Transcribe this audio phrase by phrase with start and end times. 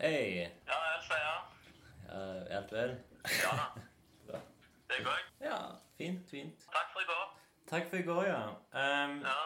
[0.00, 0.50] Hei.
[0.66, 1.36] Ja, Elsa, ja.
[2.08, 2.20] Ja,
[2.50, 2.96] er alt vel?
[3.42, 3.66] Ja da.
[4.28, 4.40] Bra.
[4.88, 5.20] Det går.
[5.40, 5.58] Ja,
[5.98, 6.66] fint, fint.
[6.72, 7.22] Takk for i går.
[7.70, 8.42] Takk for i går, ja.
[8.76, 9.38] Um, Ja.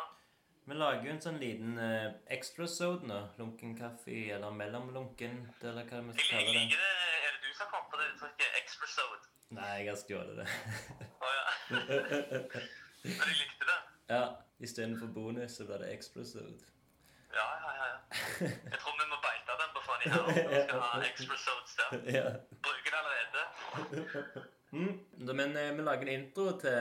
[0.71, 3.21] vi lager jo en sånn liten uh, extra-sode nå.
[3.38, 6.59] Lunken kaffe, eller mellomlunken, eller hva vi skal kalle det.
[6.59, 6.91] liker det.
[7.29, 9.30] Er det du som kom på det uttrykket extra sode?
[9.57, 10.48] Nei, jeg har stjålet det.
[11.11, 11.46] Å ja.
[13.07, 13.79] Men jeg likte det.
[14.12, 14.21] ja,
[14.67, 16.69] istedenfor bonus så blir det extra-sode.
[17.35, 17.89] Ja, ja, ja.
[17.89, 18.51] ja.
[18.51, 18.95] Jeg tror
[20.04, 22.41] vi her skal ha extra sodes der.
[22.63, 23.43] Bruker det allerede.
[24.72, 24.93] Mm.
[25.27, 26.77] da- Men eh, vi lager en intro til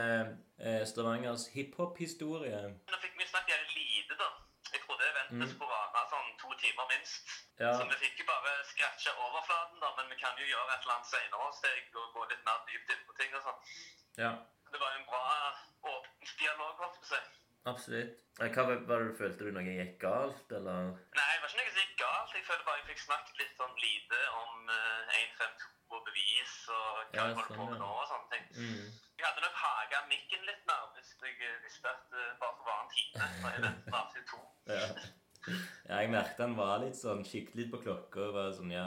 [0.62, 2.60] eh, Stavangers hiphop-historie.
[2.91, 4.27] Nå fikk vi snakket jævlig lite, da.
[4.74, 7.32] Jeg trodde eventet skulle vare sånn to timer minst.
[7.63, 7.72] Ja.
[7.80, 9.90] Så vi fikk jo bare scratcha overflaten, da.
[9.98, 12.94] Men vi kan jo gjøre et eller annet senere steg og gå litt mer dypt
[12.94, 13.60] inn på ting og sånn.
[14.22, 14.32] Ja,
[14.70, 15.24] Det var jo en bra
[15.96, 17.22] åpen dialog, holdt jeg på å si.
[17.73, 18.16] Absolutt.
[18.40, 20.94] Eh, Hva var var det du følte du noe gikk galt, eller?
[21.18, 22.36] Nei, det var ikke noe som gikk galt.
[22.38, 26.90] Jeg føler bare jeg fikk snakket litt sånn lite om uh, 152 og bevis og
[26.96, 28.46] hva Ja, jeg holder på sånn, med nå og sånne ting.
[28.55, 28.90] Mm.
[29.20, 32.70] Jeg hadde nok haga mikken litt mer hvis jeg eh, visste at det bare skulle
[32.70, 33.13] være en time.
[33.20, 34.43] Da jeg bare til to.
[34.70, 35.55] Ja.
[35.90, 38.84] ja, jeg merket han var litt sånn Kikket litt på klokka og var sånn Ja,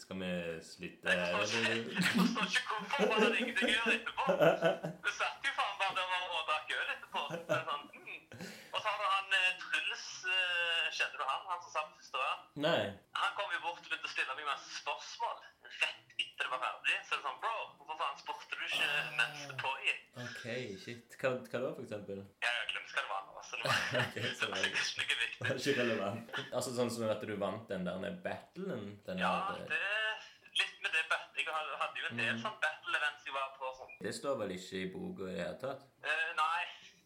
[0.00, 0.30] skal vi
[0.64, 4.24] slutte Jeg forstår ikke, jeg forstår ikke hvorfor man hadde ingenting å gjøre etterpå.
[5.04, 7.22] Du satt jo faen bare der og- og drakk øl etterpå.
[7.36, 8.48] Det er Sånn, mm.
[8.72, 11.62] Og så har du han eh, Truls, eh, kjenner du han?
[11.62, 12.40] Som satt på rad?
[12.66, 12.82] Nei.
[13.22, 15.36] Han kom jo bort og begynte å stille meg masse spørsmål
[15.80, 16.96] rett etter det var ferdig.
[17.06, 18.88] Så det er sånn, bro, hvorfor faen spurte du ikke
[19.20, 20.02] mens det pågikk?
[20.24, 20.44] OK,
[20.84, 21.16] shit.
[21.22, 22.20] Hva, hva da, for eksempel?
[22.44, 23.44] Ja, jeg glemte hva det var nå.
[23.48, 25.40] Så det var, Ok, så det var det- Det viktig.
[25.48, 26.36] var ikke relevant.
[26.52, 28.84] Altså sånn som at du vant den der battlen?
[29.06, 29.66] Den Ja, hadde...
[29.72, 31.42] det litt med det battle.
[31.42, 32.42] Jeg hadde jo en del Mm.
[32.44, 33.72] sånn battle events jeg var på.
[33.78, 33.92] Sånn.
[34.02, 35.82] det står vel ikke i boka i det hele tatt?
[36.04, 36.62] Uh, nei,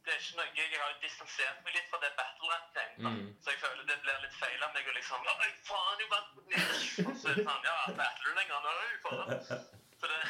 [0.07, 3.11] det er ikke noe Jeg har jo distansert meg litt fra det battle rap-greiene.
[3.17, 3.31] Mm.
[3.43, 6.31] Så jeg føler det blir litt feil av meg å liksom Oi, faen, jeg vant
[6.37, 6.85] mot Nils!
[7.07, 8.55] Og så er det sånn Ja, battler du lenger?
[8.57, 9.67] Er du faen.
[10.01, 10.21] Så det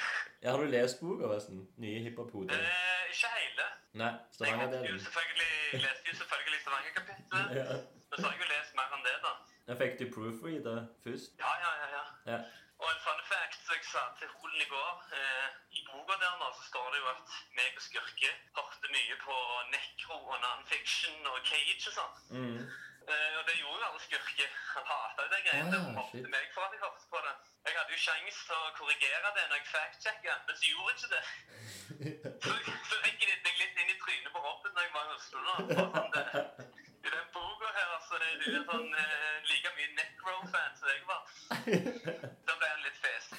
[0.44, 1.62] Ja, Har du lest boka, forresten?
[1.82, 2.60] Nye hiphop-hoder?
[2.62, 3.66] eh, Ikke hele.
[4.00, 5.00] Nei, Jeg måtte jo Stavanger-delen.
[5.06, 7.54] selvfølgelig, leste jo selvfølgelig Stavanger-kapitlet.
[7.60, 7.66] Ja.
[8.06, 9.32] Men så har jeg jo lest mer enn det, da.
[9.66, 11.32] Jeg fikk du proofreader først?
[11.42, 11.88] Ja, ja, ja.
[11.96, 12.04] ja.
[12.32, 12.38] Ja.
[12.82, 15.46] Og en fun fact som jeg sa til Holen i går eh,
[15.78, 19.36] I boka der nå så står det jo at meg og Skurke hørte mye på
[19.72, 22.14] Necro og Nonfiction og Cage og sånn.
[22.36, 22.60] Mm.
[23.10, 24.46] Eh, og det gjorde jo alle Skurke.
[24.74, 25.78] Han hata det greiene.
[25.80, 27.34] Ah, mobbet meg for at jeg hørte på det.
[27.66, 30.98] Jeg hadde jo sjanse til å korrigere det når jeg fact-sjekka, men så gjorde jeg
[30.98, 31.24] ikke det.
[32.44, 32.52] Så,
[32.88, 35.38] så gnidde jeg litt inn i trynet på Robin når jeg var i Oslo.
[35.46, 35.54] nå.
[35.94, 36.24] Sånn, det,
[37.06, 41.22] I den boka her så er jo sånn eh, like mye Necro-fan som jeg var.
[42.46, 43.30] Da ble han litt fes.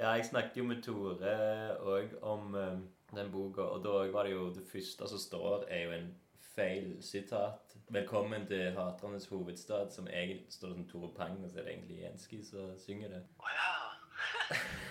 [0.15, 1.35] jeg snakket jo med Tore
[1.79, 2.79] òg om eh,
[3.15, 6.11] den boka, og da var det jo det første som står, er jo en
[6.55, 7.75] feil sitat.
[7.91, 12.01] 'Velkommen til haternes hovedstad', som egentlig står som Tore Pang, og så er det egentlig
[12.01, 13.21] Jenski som synger det.
[13.39, 13.71] Å ja.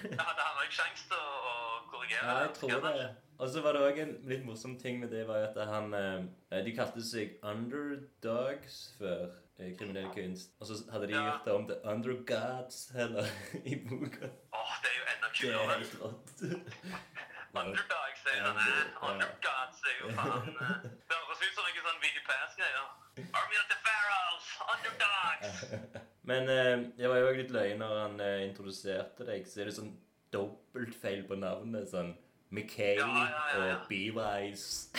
[0.16, 1.56] Da hadde han òg sjanse til å
[1.90, 2.24] korrigere.
[2.26, 3.08] Ja, jeg tror det.
[3.40, 6.64] Og så var det òg en litt morsom ting med det, var at han eh,
[6.64, 10.52] De kalte seg underdogs før eh, kriminell kunst.
[10.60, 11.22] Og så hadde de Ja.
[11.30, 13.24] gjort det om til undergods heller
[13.72, 14.28] i boka.
[14.52, 14.69] Åh,
[15.40, 16.26] det er helt rått.
[17.50, 18.56] Underdog, sier han.
[19.10, 19.66] Under- eh.
[19.80, 20.48] Sier jo faen.
[20.60, 20.88] eh.
[21.08, 22.88] Det høres ut som noe sånn Video Pass-greier.
[23.40, 25.58] Army of the Pharaohs, underdogs!
[26.30, 29.46] Men eh, det var jo litt løye når han eh, introduserte deg.
[29.50, 29.94] Så er det sånn
[30.34, 31.88] dobbeltfeil på navnet.
[31.90, 32.12] Sånn
[32.50, 34.90] McKay Ja, ja, ja, og B-Wise.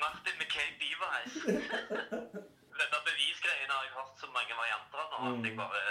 [0.00, 1.36] Martin McKay Beavice.
[4.28, 5.82] så mange varianter av nå at jeg bare,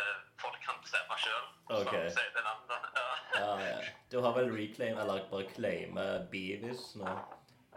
[0.41, 1.45] folk kan bestemme sjøl.
[1.81, 2.05] Okay.
[2.13, 2.27] Det.
[2.37, 2.53] Ja.
[3.37, 3.79] Ja, ja.
[4.11, 7.11] Du har vel reclaim, eller bare claima Beavis nå?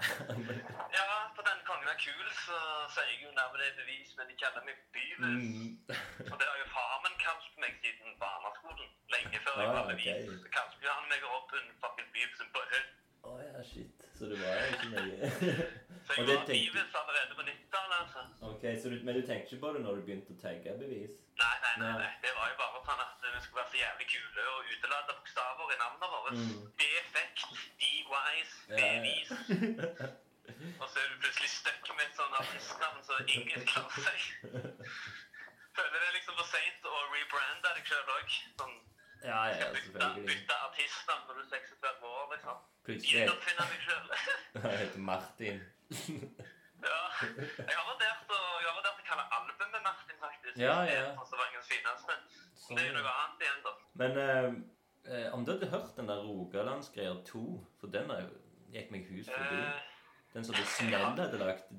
[0.98, 1.06] ja,
[1.36, 2.56] på den kongen er kul, så
[2.94, 5.18] sier jeg jo nærmere er bevis, men de kaller meg Beavis.
[5.20, 5.74] Mm.
[6.30, 8.88] Og det har jo far min kalt meg siden barneskolen.
[9.16, 9.92] Lenge før jeg Ah, var ok.
[9.92, 10.40] bevis.
[10.46, 12.88] Så kalte han meg Robin fucking Beavis på Butthead.
[13.28, 14.08] Å ja, shit.
[14.16, 15.16] Så det var ikke nøye.
[16.10, 18.22] Så jeg var Beavis allerede på 90-tallet, altså.
[18.50, 21.12] Ok, så du, Men du tenkte ikke på det når du begynte å tagge bevis?
[21.42, 22.08] Nei, nei, nei, Nei.
[22.24, 25.74] Det var jo bare sånn at vi skulle være så jævlig kule og utelate bokstaver
[25.74, 26.32] i navnet våre.
[26.40, 26.66] Mm.
[26.82, 27.46] Defekt,
[27.80, 30.10] D-wise, Ja, ja.
[30.80, 34.24] Og så er du plutselig stuck med et sånn artistnavn som ingen klarer seg.
[35.76, 38.34] Føler det er liksom for seint å rebrande deg sjøl òg.
[38.58, 38.74] Sånn,
[39.24, 40.26] Ja, ja, selvfølgelig.
[40.26, 42.56] bytte artistnavn når du er 36 år, liksom.
[42.86, 44.06] Plutselig Gjenoppfinne meg sjøl.
[44.70, 45.58] Jeg heter Martin.
[46.90, 47.00] ja.
[47.68, 50.56] Jeg har vurdert å, jeg har vurdert å kalle albumet Martin, faktisk.
[50.56, 51.02] Ja, ja.
[51.12, 52.16] Det er fineste.
[52.56, 53.74] Sånn, Det er jo noe annet igjen, da.
[54.00, 54.48] Men eh,
[55.12, 57.44] eh, om du hadde hørt den der Rogalandsgreia 2
[57.80, 58.28] For den er,
[58.72, 59.60] gikk meg hus forbi.
[59.60, 59.88] Eh,
[60.32, 61.72] Den som det Snell hadde lagt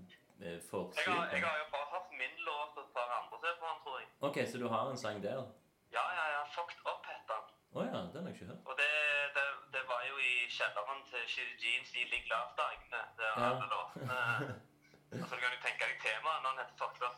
[0.43, 3.73] eh, forside jeg har jo bare hatt min låt og et par andre se på
[3.85, 4.09] tror jeg.
[4.27, 5.39] Ok, så du har en sang der?
[5.91, 6.25] Ja, ja,
[7.73, 8.63] den har jeg ikke hørt.
[8.69, 8.89] Og det,
[9.35, 9.45] det,
[9.75, 13.01] det var jo i kjelleren til Shitty Jeans i Ligg Lavt-dagene.
[13.17, 13.49] Der Ja.
[13.49, 14.19] alle låtene
[15.11, 17.17] Altså, du kan jo tenke deg temaet når den heter Fucked Up.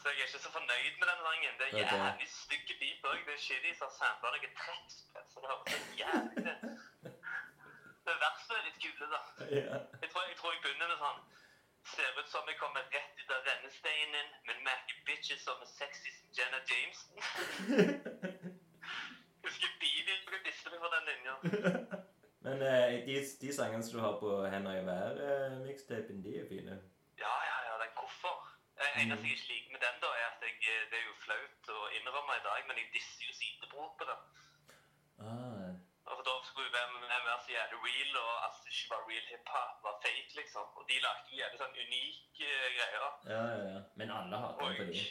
[0.00, 1.54] Så jeg er ikke så fornøyd med den sangen.
[1.58, 3.20] Det er jævlig stygge beat òg.
[3.26, 6.54] Det er Shitty som har sampla noe trekkspill, så det høres jævlig.
[8.08, 9.20] Det verste er litt kule, da.
[9.58, 9.78] ja.
[10.02, 11.20] Jeg tror jeg, tror jeg begynner med sånn
[11.94, 16.10] Ser ut som jeg kommer rett ut av rennesteinen, men merker bitches som er sexy
[16.18, 17.14] som Jenna Jameson.
[19.44, 19.70] Husker
[20.28, 21.34] ble disse meg for den linja.
[22.46, 26.76] Men eh, de, de sangene som du har på Hender i vær-mikstapen, de er fine.
[27.22, 28.36] Ja, ja, ja, den hvorfor.
[28.78, 31.72] Det eneste jeg ikke liker med den, da, er at jeg, det er jo flaut
[31.74, 34.22] å innrømme i dag, men jeg disser jo sidebror på den.
[35.26, 35.57] Ah,
[36.14, 39.72] Og da skulle jo være så jævlig real, og at det ikke var real hiphop,
[39.86, 40.66] var fake, liksom.
[40.78, 43.04] Og de lagde jævlig sånn unike greier.
[43.34, 43.80] ja, ja, ja.
[43.98, 45.02] Men alle hater det på de.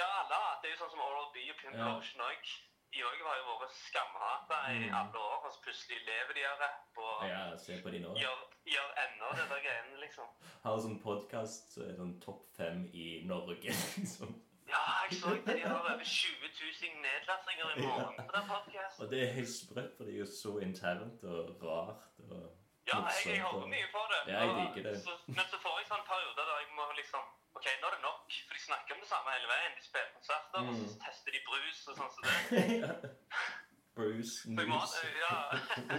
[0.00, 0.40] ja, alle.
[0.62, 1.88] Det er jo sånn som Oral B og Pimp Ja.
[1.94, 2.44] Lotion òg.
[2.90, 4.94] De òg har jo vært skamhata i Mm.
[4.98, 8.14] alle år, og så plutselig lever de av rapp og Ja, se på de nå.
[8.18, 10.26] gjør, gjør ennå det der greiene, liksom.
[10.64, 13.70] Har sånn podkast er sånn topp fem i Norge,
[14.02, 14.34] liksom.
[14.74, 15.54] Ja, jeg så det.
[15.56, 19.00] De har over 20 000 nedlastinger i morgen på den podcasten.
[19.04, 22.42] Og det er helt sprøtt, for det er jo så internt og rart og
[22.90, 24.20] Ja, jeg, jeg hører mye på det.
[24.32, 24.94] Ja, jeg liker det.
[25.06, 27.22] Så, men så får jeg sånn perioder der jeg må liksom
[27.58, 28.20] OK, nå er det nok.
[28.46, 29.72] For de snakker om det samme hele veien.
[29.78, 30.80] De spiller konserter, og Mm.
[30.92, 33.10] så tester de brus og sånn som det.
[33.96, 35.06] Bruce Så jeg må, Moose.
[35.24, 35.34] ja.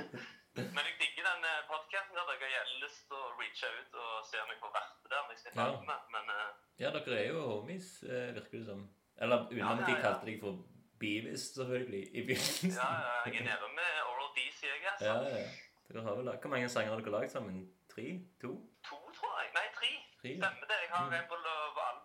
[0.55, 2.31] Men jeg digger den podkasten der.
[2.41, 5.23] Jeg har lyst til å reache ut og se om jeg får vært det der.
[5.29, 5.67] hvis jeg Ja.
[5.91, 5.99] med.
[6.15, 6.49] Men uh...
[6.83, 8.81] Ja, dere er jo homies, eh, virker det som.
[9.21, 10.53] Eller unna Ja, at de kalte deg for
[10.99, 12.71] Beavis, selvfølgelig, i begynnelsen.
[12.81, 12.89] ja,
[13.25, 14.85] jeg er nede med Oral D, sier jeg.
[14.91, 15.05] Altså.
[15.05, 15.47] Ja, ja.
[15.87, 17.55] Dere har vel Hvor mange sanger har dere lagd sammen?
[17.93, 18.05] Tre?
[18.41, 18.51] To?
[18.89, 19.49] To, tror jeg.
[19.57, 19.89] Nei, tre.
[20.21, 20.29] Tre?
[20.29, 20.39] ja.
[20.41, 20.77] Stemmer det.
[20.83, 21.13] Jeg har Mm.
[21.13, 21.37] en på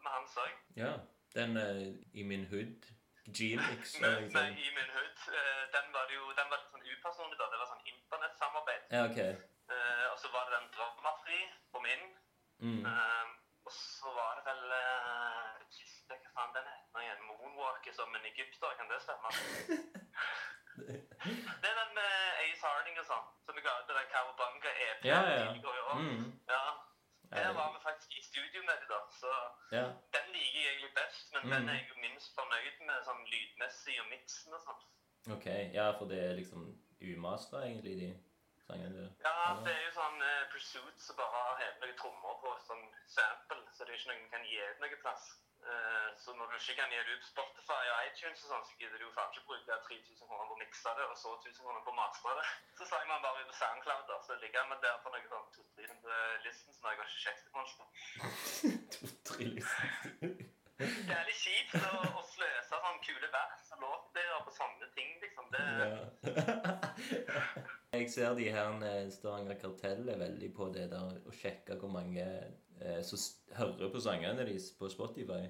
[0.04, 0.52] med hans òg.
[0.76, 0.92] Ja.
[1.34, 2.86] Den uh, i min hood.
[3.36, 4.00] G-mix.
[4.00, 4.46] Liksom.
[4.66, 5.18] I min hood.
[5.38, 7.46] eh, den var det jo den var sånn upersonlig, da.
[7.52, 8.82] Det var sånn internettsamarbeid.
[8.96, 9.20] Ja, ok.
[9.66, 11.40] Uh, og så var det den Dramafri
[11.72, 12.04] på min.
[12.62, 12.82] Mm.
[12.86, 13.26] Uh,
[13.66, 15.56] og så var det vel uh,
[16.06, 17.24] Hva faen den heter igjen?
[17.28, 19.32] Moonwalker som en egypter, kan det stemme?
[21.62, 22.12] det er den med
[22.44, 25.48] Ace Harding og sånn, som vi ga ut den Cowabunga-EP Ja, ja, ja.
[25.50, 26.02] tidligere i år.
[26.04, 26.28] Mm.
[26.52, 26.62] Ja.
[27.34, 29.00] Der var vi faktisk i studio med det, da.
[29.20, 29.32] Så
[29.74, 29.86] ja.
[30.40, 31.50] Liker jeg egentlig best, men Mm.
[31.52, 34.82] den er jeg jo minst fornøyd med sånn lydmessig og miksen og sånn.
[35.36, 35.46] Ok.
[35.74, 36.66] Ja, for det er liksom
[37.02, 38.10] umastret, egentlig, de
[38.66, 39.04] sangene du...
[39.24, 42.84] Ja, det er jo sånn uh, Pursuit som bare har hevet noen trommer på sånn
[43.16, 45.26] sample, så det er ikke noe man kan gi ut noe plass.
[45.66, 48.74] Eh, så når du ikke kan gi det ut Spotify og iTunes og sånn, så
[48.80, 51.56] gidder du jo faen ikke bruke 3000 kroner på å mikse det, og så 1000
[51.64, 52.44] kroner på å mastre det.
[52.78, 55.46] Så sang man bare ut på SoundCloud, da, så ligger man der på noen sånn
[55.56, 57.86] 200-300 listens når jeg har ikke sjekket det.
[58.96, 60.36] To-tre, listen.
[60.76, 65.16] Det er litt kjipt å, å sløse sånn kule vers og låter på sånne ting,
[65.24, 65.50] liksom.
[65.54, 65.94] Det, Ja.
[67.96, 71.88] Jeg ser de her eh, Stavanger Kartell er veldig på det der å sjekke hvor
[71.94, 72.26] mange
[72.80, 73.18] eh, som
[73.56, 75.42] hører på sangene deres på Spotify.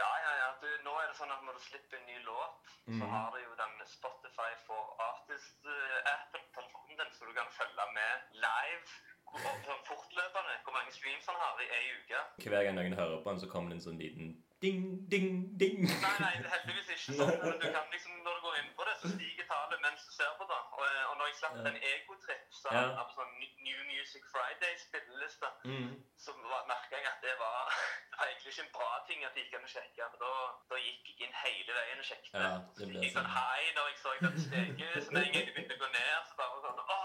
[0.00, 0.48] Ja, ja, ja.
[0.62, 3.10] Du, nå er det sånn at når du slipper en ny låt, så Mhm.
[3.12, 8.12] har du jo den Spotify for Artist-appen på telefonen din, så du kan følge med
[8.44, 8.84] live
[9.32, 12.18] sånn fortløpende hvor mange streams han har i ei uke.
[12.50, 14.32] Hver gang noen hører på den, så kommer det en sånn liten
[14.62, 15.78] ding, ding, ding.
[15.88, 17.32] Nei, nei, heldigvis ikke sånn.
[17.44, 20.12] Men du kan liksom, når du går inn på det, så stiger tallet mens du
[20.18, 20.60] ser på det.
[20.76, 21.62] Og, eh, og når jeg slapp Ja.
[21.68, 22.82] den Egotrip, så Ja.
[22.98, 23.32] hadde sånn
[23.66, 25.92] New Music Friday-spilleliste, Mm.
[26.24, 26.30] så
[26.72, 27.58] merka jeg at det var,
[28.10, 30.02] det var egentlig ikke en bra ting at det gikk an å sjekke.
[30.12, 30.32] Men da,
[30.70, 32.34] da gikk jeg inn hele veien og sjekket.
[32.44, 35.04] Ja, så blir jeg sånn hei når jeg så den steget.
[35.04, 37.00] Så med en gang det begynte å gå ned, så bare sånn Å,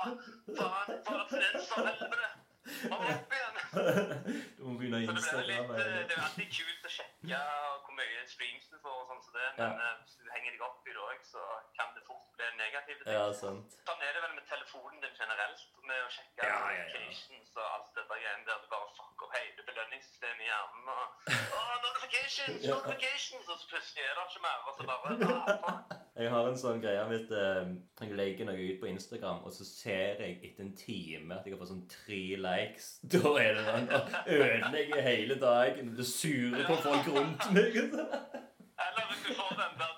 [0.58, 1.04] faen,
[1.68, 2.30] for helvete!
[2.92, 3.56] Må opp igjen!
[4.58, 7.40] Du må begynne å Så eh, eller- det er alltid kult å sjekke
[7.86, 10.64] hvor mye streams du får, og sånn som det, men eh, hvis du henger deg
[10.68, 11.44] opp i det òg, så
[11.80, 13.14] kan det fort bli negative ting.
[13.18, 13.78] Ja, sant.
[13.88, 16.86] Sånn er det vel med telefonen din generelt, med å sjekke Ja, ja, ja.
[16.88, 20.92] notifications og alt det der greiene der du bare fucker opp hele belønningssystemet i hjernen.
[20.94, 22.76] Og, oh, notifications, Ja.
[22.76, 23.48] notifications!
[23.48, 25.08] Og så plutselig er det ikke mer, og så bare
[25.72, 25.80] ah.
[26.18, 27.68] Jeg har en sånn greie hvis eh,
[28.02, 31.54] jeg legger noe ut på Instagram, og så ser jeg etter en time at jeg
[31.54, 32.88] har fått sånn tre likes.
[33.14, 34.02] Da er det sånn å
[34.38, 35.94] ødelegge hele dagen.
[36.00, 37.78] det sure på folk rundt meg.
[38.78, 39.94] Eller hvis du får den der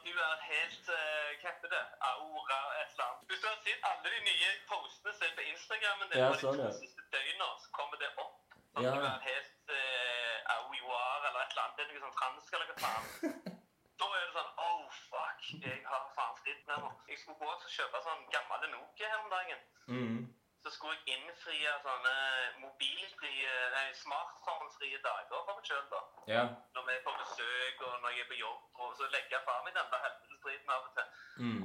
[1.50, 1.84] heter det?
[2.12, 3.28] Aura et eller annet.
[3.30, 6.42] Hvis du har sett alle de nye postene som er på Instagrammen din Ja, de
[6.44, 6.72] sånn, to ja.
[6.82, 8.36] siste døgna, så kommer det opp.
[8.74, 8.94] Sånn Ja.
[8.94, 11.78] at du helt uh, auiwar eller et eller annet.
[11.78, 13.08] Det er noe sånn fransk eller hva faen.
[14.00, 15.42] Da er det sånn Oh, fuck.
[15.64, 16.78] Jeg har faen fritt nå.
[17.10, 19.66] Jeg skulle gå og kjøpe sånn gammel Nokia her om dagen.
[19.92, 20.20] Mm.
[20.64, 22.16] Så skulle jeg innfri sånne
[22.60, 26.02] mobilfrie, nei, smartphone-frie dager for meg sjøl, da.
[26.28, 26.46] Ja.
[26.76, 29.46] Når vi er på besøk og når jeg er på jobb, og så legger jeg
[29.46, 31.08] fra meg den der helvetes driten av og til.
[31.46, 31.64] Mm.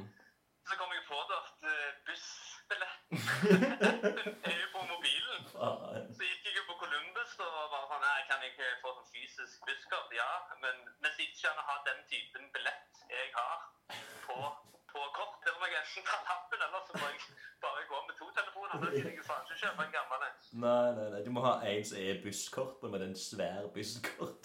[0.65, 3.17] Så kom jeg på det at eh, bussbilletten
[4.51, 5.43] er jo på mobilen.
[6.17, 9.11] Så gikk jeg jo på Columbus og bare sånn, nei, kan jeg ikke få sånn
[9.11, 10.15] fysisk busskort?
[10.17, 10.31] Ja,
[10.63, 13.67] men hvis jeg ikke kan ha den typen billett jeg har
[14.25, 14.39] på,
[14.95, 17.21] på kort, Til må jeg enten ta lappen, eller så må jeg
[17.65, 18.75] bare gå med to telefoner.
[18.83, 20.37] Da gidder jeg faen ikke kjøpe en gammel en.
[20.65, 21.21] Nei, nei, nei.
[21.27, 22.23] Du må ha en som er
[22.85, 24.43] og med den svære busskort.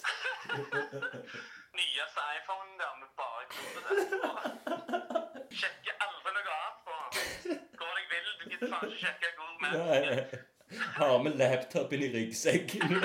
[1.80, 3.60] Nyeste iPhone der med bare på.
[5.60, 6.96] Sjekker aldri noe annet på.
[7.82, 10.50] Går deg vil, du gidder faen ikke sjekke hvor med.
[10.96, 12.96] Har med laptopen i ryggsekken.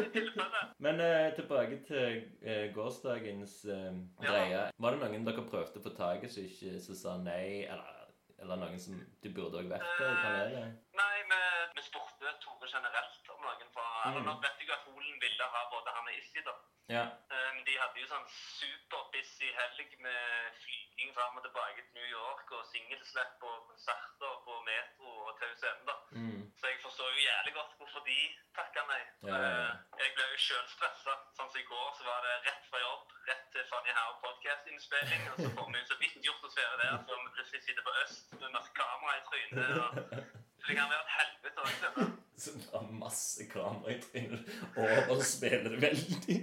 [0.84, 4.62] Men eh, tilbake til eh, gårsdagens eh, greie.
[4.78, 8.06] Var det noen dere prøvde å få tak i som ikke som sa nei, eller,
[8.40, 10.78] eller noen som du burde òg vært der i panelet?
[11.00, 11.40] Nei, vi,
[11.76, 14.26] vi spurte Tore generelt om noen mm.
[14.28, 16.54] Nå vet jeg at Holen ville ha både han og Issi, da.
[16.90, 17.04] Ja.
[17.30, 22.08] Eh, Men de hadde jo sånn superbusy helg med flyging fram og tilbake til New
[22.10, 25.96] York og singelslipp og konserter på Metro og TUCM, da.
[26.16, 26.40] Mm.
[26.58, 28.18] Så jeg forstår jo jævlig godt hvorfor de
[28.58, 29.02] takka nei.
[29.28, 29.52] Ja, ja.
[29.68, 31.14] Eh, Jeg ble jo sjøl stressa.
[31.36, 35.26] Sånn som i går, så var det rett fra jobb, rett til Fanny Howe podcast-innspilling.
[35.32, 37.94] Og så får vi så vidt gjort oss ferdig der så vi plutselig sitter på
[38.02, 39.78] Øst med masse kamera i trynet.
[39.84, 39.92] og
[40.60, 42.19] Så det kan være et helvete òg, dette.
[42.40, 44.40] Så det har masse kamera i trynet.
[44.76, 46.36] Overspiller det veldig.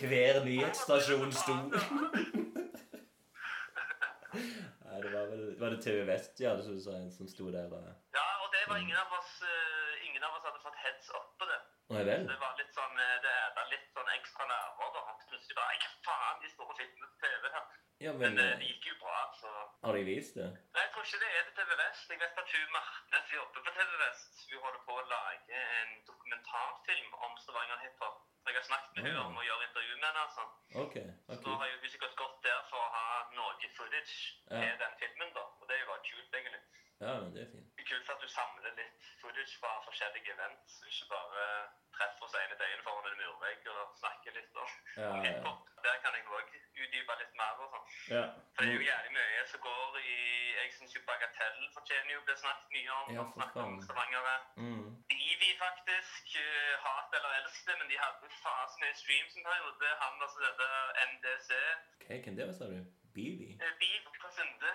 [0.00, 1.54] Hver nyhetsstasjon sto
[4.32, 7.68] Nei, det var vel Var det TV Vest ja, som sto der?
[7.70, 7.82] da?
[8.16, 11.28] Ja, og det var ingen av oss eh, Ingen av oss hadde fått heads up
[11.38, 11.60] på det.
[11.92, 12.26] Nei vel?
[12.28, 13.32] Det var litt sånn eh, Det
[13.62, 14.90] er litt sånn ekstra nerver.
[14.96, 15.00] da.
[15.12, 17.66] At Plutselig bare Hva faen, de store filmene på TV her.
[18.02, 19.50] Ja, Men men eh, eh, det gikk jo bra, så
[19.84, 20.48] Har de vist det?
[20.74, 22.10] Nei, Jeg tror ikke det er det TV Vest.
[22.10, 25.60] Jeg vet at hun Marte som jobber på TV Vest, hun holder på å lage
[25.78, 28.16] en dokumentarfilm om Stavanger hiphop.
[28.46, 29.06] Jeg har snakket med Ah.
[29.06, 30.22] henne om å gjøre intervju med henne.
[30.26, 30.44] altså.
[30.84, 30.94] OK.
[31.30, 33.06] Så da har hun sikkert gått der for å ha
[33.38, 34.16] noe footage
[34.50, 34.60] Ja.
[34.60, 35.30] til den filmen.
[35.34, 35.44] da.
[35.60, 36.62] Og det er jo bare kult, egentlig.
[37.02, 37.68] Ja, det er fint.
[37.76, 41.46] Det er kult at du samler litt footage fra forskjellige events, ikke bare
[41.96, 45.22] treffer oss ene døgnet foran en murvegg og snakker litt om Ja, ja.
[45.26, 45.66] hiphop.
[45.82, 47.58] Der kan jeg òg utdype litt mer.
[47.64, 47.86] og sånn.
[48.14, 48.22] ja.
[48.54, 50.14] For det er jo jævlig mye som går i
[50.62, 53.10] Jeg syns jo Bagatell fortjener jo å bli snakket mye om.
[53.16, 53.74] Ja, snakket om.
[53.82, 54.28] Stavanger.
[54.56, 54.86] Mm.
[55.10, 56.36] Divi, faktisk.
[56.38, 59.90] eh, Hat eller elsk det, men de hadde fasen i streams en periode.
[60.04, 60.68] Han altså dette
[61.10, 61.50] MDC.
[62.00, 62.78] Ok, hvem det var, sa du?
[63.16, 63.48] Bivi?
[63.60, 64.70] Eh, Biv fra Sunde.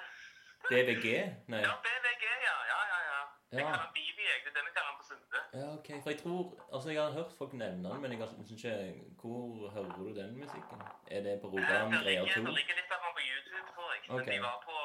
[0.72, 1.06] BVG?
[1.54, 1.62] Nei.
[1.68, 2.56] Ja, BVG, ja.
[2.72, 3.20] Ja, ja, ja.
[3.52, 4.40] Jeg kaller han Bivi, jeg.
[4.44, 5.40] Det er det vi kaller han på Sunde.
[5.60, 5.88] Ja, ok.
[6.04, 6.42] For jeg tror
[6.76, 8.74] Altså, jeg har hørt folk nevne den, men jeg har liksom ikke
[9.22, 10.78] Hvor hører du den musikken?
[11.16, 12.42] Er det på Rogaland Det Greier 2?
[12.48, 14.00] det ligger litt av han på YouTube, tror jeg.
[14.16, 14.76] Men de var på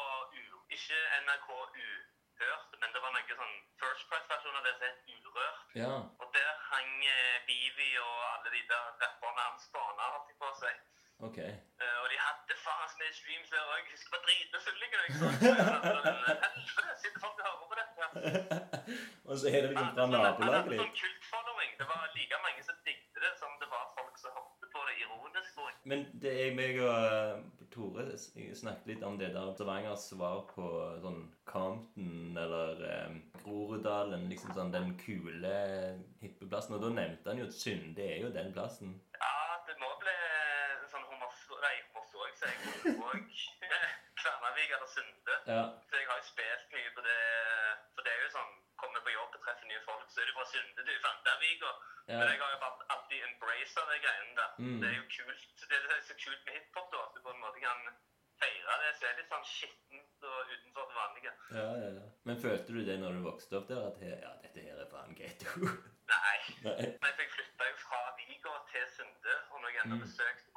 [0.43, 0.45] U,
[0.77, 1.49] ikke NRK
[1.83, 5.61] Uhørt, men det var noe sånn First Price-versjon av det som het Urørt.
[5.83, 5.93] Ja.
[6.23, 10.57] Og der hang eh, Bivi og alle de der rapperne hans baner på å
[11.23, 11.29] si.
[11.29, 11.39] Ok.
[11.83, 13.85] Eh, og de hadde faen meg streams der òg.
[13.93, 14.91] Jeg skal bare drite full, jeg.
[17.03, 18.03] sitter folk og hører på dette.
[19.29, 21.01] Og så er det liksom fra nabolaget sånn ditt.
[21.03, 21.71] kultfollowing.
[21.79, 24.95] Det var like mange som digget det, som det var folk som hoppet på det
[25.05, 25.55] ironisk.
[25.55, 25.79] tror jeg.
[25.93, 30.67] Men det er meg og eh, Tore snakket litt om det der Stavangers svar på
[31.01, 34.29] sånn Compton eller um, Groruddalen.
[34.33, 35.55] Liksom sånn den kule
[36.21, 36.77] hippeplassen.
[36.77, 38.99] Og da nevnte han jo at Sunde er jo den plassen.
[39.17, 40.19] Ja, det må bli
[42.51, 43.33] homosoik,
[43.63, 43.91] jeg jeg.
[43.93, 45.35] òg Kværnavik eller Sunde.
[45.53, 45.63] Ja.
[45.89, 47.19] Så jeg har jo spilt mye på det.
[47.95, 50.33] For det er jo sånn Kommer på jobb og treffer nye folk, så er du
[50.37, 50.93] fra Sunde, du.
[51.05, 51.75] Fandavik og
[52.11, 52.17] ja.
[52.19, 54.49] Men jeg har jo alltid embracet de greiene der.
[54.59, 54.79] Mm.
[54.83, 55.45] Det er jo kult.
[55.71, 57.03] Det er så kult med hiphop, da.
[57.07, 57.85] At du på en måte kan
[58.43, 58.91] feire det.
[58.99, 61.33] Så er det litt sånn skittent og utenfor det vanlige.
[61.61, 62.09] Ja, ja, ja.
[62.27, 64.91] Men følte du det når du vokste opp der, at her, ja, dette her er
[64.91, 65.55] faen getto?
[66.11, 66.39] Nei.
[66.67, 66.91] Nei.
[66.99, 70.03] For jeg flytta jo fra Viga til Sunde, og når jeg enda Mm.
[70.09, 70.52] besøkte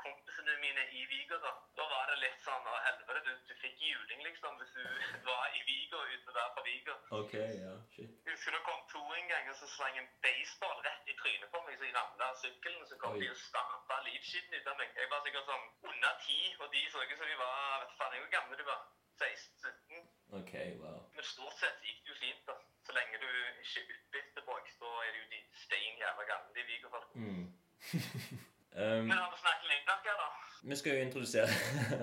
[0.45, 3.79] kompisene mine i Viga, da, da var det litt sånn Å, helvete, du, du fikk
[3.81, 4.83] juling, liksom, hvis du
[5.29, 6.95] var i Viga uten å være fra Viga.
[7.19, 8.13] Ok, ja, shit.
[8.29, 11.61] Husker det kom to en gang og så slang en baseball rett i trynet på
[11.65, 12.85] meg, så jeg ramla av sykkelen.
[12.85, 13.23] Så kom Oi.
[13.23, 14.93] de og stampa livskiten ut av meg.
[15.01, 18.17] Jeg var sikkert sånn under ti, og de så ut som de var vet faen
[18.17, 18.85] jeg hvor gamle de var.
[19.15, 20.07] 16-17.
[20.41, 21.03] Ok, wow.
[21.15, 22.57] Men stort sett gikk det jo fint, da.
[22.85, 23.29] Så lenge du
[23.63, 23.85] ikke
[24.21, 27.15] er folk, da er det jo de stein jævla gamle, de Viga-folk.
[27.15, 27.47] Mm.
[28.81, 30.27] um, Men har vi snakket lenge nok her, da?
[30.69, 31.47] vi skal jo introdusere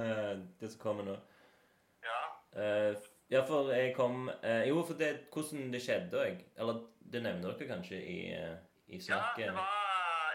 [0.61, 1.17] det som kommer nå.
[2.09, 2.21] Ja.
[2.57, 2.95] Uh,
[3.31, 6.43] ja, for jeg kom uh, Jo, for det, hvordan det skjedde òg.
[6.61, 9.79] Eller det nevner dere kanskje i, uh, i Ja, det var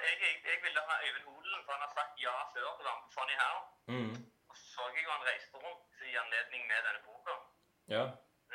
[0.05, 3.07] jeg, jeg, jeg ville ha Øyvind Holen, for han har sagt ja før til på
[3.15, 3.55] Funny How.
[3.93, 4.13] Mm.
[4.49, 7.33] Og så så jeg jo han reiste rundt i anledning med denne boka.
[7.95, 8.03] Ja.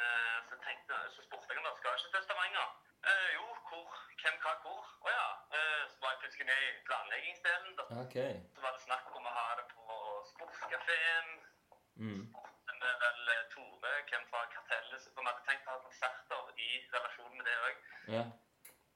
[0.00, 2.68] Eh, Så tenkte så spurte jeg om han skal ikke til Stavanger.
[3.10, 3.88] Eh, jo, hvor?
[4.20, 4.82] Hvem, hva, hvor?
[5.06, 5.28] Å ja.
[5.58, 7.72] Eh, så var jeg plutselig med i planleggingsdelen.
[7.78, 7.86] da.
[8.04, 8.34] Okay.
[8.54, 9.86] Så var det snakk om å ha det på
[10.30, 11.32] Sportskafeen.
[12.04, 12.22] Mm.
[12.82, 17.36] Med vel eh, Tore, hvem fra Kartellet, som hadde tenkt å ha konserter i relasjon
[17.36, 17.84] med det òg.
[18.16, 18.24] Ja.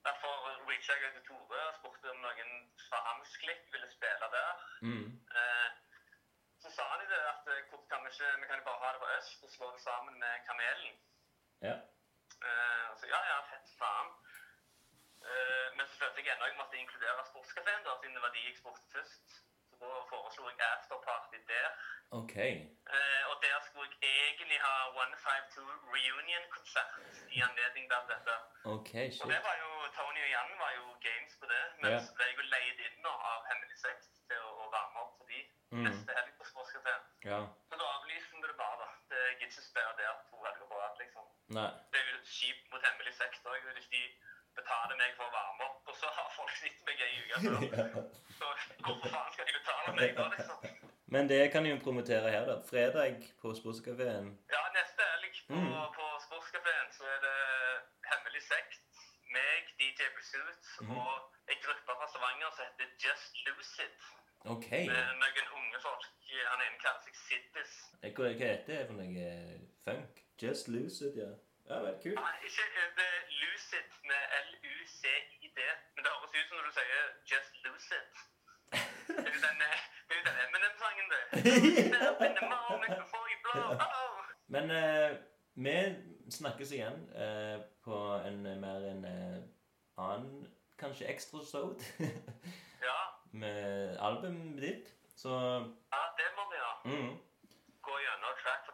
[0.06, 2.50] Derfor reacha jeg til Tore og spurte om noen
[2.86, 4.64] fra hans klikk ville spille der.
[4.86, 5.08] Mm.
[5.40, 5.68] Eh,
[6.62, 9.02] så sa de det at eh, kan vi ikke vi kan jo bare ha det
[9.02, 10.94] på øst og slå det sammen med Kamelen.
[11.68, 11.76] Ja.
[12.46, 14.08] Eh, så ja, ja, fett faen.
[15.26, 18.56] Uh, men så følte jeg ennå jeg måtte inkludere Sportskafeen, siden det var de jeg
[18.60, 19.28] spurte først.
[19.68, 21.70] Så da foreslo jeg afterparty der.
[22.20, 22.36] OK.
[22.94, 25.64] Uh, og der skulle jeg egentlig ha 152
[25.96, 26.92] reunion-konsert
[27.36, 28.36] i anledning av dette.
[28.76, 32.04] OK, Og det var jo, Tony og Jan var jo games på det, men yeah.
[32.06, 33.98] så ble jeg jo leid inn nå av Hemmelig Sex
[34.30, 35.42] til å, å være med opp for de
[35.74, 35.82] Mm.
[35.82, 37.02] neste helg på Sportskafeen.
[37.30, 37.38] Ja.
[37.68, 38.88] Så da avlyste vi det bare, da.
[39.10, 41.24] Det gidder ikke spille der to helger på rad, liksom.
[41.54, 41.70] Nei.
[41.94, 44.02] Det er jo kjipt mot Hemmelig sekt òg, hvis de
[44.56, 48.00] betaler meg for å være opp, og så har folk sett meg ei uke før.
[48.38, 48.48] Så
[48.86, 50.82] hvorfor faen skal de betale meg da, liksom?
[51.14, 52.56] Men det kan jeg jo promotere her, da.
[52.70, 54.32] Fredag på Sportskafeen.
[54.54, 55.70] Ja, neste helg på, Mm.
[55.98, 57.36] på Sportskafeen så er det
[58.10, 58.82] Hemmelig Sekt,
[59.36, 60.90] meg, DJ Pursuit mm.
[60.96, 61.14] og
[61.52, 64.12] en gruppe fra Stavanger som heter Just Lose It.
[64.46, 66.04] Med noen unge folk.
[66.50, 67.72] Han ene kaller seg Siddis.
[68.02, 69.32] Hva, heter det for noe
[69.86, 70.25] funk?
[70.42, 71.30] Just lucid, ja.
[71.68, 71.76] ja.
[71.84, 72.18] Vel, kult.
[72.20, 73.00] Nei, ikke Lucid
[73.40, 75.58] Lose It med L-U-C-I-D.
[75.94, 78.06] Men det høres ut som når du sier Just Lucid.
[79.08, 79.80] Det er jo den, eh,
[80.26, 81.22] den Eminem-sangen, det.
[84.54, 85.16] Men eh,
[85.54, 85.94] vi
[86.30, 87.96] snakkes igjen eh, på
[88.28, 89.42] en eh, mer en eh,
[89.96, 90.46] annen
[90.78, 91.80] Kanskje ekstra sode
[92.88, 92.98] Ja,
[93.32, 94.92] med albumet ditt.
[95.16, 95.30] Så
[95.92, 96.72] ja, det må vi ha.
[96.84, 97.12] mm,
[97.86, 98.65] gå gjennom track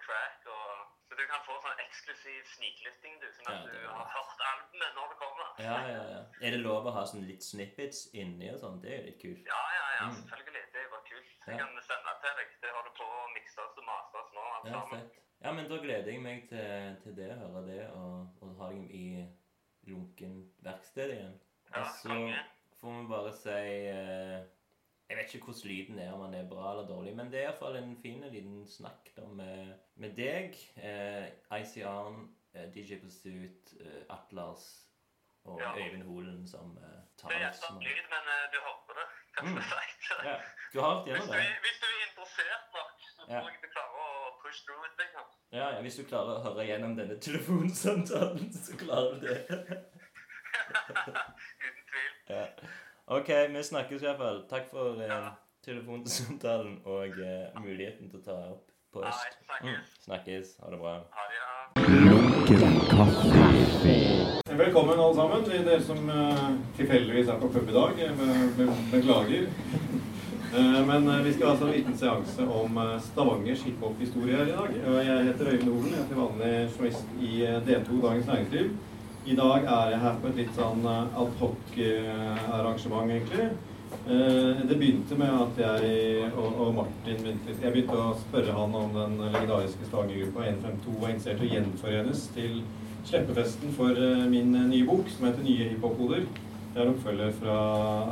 [1.13, 4.95] så du kan få sånn eksklusiv sniklytting, du, sånn at Ja, du har hørt albumet
[4.97, 5.49] når det kommer.
[5.61, 6.21] ja, ja, ja.
[6.41, 8.81] Er det lov å ha sånn litt snippets inni og sånn?
[8.81, 9.45] Det er jo litt kult.
[9.47, 10.15] Ja, ja, ja, Mm.
[10.23, 10.63] selvfølgelig.
[10.73, 11.29] Det er bare kult.
[11.47, 11.67] Jeg Ja.
[11.67, 12.49] kan sende det til deg.
[12.63, 15.01] Det har du på å mikses og mastes nå, alt Ja, sammen.
[15.11, 15.19] fett.
[15.45, 18.69] Ja, men da gleder jeg meg til, til det, å høre det, og, og ha
[18.73, 19.29] deg i
[19.91, 21.39] lunken verksted igjen.
[21.75, 22.17] Ja, Og så
[22.81, 24.45] får vi bare si eh,
[25.11, 27.49] Jeg vet ikke hvordan lyden er, om den er bra eller dårlig, men det er
[27.51, 31.27] iallfall en fin liten snakk da med, med deg, eh,
[31.59, 32.15] ICR,
[32.55, 34.65] eh, DJ Pursuit, eh, Atlas
[35.45, 35.73] og Ja.
[35.77, 39.47] Øyvind Holen som eh, tar Det er oss lyd, men eh, du hørte det, kan
[39.49, 39.55] Mm.
[39.57, 39.75] du si.
[40.29, 40.37] Ja,
[40.73, 41.45] du har hørt gjennom det?
[41.65, 45.27] hvis du er interessert nok, så tror jeg du klarer å push through it, liksom.
[45.53, 49.41] Ja, ja, hvis du klarer å høre gjennom denne telefonsamtalen, så klarer du det.
[51.67, 52.13] Uten tvil.
[52.29, 52.47] Ja.
[53.07, 54.43] OK, vi snakkes i hvert fall.
[54.51, 55.31] Takk for eh,
[55.67, 59.39] telefonsamtalen og eh, muligheten til å ta opp på øst.
[59.65, 59.81] Mm.
[60.07, 60.47] Snakkes.
[60.63, 60.95] Ha det bra.
[61.17, 61.49] Ha det, ja.
[64.63, 66.47] Velkommen alle sammen, til dere som eh,
[66.79, 67.93] tilfeldigvis er på pub i dag.
[68.21, 69.45] Be- be- Beklager.
[70.53, 74.47] Eh, Men eh, vi skal altså ha en liten seanse om eh, Stavangers hiphop-historie her
[74.47, 74.71] i dag.
[74.87, 75.93] Og Jeg heter Øyvind Olen.
[75.93, 78.73] jeg er til vanlig journalist i eh, D2 Dagens Næringsliv.
[79.27, 83.45] I dag er jeg her på et litt sånn eh, adhoc-arrangement, egentlig.
[84.03, 88.97] Eh, Det begynte med at jeg og, Martin begynte, jeg begynte å spørre han om
[88.97, 92.63] den legendariske stagergruppa 152 var interessert i å gjenforenes til
[93.07, 96.27] sleppefesten for eh, min eh, nye bok, som heter Nye hiphop-koder.
[96.73, 97.57] Det er en oppfølger fra,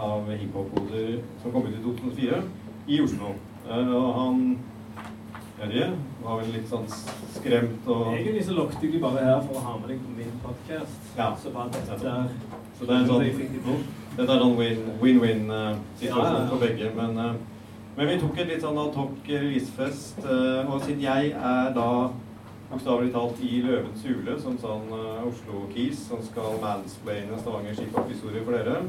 [0.04, 2.42] av hiphop-koder som kom ut i 2004
[2.86, 3.34] i Oslo.
[3.66, 4.44] Eh, Og han
[5.60, 5.86] Terje
[6.24, 6.86] var vel litt sånn
[7.34, 10.14] skremt og Egentlig så lokket jeg de bare her for å ha med deg på
[10.16, 11.10] min podcast.
[11.18, 11.26] Ja.
[11.36, 11.98] Så var dette
[12.78, 13.84] Så det er en sånn.
[14.16, 16.48] Dette er sånn win- win-win-situasjon Ja, ja, ja.
[16.48, 16.90] for begge.
[16.96, 17.34] Men, eh,
[17.96, 20.18] men vi tok et litt sånn ad hoc releasefest.
[20.24, 22.10] eh, Og siden jeg er da
[22.70, 28.52] bokstavelig talt i Løvens hule, som sånn eh, Oslo-kis som skal mansplaine Stavanger hiphop-historie for
[28.52, 28.82] dere.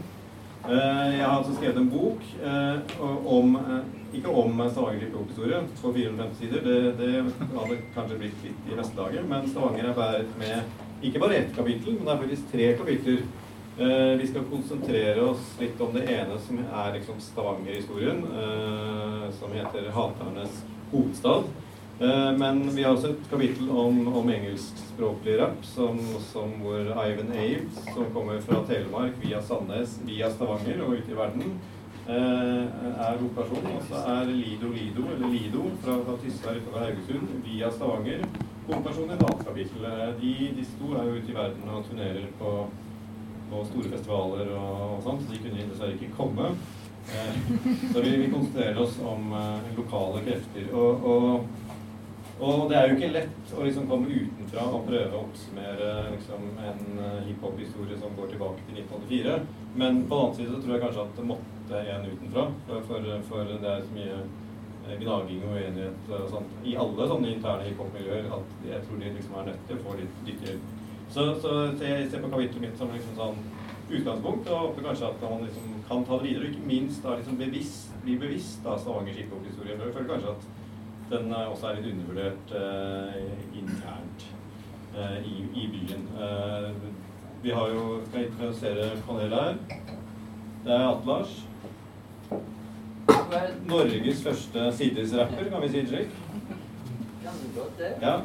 [0.69, 2.79] Eh, Jeg har altså skrevet en bok eh,
[3.25, 3.81] om eh,
[4.13, 6.65] Ikke om Stavanger hiphop-historie på 450 sider.
[6.65, 7.11] Det, det
[7.55, 11.95] hadde kanskje blitt litt i neste men Stavanger er bæret med ikke bare ett kapittel,
[11.97, 13.23] men det er faktisk tre kapitler.
[13.79, 19.51] Eh, vi skal konsentrere oss litt om det ene som er liksom Stavanger-historien, eh, som
[19.55, 21.43] heter 'Haternes hovedstad'.
[22.01, 25.99] Eh, men vi har også et kapittel om, om engelskspråklig rapp, som,
[26.33, 31.17] som hvor Ivan Aves, som kommer fra Telemark via Sandnes, via Stavanger og ut i
[31.17, 31.59] verden,
[32.07, 33.67] er hovedperson.
[33.71, 38.25] Og er Lido Lido, eller Lido, fra, fra Tysvær utover Haugesund, via Stavanger,
[38.67, 39.85] hovedperson i et annet kapittel.
[39.85, 42.55] Eh, De, disse to er jo ute i verden og turnerer på
[43.51, 46.45] på store festivaler og, og sånt, så de kunne dessverre ikke komme.
[47.11, 47.39] Eh,
[47.91, 50.69] så vi, vi konsentrerer oss om eh, lokale krefter.
[50.71, 51.59] Og, og
[52.41, 56.47] Og det er jo ikke lett å liksom komme utenfra og prøve å oppsummere liksom,
[56.57, 56.79] en
[57.27, 59.35] hiphop-historie som går tilbake til 1984.
[59.75, 62.45] Men på den annen side så tror jeg kanskje at det måtte en utenfra.
[62.67, 67.33] For, for, det er så mye eh, gnaging og uenighet og sånt i alle sånne
[67.35, 70.69] interne hiphop-miljøer at jeg tror de liksom er nødt til å få litt dyttehjelp.
[71.11, 73.39] Så, så, jeg ser på kapittelet mitt som liksom sånn
[73.91, 76.45] utgangspunkt, og håper kanskje at man liksom kan ta det videre.
[76.45, 79.75] Og ikke minst da liksom bevisst, bli bevisst av Stavangers hiphop-historie.
[79.75, 80.49] For jeg føler kanskje at
[81.11, 83.17] den også er litt undervurdert eh,
[83.59, 84.27] internt
[84.95, 86.07] eh, i, i, byen.
[86.15, 86.69] Eh,
[87.43, 89.87] vi har jo skal introdusere panelet her.
[90.63, 91.39] Det er Atlars.
[93.67, 96.09] Norges første sidisrapper, kan vi si det slik?
[98.01, 98.15] Ja.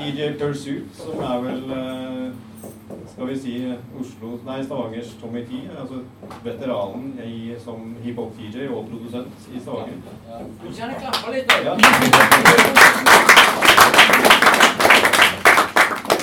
[0.00, 1.62] DJ Pursuit, som er vel
[3.20, 3.54] skal vi si
[4.00, 5.52] Oslo, nei, Stavangers Tommy T.
[5.80, 5.94] Altså
[6.44, 9.98] veteranen i, som hiphop-DJ og produsent i Stavanger.
[10.28, 10.38] Ja.
[10.62, 11.76] Du kan klappe litt, da.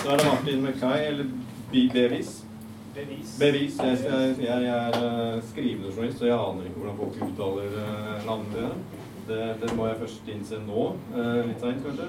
[0.02, 1.26] Så er det Martin McKay, eller
[1.72, 2.47] Bevis.
[2.98, 3.40] Bevis.
[3.40, 3.78] Bevis.
[3.78, 8.26] Jeg, jeg, jeg er uh, skrivende journalist, så jeg aner ikke hvordan folk uttaler uh,
[8.26, 8.72] navnene dine.
[9.28, 12.08] Det, det, må jeg først innse nå, uh, litt seint kanskje.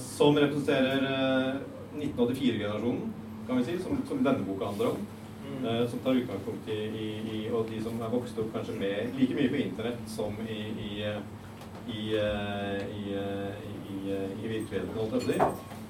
[0.00, 1.02] som representerer
[1.98, 3.10] 1984-generasjonen
[3.46, 5.02] kan vi si, som, som denne boka handler om.
[5.44, 5.66] Mm.
[5.88, 9.36] Som tar utgangspunkt i, i, i, Og de som er vokst opp kanskje med like
[9.36, 10.92] mye på internett som i, i,
[11.92, 12.04] i,
[14.40, 15.36] i virkeligheten, holdt jeg på å si.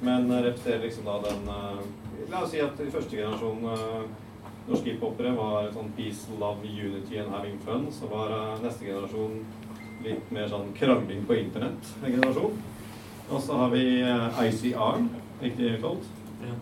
[0.02, 1.46] Men representerer liksom da den
[2.31, 3.64] La oss si at første generasjon
[4.68, 7.87] norske hiphopere var sånn peace, love, unity and having fun.
[7.92, 9.40] Så var neste generasjon
[10.05, 12.59] litt mer sånn krangling på internett-generasjon.
[13.31, 13.85] Og så har vi
[14.48, 15.07] ICR,
[15.40, 16.11] riktig uttalt.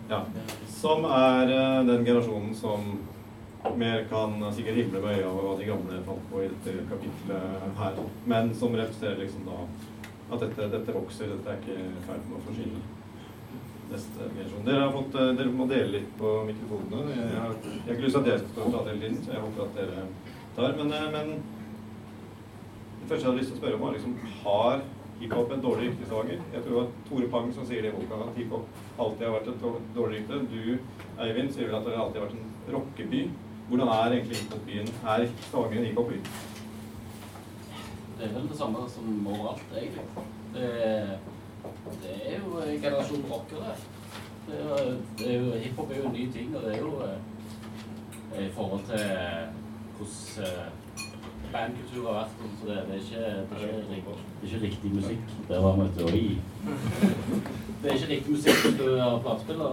[0.09, 0.21] Ja.
[0.71, 2.93] Som er uh, den generasjonen som
[3.79, 7.77] mer kan sikkert himle med øya over hva de gamle fant på i dette kapitlet
[7.79, 8.01] her.
[8.27, 9.61] Men som representerer liksom da
[10.33, 12.83] at dette, dette vokser, dette er ikke i ferd med å forsvinne.
[13.91, 14.63] Neste generasjon.
[14.65, 17.17] Dere, fått, uh, dere må dele litt på mikrofonene.
[17.17, 19.43] Jeg, har, jeg har ikke lyst til at jeg skal prate hele tiden, så jeg
[19.43, 20.07] håper at dere
[20.57, 20.75] tar.
[20.79, 21.31] Men, uh, men
[23.03, 24.83] det første jeg hadde lyst til å spørre om, var liksom Har
[25.19, 27.95] hiphop en dårlig rykte i Jeg tror det var Tore Pang som sier det i
[27.95, 29.65] boka, at hiphop alltid har vært et
[29.95, 30.39] dårlig rykte.
[30.51, 30.63] Du,
[31.23, 33.21] Eivind, sier vel at det alltid har vært en rockeby.
[33.69, 34.89] Hvordan er egentlig hiphop-byen?
[35.13, 36.17] Er Stavanger en hiphop-by?
[38.17, 40.25] Det er vel det samme som overalt, egentlig.
[40.53, 40.67] Det,
[42.03, 43.75] det er jo generasjon rockere.
[44.47, 47.01] Det er, det er jo, hiphop er jo en ny ting, og det er jo
[47.01, 49.03] eh, i forhold til
[49.97, 50.65] hvordan eh,
[51.53, 52.29] bandkultur har vært.
[52.59, 55.35] Så det, det, er ikke, det, er ikke, det, er ikke, riktig musikk.
[55.49, 55.75] Det var
[56.11, 56.41] vi.
[57.83, 59.71] Det er ikke riktig musikk hvis du har platespiller.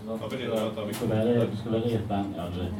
[0.00, 2.72] Skal være, du skal være i et band Ja, du vet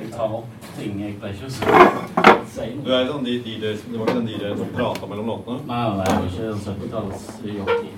[0.00, 3.98] ikke ta opp ting jeg pleier ikke å si Du er sånn de DJ, Du
[3.98, 5.58] var ikke den DJ som prata mellom låtene?
[5.66, 7.92] Nei, nei, jeg var ikke 70-talls jockey.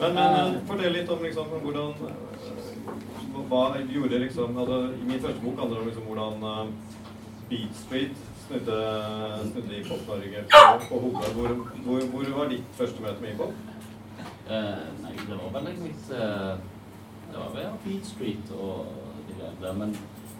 [0.00, 1.88] Men, men fortell litt om liksom, hvordan
[3.50, 6.72] Hva gjorde liksom altså, I min første bok handler det om liksom, hvordan
[7.50, 8.16] Beat Street
[8.46, 8.78] snudde,
[9.52, 11.32] snudde i Pop-Norge på, på hodet.
[11.34, 11.48] Hvor,
[11.84, 13.52] hvor, hvor, var ditt første møte med hiphop?
[14.46, 16.58] Uh, nei, det var vel litt uh,
[17.36, 18.86] Det var vel Beat Street og
[19.28, 19.72] de der.
[19.76, 19.96] Men,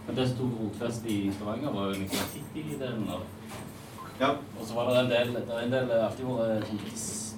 [0.06, 3.26] men det som tok rotfest i Stavanger, var jo liksom City-delen av
[4.16, 4.30] ja.
[4.56, 6.78] Og så var det en del Det en del alltid vært sånn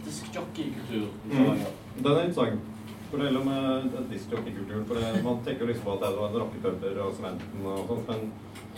[0.05, 1.73] diskjockey-kultur i Stavanger.
[1.73, 2.05] Mm.
[2.05, 2.75] Den er interessant.
[3.09, 4.85] For det gjelder diskjockey-kulturen.
[4.87, 8.21] For det, man tenker liksom på at det var rockepuber og Sementen og sånt, men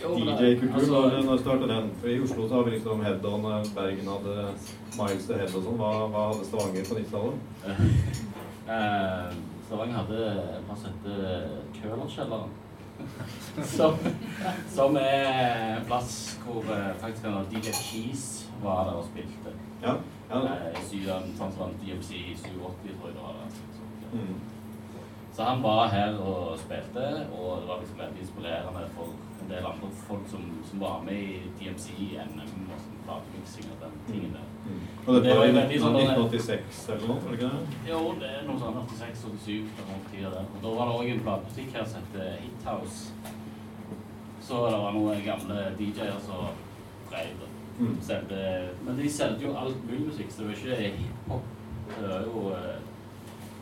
[0.01, 1.91] DJ-kultur, altså, når, når starta den?
[2.01, 4.47] For I Oslo så har vi liksom Head-On, Bergen hadde
[4.97, 5.79] Miles to Head og sånn.
[5.83, 7.37] Hva, hva, hadde Stavanger på 90-tallet?
[8.71, 9.39] uh,
[9.71, 11.49] Stavanger hadde plass som heter
[11.81, 12.49] Kølerkjelleren.
[13.77, 13.93] som,
[14.69, 19.53] som, er en plass hvor uh, faktisk en av DJ Cheese var der og spilte.
[19.81, 19.93] Ja,
[20.27, 20.41] ja.
[20.41, 23.39] Uh, I Syden, sånn som DMC 87, tror jeg det var.
[23.39, 24.11] Der.
[24.11, 24.35] Mm.
[25.31, 29.71] Så han var her og spilte, og det var liksom veldig inspirerende for en del
[29.71, 34.01] andre folk som, som var med i DMC, i NM og sånn platemiksing og den
[34.11, 34.50] tingen der.
[34.71, 34.87] Mm.
[35.01, 37.21] Og dette det var i 1986 eller noe?
[37.21, 37.77] var det ikke det?
[37.89, 39.69] Jo, det er noe sånn 86-87.
[40.23, 43.31] Og da var det òg en platebutikk her som het Hit House.
[44.41, 46.53] Så det var noen gamle DJ-er som
[47.09, 47.49] drev det.
[47.81, 47.97] Mm.
[48.85, 51.49] Men de solgte jo alt mulig musikk, så det var ikke hiphop.
[51.91, 52.79] Det var jo eh,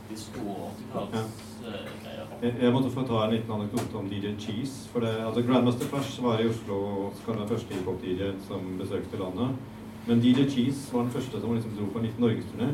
[0.09, 2.33] disko og 80-tallsgreier.
[2.41, 4.89] Jeg, jeg måtte få ta en liten anekdote om DJ Cheese.
[4.91, 9.55] for det, altså Grandmaster Flash var i Oslo den første hiphop-DJ-en som besøkte landet.
[10.09, 12.69] Men DJ Cheese var den første som liksom dro på en liten norgesturné.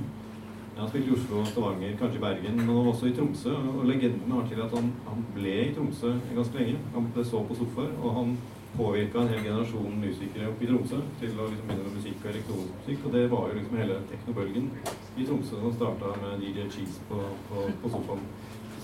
[0.78, 3.56] Han spilte i Oslo Stavanger, kanskje i Bergen, men også i Tromsø.
[3.74, 6.78] Og legenden har til at han, han ble i Tromsø ganske lenge.
[6.94, 8.32] Han ble så på sofaer, og han
[8.78, 12.32] påvirka en hel generasjon musikere oppe i Tromsø til å liksom begynne med musikk og
[12.32, 13.04] elektronisk musikk.
[13.04, 14.72] Og det var jo liksom hele teknobølgen
[15.20, 17.20] i Tromsø som starta med DJ Cheese på,
[17.50, 18.24] på, på sofaen.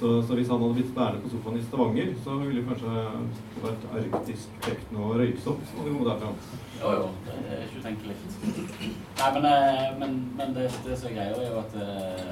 [0.01, 2.91] Så, så, hvis han hadde blitt værende på sofaen i Stavanger, så ville kanskje
[3.61, 6.29] vært arktisk tekno og røyksopp som hadde kommet derfra.
[6.79, 7.09] Jo, jo.
[7.25, 8.15] Det er ikke utenkelig.
[9.19, 12.31] Nei, men, eh, men, men det, det som er greia, er jo at eh,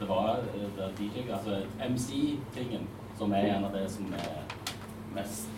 [0.00, 1.58] det var eh, det DJ, altså
[1.90, 2.86] MC-tingen,
[3.18, 4.38] som er en av det som er
[5.18, 5.52] mest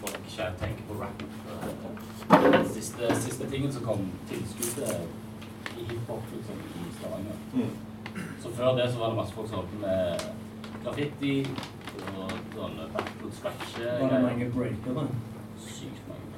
[0.00, 1.26] folk ikke tenker på rap.
[2.46, 5.04] Den siste, siste tingen som kom, tilskuddet
[5.76, 7.36] i hiphop liksom, i Stavanger.
[7.52, 7.76] Mm.
[8.40, 10.24] Så før det så var det masse folk som holdt med
[10.82, 11.34] graffiti
[12.12, 15.06] og sånn battle scratch Var det mange breakere?
[15.62, 16.32] Sykt mange.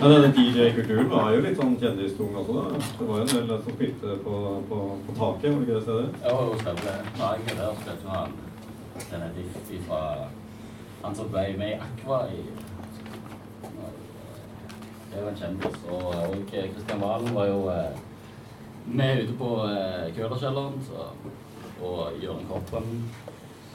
[0.00, 2.82] Ja, denne DJ-kulturen var jo litt sånn kjendistung også, da.
[2.98, 4.36] Det var jo en del som spilte på,
[4.68, 6.08] på, på taket, var det ikke det stedet?
[6.24, 8.38] Ja, jo, spilte Ja, jeg var der, spilte jo han
[9.10, 10.02] denne Diff fra
[11.02, 12.42] Han som ble med i Aqua i
[15.10, 15.78] Det er jo en kjendis.
[15.90, 18.02] Og, og Kristian Valen var jo eh,
[18.86, 21.08] med ute på eh, Kølerkjelleren så,
[21.82, 23.04] og Jørgen Kroppen.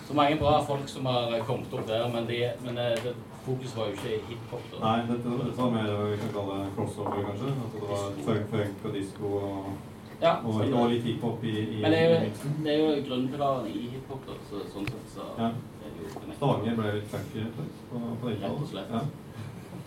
[0.08, 3.16] Så mange bra folk som har kommet opp der, men, de, men eh, det,
[3.46, 4.68] fokuset var jo ikke hiphop.
[4.72, 4.82] da.
[4.84, 7.54] Nei, dette, dette var mer vi kan kalle crossover, kanskje.
[7.66, 9.74] At det var funk, funk og disko og,
[10.22, 12.30] Ja, og, og litt hiphop i, i, men det er jo,
[12.64, 15.50] det er jo grunnpilaren i hiphop, da, så, sånn sett så Ja.
[15.84, 16.38] er det.
[16.38, 18.40] Stavanger ble litt funky på, på den
[18.70, 18.86] tida.
[18.94, 19.02] Ja.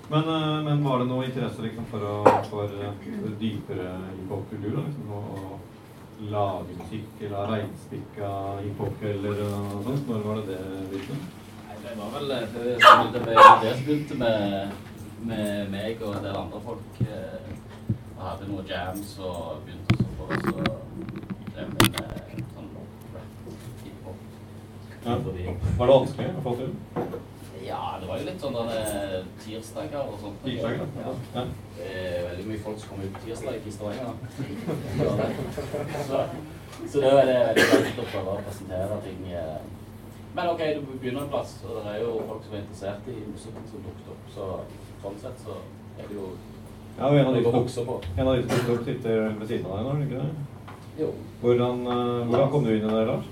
[0.09, 3.09] Men, eh, men var det noe interesse liksom, for, å, for eh,
[3.41, 4.79] dypere hiphop-kultur?
[4.83, 5.59] Liksom,
[6.21, 8.31] lage musikk, eller reinspikka
[8.63, 10.09] hiphop eller noe sånt?
[10.09, 11.19] Når var det det begynte?
[11.69, 14.75] Nei, det var vel før det som begynte med, med,
[15.31, 17.01] med meg og en del andre folk.
[17.07, 17.55] Eh,
[18.19, 20.65] og hadde noen jams og begynte å så på oss og
[21.55, 22.71] drev med eh, sånn
[23.15, 23.49] rap,
[23.85, 24.29] hiphop.
[25.07, 25.19] Ja.
[25.23, 26.77] Var det vanskelig å få til?
[27.69, 30.39] Ja, det var jo litt sånn denne tirsdager og sånt.
[30.45, 31.13] Tirsdager, Ja.
[31.35, 31.43] ja.
[31.79, 34.15] Det er veldig mye folk som kommer ut på tirsdag i Stavanger.
[36.09, 36.23] Så,
[36.93, 39.21] så det er det veldig lett å prøve å presentere ting.
[39.33, 39.59] eh.
[40.37, 43.17] Men ok, du begynner en plass, og det er jo folk som er interessert i
[43.33, 44.29] musikken som dukket opp.
[44.35, 44.49] Så
[45.03, 45.57] sånn sett så
[45.99, 46.29] er det jo
[46.99, 49.99] Ja, og en av de som tok opp sitter ved siden av deg nå, er
[49.99, 50.31] det ikke det?
[50.99, 51.09] Jo.
[51.43, 53.27] Hvordan, eh, hvordan kom du inn i det, Lars?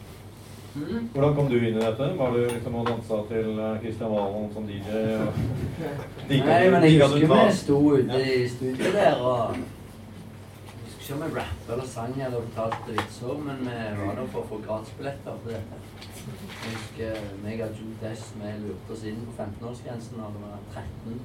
[0.77, 1.09] Mm.
[1.13, 2.09] Hvordan kom du inn i dette?
[2.19, 4.99] Var du liksom og dansa til Kristian Christian Valen som DJ?
[5.25, 5.39] Og...
[6.29, 11.23] Nei, men jeg husker vi sto ute i studio der og Jeg husker ikke om
[11.23, 15.41] vi rappa eller sang eller fortalte vitser, men vi var der for å få gratisbilletter
[15.45, 15.81] til dette.
[16.27, 20.59] Jeg husker meg og Jude Dess vi lurte oss inn på 15-årsgrensen da vi var
[20.75, 21.21] 13.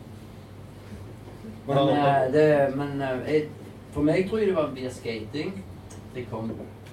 [1.67, 3.49] Men, eh, det, men eh, jeg,
[3.91, 5.53] for meg tror jeg det var via skating.
[6.15, 6.49] det kom,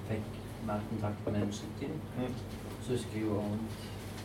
[0.07, 1.91] fikk mer kontakt med musikken.
[2.89, 3.57] Så husker jeg jo om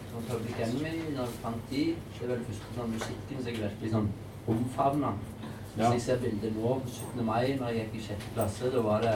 [0.08, 1.80] sånn Public Enemy, når jeg fant de,
[2.14, 4.06] det var vel første sånn musikken som jeg virkelig sånn
[4.54, 5.10] omfavna.
[5.74, 5.90] Ja.
[5.90, 7.20] Hvis jeg ser bildet nå på 17.
[7.26, 9.12] mai, når jeg gikk i sjette klasse, da var det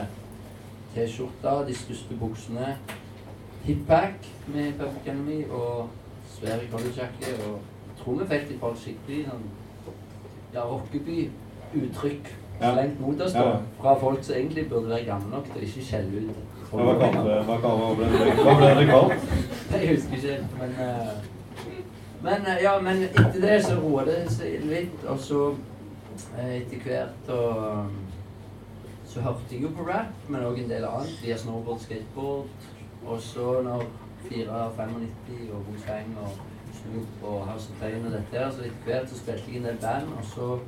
[0.93, 2.75] T-skjorta, de største buksene,
[3.63, 5.89] hippack med Public Enemy og
[6.35, 7.33] svær collegejakke.
[7.47, 7.57] Og
[7.87, 9.49] jeg tror vi fikk de folk skikkelig sånn
[10.53, 12.35] ja, rockeby-uttrykk.
[12.59, 13.45] Slengt mot oss da,
[13.79, 16.41] fra folk som egentlig burde være gamle nok til ikke skjelle ut.
[16.71, 19.31] Hva ble det hva ble det kalt?
[19.73, 21.13] Jeg husker ikke, men uh,
[22.23, 26.83] Men uh, ja, men etter det så roa det seg litt, og så uh, etter
[26.83, 27.87] hvert og
[29.09, 32.67] så hørte jeg jo på rap, men òg en del annet via snowboard, skateboard.
[33.05, 33.87] Og så når
[34.27, 36.35] 495 og Wu-Tang og
[36.77, 39.65] Snoop og House of Pain og dette her, så etter hvert så spilte jeg en
[39.69, 40.59] del band, og så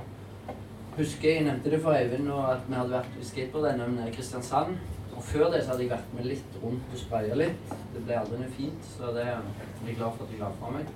[0.97, 4.75] husker jeg nevnte det for Eivind og at vi hadde vært i skateboard-NM i Kristiansand.
[5.15, 7.71] Og før det så hadde jeg vært med litt rundt og spraya litt.
[7.93, 9.39] Det ble aldri noe fint, så det er
[9.85, 10.91] jeg glad for at jeg la fra meg.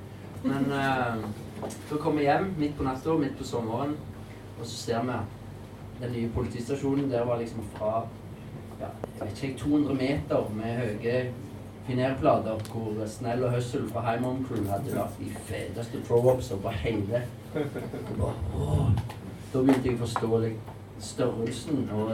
[0.45, 3.95] Men uh, så kom vi hjem midt på natta, midt på sommeren,
[4.59, 5.17] og så ser vi
[6.01, 7.09] den nye politistasjonen.
[7.11, 8.05] Der var liksom fra
[8.79, 11.19] ja, jeg vet ikke, 200 meter med høye
[11.85, 16.73] finerplater hvor Snell og Hustle fra High Mom Crew hadde lagt de feteste pro-opser på
[16.81, 17.21] hele.
[17.55, 19.15] Og bare, åh.
[19.55, 20.37] Da begynte jeg å forstå
[20.99, 21.89] størrelsen.
[21.95, 22.09] og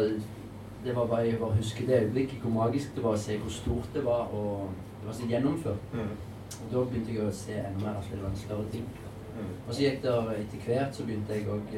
[0.84, 3.54] det var bare jeg bare husker det øyeblikket, hvor magisk det var å se hvor
[3.54, 5.88] stort det var, og det var så gjennomført.
[5.94, 6.12] Mm.
[6.52, 8.88] Og da begynte jeg å se enda mer at det var en større ting.
[9.34, 9.52] Mm.
[9.68, 11.76] Og så gikk det etter hvert, så begynte jeg òg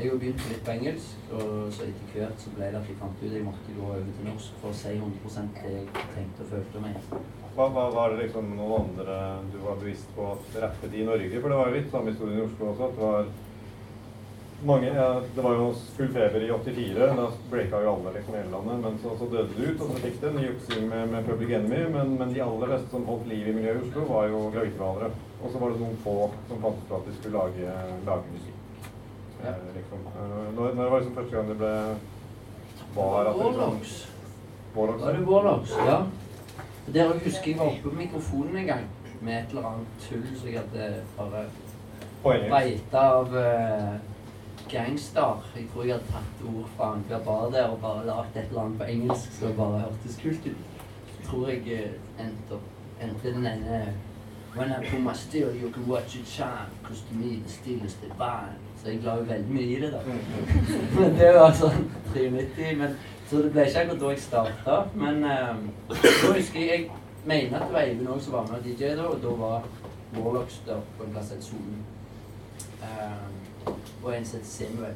[0.00, 3.00] Jeg begynte begynt litt på engelsk, og så etter hvert så ble det at jeg
[3.00, 6.44] fant ut jeg måtte gå over til norsk for å si 100 det jeg tenkte
[6.44, 7.12] og følte meg.
[7.56, 9.18] Hva, hva var det liksom noen andre
[9.52, 11.40] du var bevisst på at rappet i Norge?
[11.40, 12.88] For det var jo litt samme historie i Oslo også.
[12.88, 13.32] At det var
[14.66, 17.08] mange, ja, Det var jo full feber i 84.
[17.16, 18.78] Da breaka jo alle liksom hele landet.
[18.84, 21.56] Men så, så døde det ut, og så fikk det en juksing med, med Public
[21.58, 21.82] Enemy.
[21.96, 25.10] Men, men de aller beste som holdt liv i miljøet i Oslo, var jo gravitthvalere.
[25.40, 26.16] Og så var det noen få
[26.48, 27.76] som fant ut at de skulle lage,
[28.08, 28.56] lage musikk.
[29.40, 29.56] Ja.
[29.56, 30.08] Eh, liksom.
[30.14, 31.74] Eh, når, når var liksom første gang det ble
[32.94, 34.08] var at det liksom,
[34.74, 35.02] Warlocks.
[35.02, 35.70] Var det Warlocks?
[35.86, 35.98] Ja.
[36.92, 38.86] Der husker jeg var oppe på mikrofonen en gang
[39.20, 40.62] med et eller annet tull så jeg
[41.18, 41.44] hadde
[42.22, 44.09] bare beita av uh,
[44.70, 45.42] gangster.
[45.56, 48.62] Jeg tror jeg hadde tatt ord fra annenhver bar der og bare lagd et eller
[48.62, 50.62] annet på engelsk som bare hørtes kult ut.
[51.18, 53.82] Jeg tror jeg eh, endte, opp- endte den ene
[54.56, 57.84] When I put my steel, you can watch it shine, cause to me the steel
[57.84, 58.56] is divine.
[58.82, 60.00] Så jeg la jo veldig mye i det, da.
[60.98, 62.72] men det var sånn 93.
[62.80, 62.96] Men,
[63.30, 64.78] så det ble ikke akkurat da jeg starta.
[64.94, 68.58] Men um, da husker jeg Jeg mener at det var Eivind òg som var med
[68.58, 69.64] og DJ da, og da var
[70.16, 71.82] Warlocks der på en plass som Solen.
[72.80, 73.26] Eh,
[74.04, 74.94] og en som het Samuel.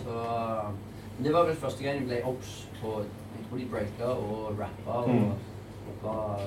[0.00, 0.14] Så
[1.24, 4.98] det var vel første gang jeg ble obs på Jeg tror de breaka og rappa
[5.04, 5.32] og Mm.
[6.02, 6.40] var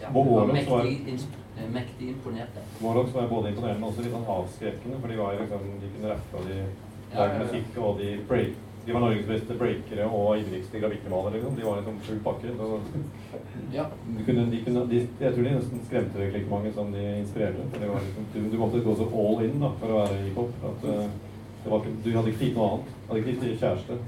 [0.00, 1.26] ja, var mektig, ins-
[1.58, 2.60] eh, mektig imponerte.
[2.82, 5.00] Warlocks var både imponerende, og også litt sånn avskrekkende.
[5.00, 6.56] For de var liksom, de kunne rappe, og de
[7.16, 8.52] lagde musikk, og de break.
[8.86, 11.32] De var Norges beste breakere og ivrigste gravittemalere.
[11.32, 11.56] Liksom.
[11.56, 12.52] De var liksom full pakke.
[13.72, 13.84] Ja.
[14.26, 17.64] kunne, de kunne, de, jeg tror de nesten skremte deg like mange som de inspirerte.
[17.72, 20.22] For det var liksom, du, du måtte gå så all in da, for å være
[20.24, 20.52] hiphop.
[21.66, 22.92] Ikke, du hadde ikke tid til noe annet.
[23.08, 23.98] Hadde ikke tid til kjæreste.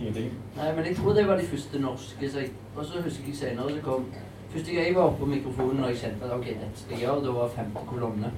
[0.00, 0.30] Ingenting.
[0.56, 2.30] Nei, men jeg tror det var de første norske.
[2.30, 4.06] Så jeg, og så husker jeg senere så kom
[4.54, 7.00] Første gang jeg var oppe på mikrofonen og jeg kjente at ok, dette skal jeg
[7.00, 8.28] gjøre, da var femte kolonne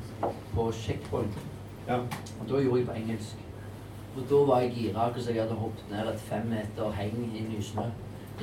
[0.54, 1.34] på checkpoint.
[1.88, 1.98] Ja.
[2.40, 3.42] Og da gjorde jeg på engelsk.
[4.16, 7.42] Og da var jeg gira, som jeg hadde hoppet ned et fem meter heng i
[7.50, 7.84] nysnø.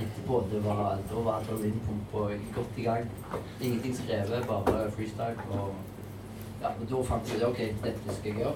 [0.03, 2.27] Etterpå, det var, da var adrenalinpumpa
[2.59, 3.09] godt i gang.
[3.61, 5.49] Ingenting skrevet, bare freestyle.
[5.49, 5.73] Og,
[6.61, 8.55] ja, og da fant jeg ut ok, dette skal jeg gjøre.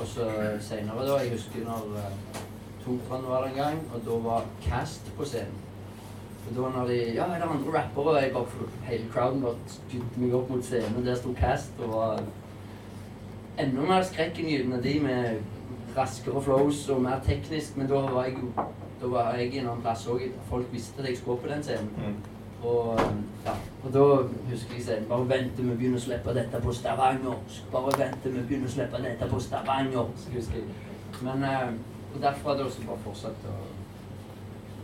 [0.00, 0.26] Og så
[0.60, 1.86] senere, da, jeg husker når
[2.86, 5.62] uh, var der en gang, og da var Cast på scenen.
[6.48, 8.04] Og da når de Ja, er det andre rappere?
[8.04, 8.46] Og jeg bare
[8.82, 9.54] Hele crowden bare
[10.16, 11.06] meg opp mot scenen.
[11.06, 12.22] Der sto Cast og var
[13.58, 15.38] enda mer skrekkinngytende, de med
[15.96, 17.76] raskere flows og mer teknisk.
[17.76, 18.62] Men da var jeg jo
[19.00, 20.22] da var jeg i en annen plass òg.
[20.48, 22.16] Folk visste at jeg skulle på den scenen.
[22.56, 22.68] Mm.
[22.68, 23.00] Og,
[23.44, 23.52] ja,
[23.84, 24.04] og da
[24.50, 27.58] husker jeg selv Bare vent til vi begynner å slippe dette på Stavanger.
[27.72, 30.08] Bare vent til vi begynner å slippe dette på Stavanger.
[30.32, 30.80] husker jeg.
[31.22, 31.76] Men eh,
[32.16, 33.64] og derfra da så bare fortsatte å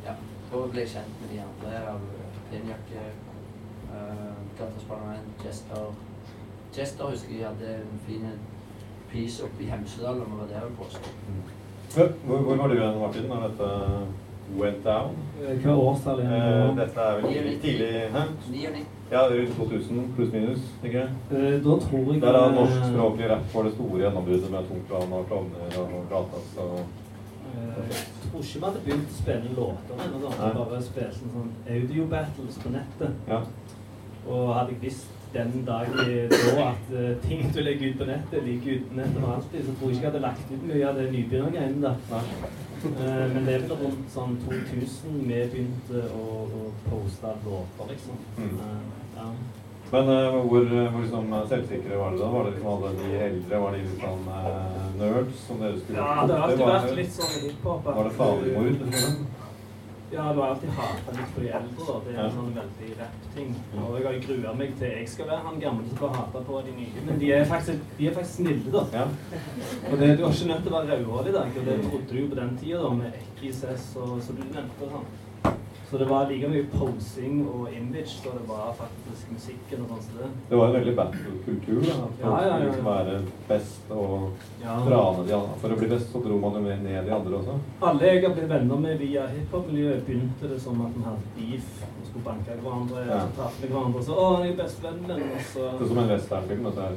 [0.05, 0.15] Ja.
[0.51, 2.01] Da ble jeg kjent med de andre av
[2.51, 3.05] Penjakke,
[3.89, 5.87] uh, Gatas Parlament, Chester.
[6.75, 8.27] Chester husker jeg hadde en fin
[9.13, 11.13] piece oppe i Hemsedal, og vi var der en påske.
[11.95, 13.71] Hvor, hvor var du igjen, Martin, når dette
[14.59, 15.17] went down?
[15.43, 18.23] Eh, Hva årstall er Eh, det dette er vel tidlig, hæ?
[19.13, 21.09] Ja, rundt 2000 pluss minus, tenker jeg.
[21.33, 25.27] Eh, Da tror jeg Der er norskspråklig rapp for det store gjennombruddet med Tungplan og
[25.29, 30.19] Klovner og Gatas og eh, Jeg tror ikke vi hadde begynt å spille låter ennå.
[30.19, 33.11] Vi bare spilte sånn audio-battles på nettet.
[33.29, 33.41] Ja.
[34.29, 38.45] Og hadde jeg visst den dag da at eh, ting du legger ut på nettet,
[38.45, 40.85] ligger ute på nettet for alltid, så tror jeg ikke jeg hadde lagt ut mye
[40.89, 41.97] av det nybegynnergreiene der.
[42.83, 48.23] Eh, men det er vel rundt sånn 2000 vi begynte å, å poste låter, liksom.
[48.39, 48.55] Mm.
[48.59, 48.79] Eh,
[49.17, 49.29] ja.
[49.93, 52.29] Men uh, hvor, hvor liksom, selvsikre var dere da?
[52.33, 53.59] Var det liksom alle de eldre?
[53.61, 57.13] Var de litt sånn uh, nerds som dere skulle ja, det har alltid vært litt
[57.13, 57.91] sånn hiphop.
[57.91, 58.87] Var det farlig mord?
[58.87, 59.19] Liksom?
[60.13, 61.85] Ja, du har alltid hata litt på de eldre.
[61.87, 61.95] da.
[62.05, 63.55] Det er en sånn veldig rapp-ting.
[63.81, 66.61] Og jeg har grua meg til jeg skal være han gamle som får hate på
[66.67, 67.05] de nye.
[67.07, 68.85] Men de er faktisk, de er faktisk snille, da.
[68.93, 69.07] Ja.
[69.91, 72.09] Og det, du har ikke nødt til å være rødhåret i dag, og det trodde
[72.13, 73.65] du jo på den tida, da, med Ekkis
[73.97, 74.91] og som du nevnte.
[74.93, 75.09] sånn.
[75.93, 80.05] Så det var like mye posing og image da det var faktisk musikken og sånn
[80.07, 80.29] som det.
[80.49, 81.81] Det var en veldig battle-kultur.
[81.85, 81.97] da.
[82.23, 84.31] Ja, ja, ja, liksom være best og
[84.63, 84.77] Ja.
[84.87, 85.59] dra ned de andre.
[85.61, 87.59] For å bli best så dro man jo mer ned de andre også.
[87.83, 91.69] Alle jeg har blitt venner med via hiphop-miljøet, begynte det som at vi hadde beef
[91.85, 93.07] og skulle banke hverandre.
[93.13, 93.21] Ja.
[93.37, 96.09] og så hverandre, så 'Å, jeg er bestevennen min', og så Det er som en
[96.09, 96.67] westernfilm.
[96.67, 96.89] Altså,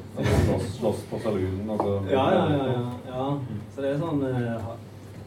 [0.47, 1.69] slåss, slåss på saloonen.
[1.69, 3.37] og så- Ja, ja, ja, ja, ja.
[3.75, 4.61] Så det er sånn eh,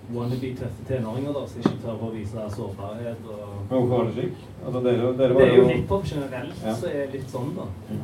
[0.09, 3.27] ha- wannabe tøffe tenåringer da, som ikke tør å vise sårbarhet.
[3.29, 3.49] og...
[3.71, 4.33] Men hvorfor var det slik?
[4.65, 6.75] Altså, dere, dere Det er jo hiphop generelt Ja.
[6.75, 7.67] som er litt sånn, da.
[7.91, 8.01] Mm.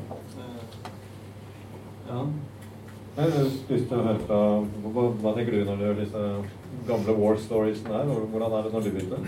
[2.08, 2.24] Ja.
[3.16, 4.38] Jeg har lyst til å høre fra
[4.90, 6.22] Hva, hva tenker du når du hører disse
[6.88, 8.10] gamle war storiesene her?
[8.32, 9.20] Hvordan er det når du begynte?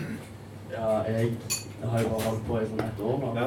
[0.72, 1.30] Ja, jeg
[1.86, 3.30] har jo bare holdt på i sånn ett år nå.
[3.38, 3.46] Ja.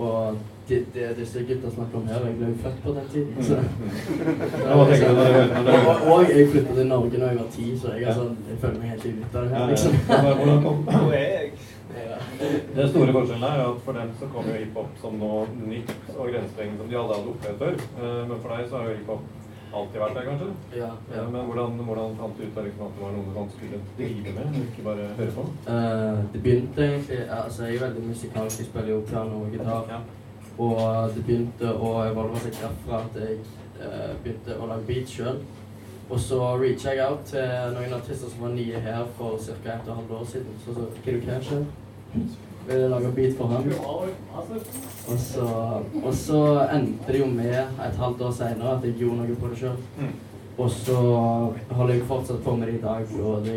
[0.00, 0.38] Og
[0.68, 3.34] det, det, disse gutta snakker om her, jeg ble jo født på den tiden.
[3.44, 3.56] Så.
[4.72, 4.80] Og,
[6.12, 8.88] og jeg flyttet til Norge da jeg var ti, så jeg, altså, jeg føler meg
[8.94, 9.70] helt ute av det Ja, her, ja.
[9.70, 9.92] liksom.
[10.08, 11.52] Hvordan- Hvordan kom Hvor er jeg?
[11.94, 12.16] Ja.
[12.80, 16.26] Den store forskjellen er at for dem så kom jo hiphop som noe nytt og
[16.32, 17.74] grensesprengende som de aldri hadde opplevd før.
[18.00, 19.22] Eh, Men for deg så har jo hiphop
[19.74, 20.48] alltid vært der, kanskje?
[20.80, 21.22] Ja, Ja, ja.
[21.34, 24.46] men hvordan, hvordan fant du ut liksom, at det var noe du skulle drive med,
[24.58, 25.44] og ikke bare høre på?
[25.68, 28.58] Uh, det begynte egentlig Altså, jeg er veldig musikalsk.
[28.60, 29.82] Jeg spiller jo piano og gitar.
[29.94, 30.00] Ja.
[30.58, 33.38] Og det begynte å evolve seg derfra at jeg
[33.82, 35.40] eh, begynte å lage beat sjøl.
[36.10, 39.54] Og så reacha jeg out til noen artister som var nye her for ca.
[39.74, 40.58] et og halvt år siden.
[40.64, 41.52] Så så Kiddo Cash
[42.68, 43.64] ville lage beat for ham.
[45.08, 45.48] Og så,
[46.04, 49.50] og så endte det jo med et halvt år seinere at jeg gjorde noe på
[49.52, 49.80] det sjøl.
[49.98, 50.14] Mm.
[50.58, 50.96] Og så
[51.70, 53.56] holder jeg fortsatt på med det i dag, og det,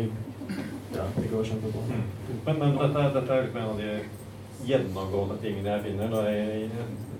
[0.94, 2.00] ja, det går kjempebra.
[2.46, 4.17] Men, men dette, dette er liksom en av de
[4.68, 6.70] gjennomgående tingene jeg finner når jeg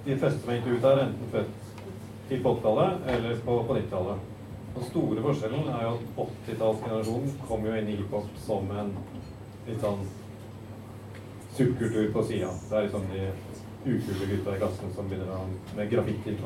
[0.05, 1.57] De fleste som er intervjuet her, er enten født
[2.28, 4.26] til på 80-tallet eller på, på 90-tallet.
[4.76, 8.94] Den store forskjellen er jo at 80-tallsgenerasjonen kom jo inn i hiphop som en
[9.66, 10.05] litt sånn
[11.59, 12.53] subkultur på sida.
[12.68, 13.26] Det er liksom de
[13.88, 16.36] ukule gutta i klassen som begynner med graffiti.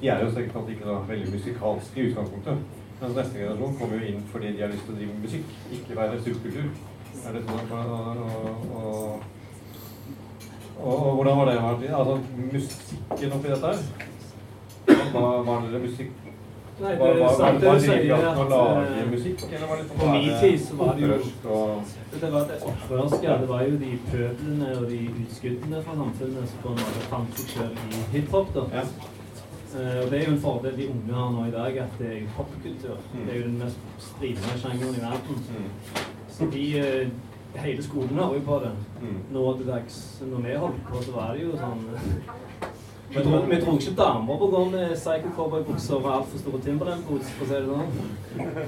[0.00, 2.82] De er jo sikkert ikke så veldig musikalske i utgangspunktet.
[3.00, 5.56] Mens neste generasjon kommer jo inn fordi de har lyst til å drive med musikk,
[5.78, 6.68] ikke være subkultur.
[7.26, 8.36] Er det sånn å, å,
[8.80, 9.26] og,
[10.82, 11.88] og, og hvordan var det?
[11.88, 12.18] Altså,
[12.52, 13.78] musikken oppi dette her?
[15.12, 16.22] Hva var det musikk
[16.76, 20.34] Nei, det var, var, var, var drivkraften å lage musikk, eller var det på min
[20.42, 21.82] tid så var det jo-
[22.20, 23.38] Det var det opprørske.
[23.40, 27.38] Det var jo de pøblene og de utskuddene fra samfunnet som på en måte fant
[27.40, 28.52] seg selv i hiphop.
[28.54, 28.66] da.
[28.74, 28.82] Ja.
[29.76, 32.06] Uh, og det er jo en fordel de unge har nå i dag, at det
[32.10, 33.00] er jo popkultur.
[33.14, 33.24] Mm.
[33.24, 33.78] Det er jo den mest
[34.10, 35.42] stridende sjangeren i verden.
[35.48, 35.70] mm,
[36.28, 37.08] Så de eh,
[37.64, 38.72] Hele skolen har jo på det.
[39.02, 39.18] mm.
[39.32, 40.00] Nå til dags,
[40.30, 41.86] når vi holdt på, så var det jo sånn
[43.08, 46.58] Vi dro, vi dro ikke damer på å gå med Psycho cowboy-bukser og altfor store
[46.64, 47.92] Timberland-boots, for å si det sånn.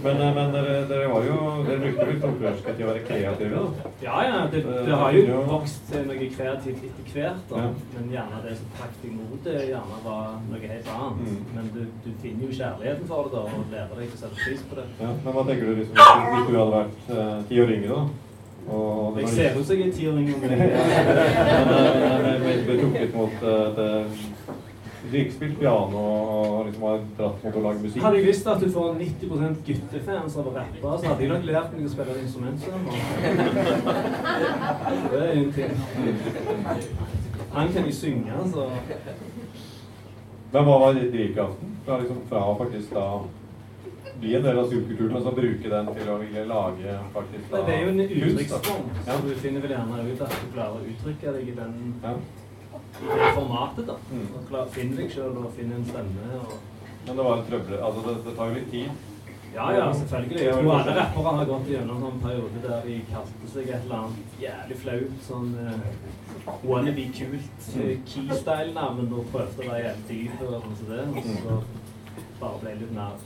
[0.04, 3.64] Men, eh, men dere, dere var jo Dere brukte litt opprørske til å være kreative,
[3.64, 3.90] da?
[4.04, 4.36] Ja, ja.
[4.52, 7.42] Det, det har jo vokst til noe kreativt etter hvert.
[7.50, 7.64] da.
[7.96, 11.18] Men gjerne det som trakk deg mot det, gjerne var noe helt annet.
[11.26, 11.42] Mm.
[11.58, 14.64] Men du, du finner jo kjærligheten for det da, og lærer deg å sette pris
[14.70, 14.86] på det.
[15.02, 18.27] Ja, men hva tenker du liksom, hvis du hadde vært eh, ti år yngre, da?
[18.68, 20.58] Og Jeg ser ut som jeg er ti år yngre enn
[22.24, 23.90] Men, jeg ble trukket mot eh, det
[25.08, 28.68] spilte piano og liksom har dratt mot å lage musikk Hadde jeg visst at du
[28.74, 32.20] får 90 guttefans av å rappe, så hadde jeg nok lært meg å spille et
[32.26, 32.84] instrument sånn.
[35.08, 35.72] Det er en ting.
[37.54, 38.68] Han kan jo synge, så
[40.52, 41.74] Men hva var drivkraften?
[41.86, 43.06] Fra, liksom, fra faktisk da
[44.20, 47.60] bli en del av subkulturen, og så bruke den til å ville lage faktisk da
[47.66, 48.88] Det er jo en uttrykksform.
[49.06, 49.12] Ja.
[49.12, 52.14] Så du finner vel gjerne ut at du klarer å uttrykke deg i, den, Ja.
[53.02, 53.86] i det formatet.
[53.86, 53.98] da.
[54.10, 54.26] Mm.
[54.34, 56.40] Og klar, finner deg sjøl og finne en stemme.
[56.40, 56.56] Og...
[57.06, 57.78] Men det var en trøbbel.
[57.78, 59.06] Altså, det, det tar jo litt tid.
[59.54, 60.40] Ja, ja, selvfølgelig.
[60.44, 64.02] Jeg tror alle rappere har gått gjennom en periode der de kalte seg et eller
[64.02, 70.44] annet jævlig flaut, sånn uh, wannabe kult uh, keystyle-navn og prøvde å være jævlig dyp
[70.44, 71.06] og sånn som det.
[71.08, 71.56] Og så
[72.42, 73.16] bare ble litt mer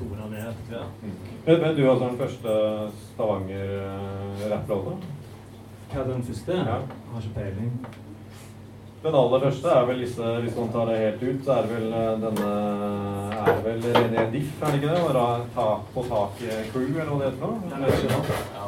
[0.00, 0.92] Ned etter hvert.
[1.02, 1.16] Mm.
[1.46, 2.52] Vet, vet du er den første
[3.14, 4.92] Stavanger-rapplåta?
[5.92, 6.52] Ja, er den første?
[6.52, 6.78] Ja.
[6.80, 7.72] Jeg har ikke peiling.
[9.02, 11.70] Den aller første er vel disse, hvis man tar det helt ut, så er det
[11.76, 12.48] vel eh, denne
[13.40, 15.02] Er det vel René Diff, er det ikke det?
[15.08, 17.86] Og da ta, På taket crew, eller hva det heter for Jeg noe?
[17.86, 18.28] er ikke rart.
[18.56, 18.64] Ja,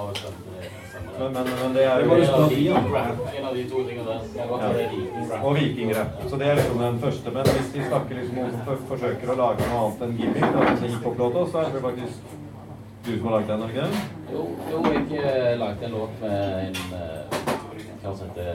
[1.22, 4.20] stemmer Men, men, det er jo En av de- En av de to tingene der.
[4.36, 5.42] Ja.
[5.42, 6.22] Og vikingrap.
[6.28, 7.30] Så det er liksom den første.
[7.30, 10.64] Men hvis de snakker liksom om for, forsøker å lage noe annet enn gimmick, da,
[10.68, 12.16] denne hiphop-låta, så er det faktisk
[13.06, 14.02] du som har lagd den, ikke det?
[14.32, 17.38] Jo, jo, jeg eh, lagde en låt med en eh,
[18.02, 18.54] kar som heter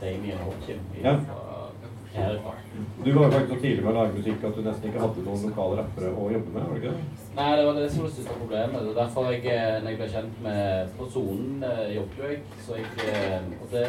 [0.00, 1.16] Damien Hopkin Ja.
[3.04, 5.22] Du var jo faktisk så tidlig med å lage musikk at du nesten ikke hadde
[5.24, 7.22] noen lokale rappere å jobbe med, var det ikke det?
[7.38, 8.82] Nei, det var det som var det største problemet.
[8.84, 12.30] Det er derfor jeg, eh, når jeg ble kjent med På sonen eh, jobbet jo
[12.30, 13.86] jeg, så jeg eh, Og det,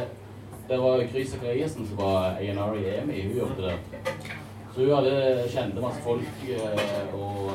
[0.72, 4.28] det var Gry Sakariassen som var A&R i EMI, hun jobbet der.
[4.74, 6.46] Så hun hadde kjente masse folk
[7.20, 7.52] og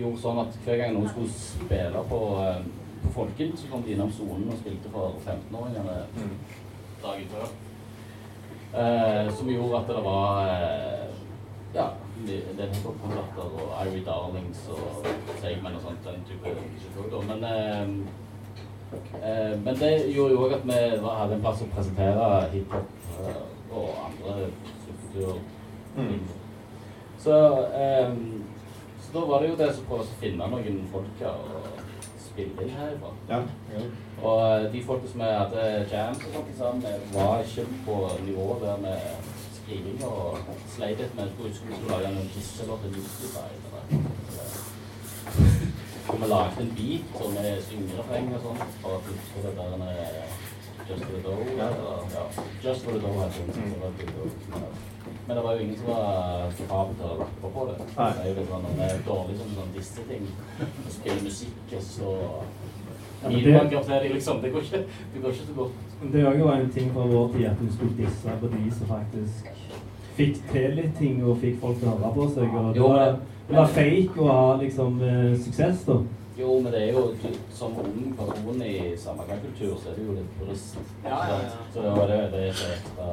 [0.00, 2.20] gjorde sånn at hver gang noen skulle spille på,
[3.04, 6.00] på Folken, så kom de innom sonen og spilte for 15-åringene
[7.04, 7.52] dagen før.
[8.74, 11.14] Eh, som gjorde at det var eh,
[11.74, 11.86] ja,
[12.20, 15.06] en del hiphop-konserter og Irie Darlings og
[15.40, 16.52] Segman og sånt, den type
[16.84, 17.22] show.
[17.26, 17.88] Men, eh,
[19.22, 22.94] eh, men det gjorde jo òg at vi hadde en plass å presentere hiphop
[23.24, 23.42] eh,
[23.72, 24.36] og andre
[24.84, 25.42] subkulturer.
[25.96, 26.20] Mm.
[27.18, 27.40] Så,
[27.74, 28.14] eh,
[29.00, 31.82] så da var det jo det som prøvde å finne noen folk her og
[32.22, 33.16] spille inn herfra.
[33.32, 33.42] Ja.
[33.74, 33.82] ja.
[34.22, 37.96] Og eh, de folka som vi hadde jams og sånt sammen med, var ikke på
[38.26, 38.98] nivå der med
[39.58, 40.38] skriving og
[40.74, 43.50] sleit litt med skulle huske vi skulle lage noen kisselåt til Justify.
[46.10, 49.76] Og vi lagde en beat så med syngerefreng og sånt for at huske det der
[49.84, 49.98] med
[50.90, 51.46] Just for the Dough.
[51.58, 51.68] Ja.
[52.14, 52.24] Ja.
[52.64, 53.74] Just for the Dough heter den.
[55.26, 57.76] Men det var jo ingen som var kapabel til å rappe på det.
[57.94, 60.26] Det er jo litt sånn, det er dårlig som sånn disse ting.
[60.58, 62.14] Å spille musikk og så
[63.22, 64.40] Ja, men det- Bilbanker til de, liksom.
[64.42, 65.72] Det går ikke, det går ikke så godt.
[66.12, 68.86] Det òg var en ting fra vår tid at du skulle disse på de som
[68.86, 69.50] faktisk
[70.16, 72.54] fikk til litt ting og fikk folk til å høre på seg.
[72.54, 73.18] Og det Jo, var,
[73.48, 75.98] det var fake å ha liksom eh, suksess, da.
[76.40, 77.02] Jo, men det er jo
[77.52, 80.78] som ung person i samarbeidkultur, så er det jo litt brist.
[81.04, 81.50] Ja, ja, ja.
[81.74, 83.08] Så det var det, det er så ekstra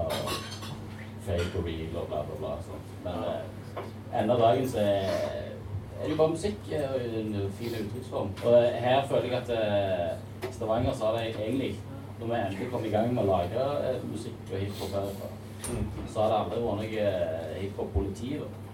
[1.28, 2.56] fake og real og bla, bla, bla.
[2.64, 2.88] Sånt.
[3.04, 5.52] Men eh, enda dagen så er,
[6.04, 8.30] er jo bare musikk og en fin uttrykksform.
[8.46, 11.80] Og eh, her føler jeg at eh, Stavanger sa det egentlig,
[12.20, 15.34] når vi endelig kom i gang med å lage eh, musikk og hiphop herfra,
[16.14, 18.38] så har det aldri vært noe hiphop-politi.
[18.44, 18.67] da.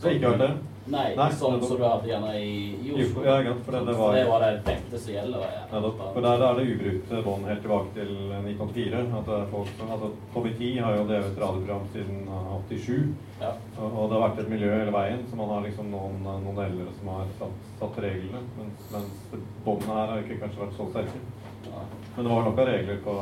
[0.00, 0.54] Så ikke hørt det?
[0.86, 2.50] Nei, Nei, sånn som du hadde gjerne i,
[2.86, 3.22] i Oslo.
[3.26, 5.40] Ja, ikke for det- det var- det var det dette som gjelder.
[5.40, 5.62] Ja.
[5.72, 6.02] Nettopp.
[6.14, 9.00] For der er det ubrukte bånd helt tilbake til 1984.
[9.18, 10.10] At det er folk som, altså
[10.58, 13.14] T har jo drevet et radioprogram siden uh, 87.
[13.40, 13.50] Ja.
[13.80, 16.58] Og, og det har vært et miljø hele veien, så man har liksom noen, noen
[16.68, 18.44] eldre som har satt, satt reglene.
[18.56, 21.18] Mens, mens båndene her har ikke kanskje vært så sterke.
[21.66, 21.82] Ja.
[22.16, 23.18] Men det var nok av regler på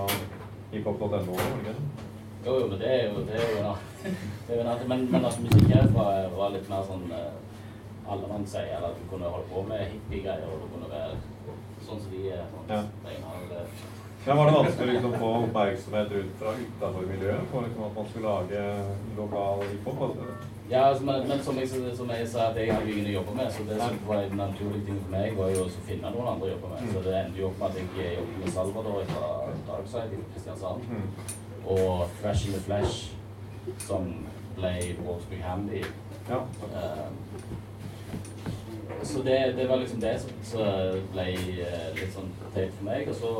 [0.74, 1.40] ikop.no?
[2.44, 3.93] Jo, jo, men det er jo, det er jo en
[4.88, 7.32] Men, men altså, musikk herfra var litt mer sånn eh,
[8.08, 11.16] alle mann sier, eller at du kunne holde på med hippiegreier, og du kunne være
[11.86, 12.44] sånn som de er.
[12.52, 12.82] Sånn, Ja.
[14.26, 17.96] Ja, Var det vanskelig å liksom, få oppmerksomhet ut fra utenfor miljøet For liksom, at
[17.98, 18.62] man skulle lage
[19.18, 19.98] lokal hiphop?
[20.06, 20.28] Altså?
[20.70, 23.34] Ja, altså, men, men som, jeg, som jeg sa, at jeg hadde ingen å jobbe
[23.36, 26.30] med, så det som var en naturlig ting for meg, var jo å finne noen
[26.32, 26.86] andre å jobbe med.
[26.94, 29.28] Så det endte jo opp med at jeg jobbet med Salvador fra
[29.68, 31.36] Darkside i Kristiansand, Mm.
[31.76, 32.96] og Fresh in the Flesh,
[33.84, 34.10] som
[34.56, 35.84] ble Wolfsburg Handy.
[36.28, 36.42] Ja.
[36.72, 37.08] Uh,
[39.02, 40.60] så det, det var liksom det som,
[41.12, 43.32] ble eh, litt sånn teit for meg, og så,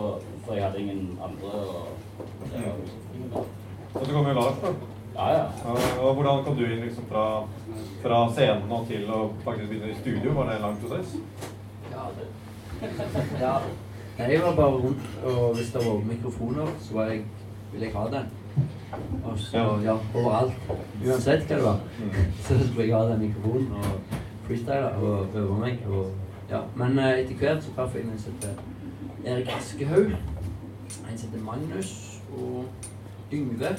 [0.45, 1.85] for jeg hadde ingen andre å
[2.45, 3.31] det var liksom ingen.
[3.95, 4.73] Og så kom jo Lars, da.
[5.15, 5.45] Ja, ja.
[5.71, 7.25] Og, og hvordan kom du inn liksom fra,
[8.03, 10.35] fra scenen og til å faktisk begynne i studio?
[10.37, 11.15] Var det en lang prosess?
[11.93, 12.29] Ja, det.
[13.45, 13.57] ja.
[14.19, 17.25] Jeg var bare rundt, og hvis det var mikrofoner, så var jeg,
[17.73, 18.29] ville jeg ha den.
[19.25, 19.97] Og så, Ja.
[20.15, 20.53] overalt.
[21.07, 21.81] Uansett hva det var.
[21.99, 22.33] Mm.
[22.45, 25.79] Så skulle jeg ha den mikrofonen og freestyle og øve meg.
[25.89, 26.11] Og,
[26.51, 26.61] ja.
[26.77, 28.55] Men eh, etter hvert så traff jeg en som heter
[29.25, 30.11] Erik Askehaug.
[31.11, 32.21] En som heter Magnus.
[32.37, 32.65] Og
[33.33, 33.77] Yngve.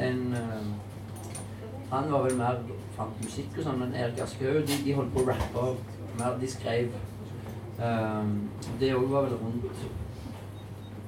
[0.00, 0.66] En eh,
[1.90, 2.58] Han var vel mer
[2.96, 5.68] fant musikk og sånn, men Erik Askehaug de, de holdt på å rappe
[6.18, 6.34] mer.
[6.40, 6.90] De skrev
[7.78, 8.34] um,
[8.80, 9.86] Det òg var vel rundt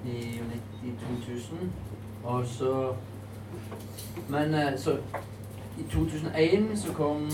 [0.07, 0.41] i
[0.83, 0.95] 90
[1.27, 1.73] 2000.
[2.25, 2.95] Og så
[4.31, 4.97] Men eh, så
[5.79, 7.31] i 2001 så kom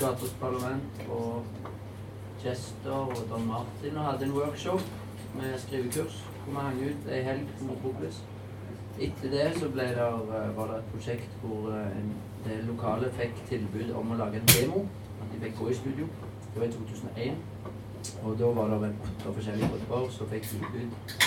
[0.00, 1.44] Gatas Parlament og
[2.42, 4.80] Chester og Don Martin og hadde en workshop
[5.36, 8.22] med skrivekurs hvor vi hang ut ei helg på Metropolis.
[8.98, 12.10] Etter det så ble der, eh, var det et prosjekt hvor eh, en
[12.44, 14.86] del lokale fikk tilbud om å lage en demo.
[15.20, 16.08] At de fikk gå i studio.
[16.54, 17.36] Det var i 2001.
[18.24, 21.20] Og da var det vel åtte forskjellige grupper som fikk tilbud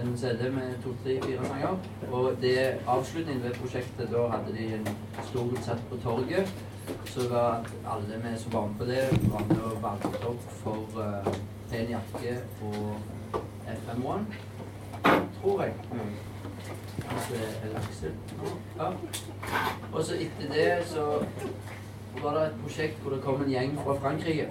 [0.00, 1.78] en CD med to, tre, fire sanger.
[2.10, 4.88] Og det avslutningen ved prosjektet, da hadde de en
[5.30, 6.52] stor konsert på torget.
[7.04, 10.88] Så var alle vi som var med på det, var med og varmet opp for
[10.96, 11.34] uh,
[11.70, 12.96] Pen jakke og
[13.66, 14.24] FM1,
[15.40, 15.72] tror jeg.
[17.10, 17.34] Altså,
[17.64, 18.10] eller Aksel.
[18.78, 18.90] Ja.
[19.92, 21.24] Og så etter det så
[22.22, 24.48] var det et prosjekt hvor det kom en gjeng fra Frankrike.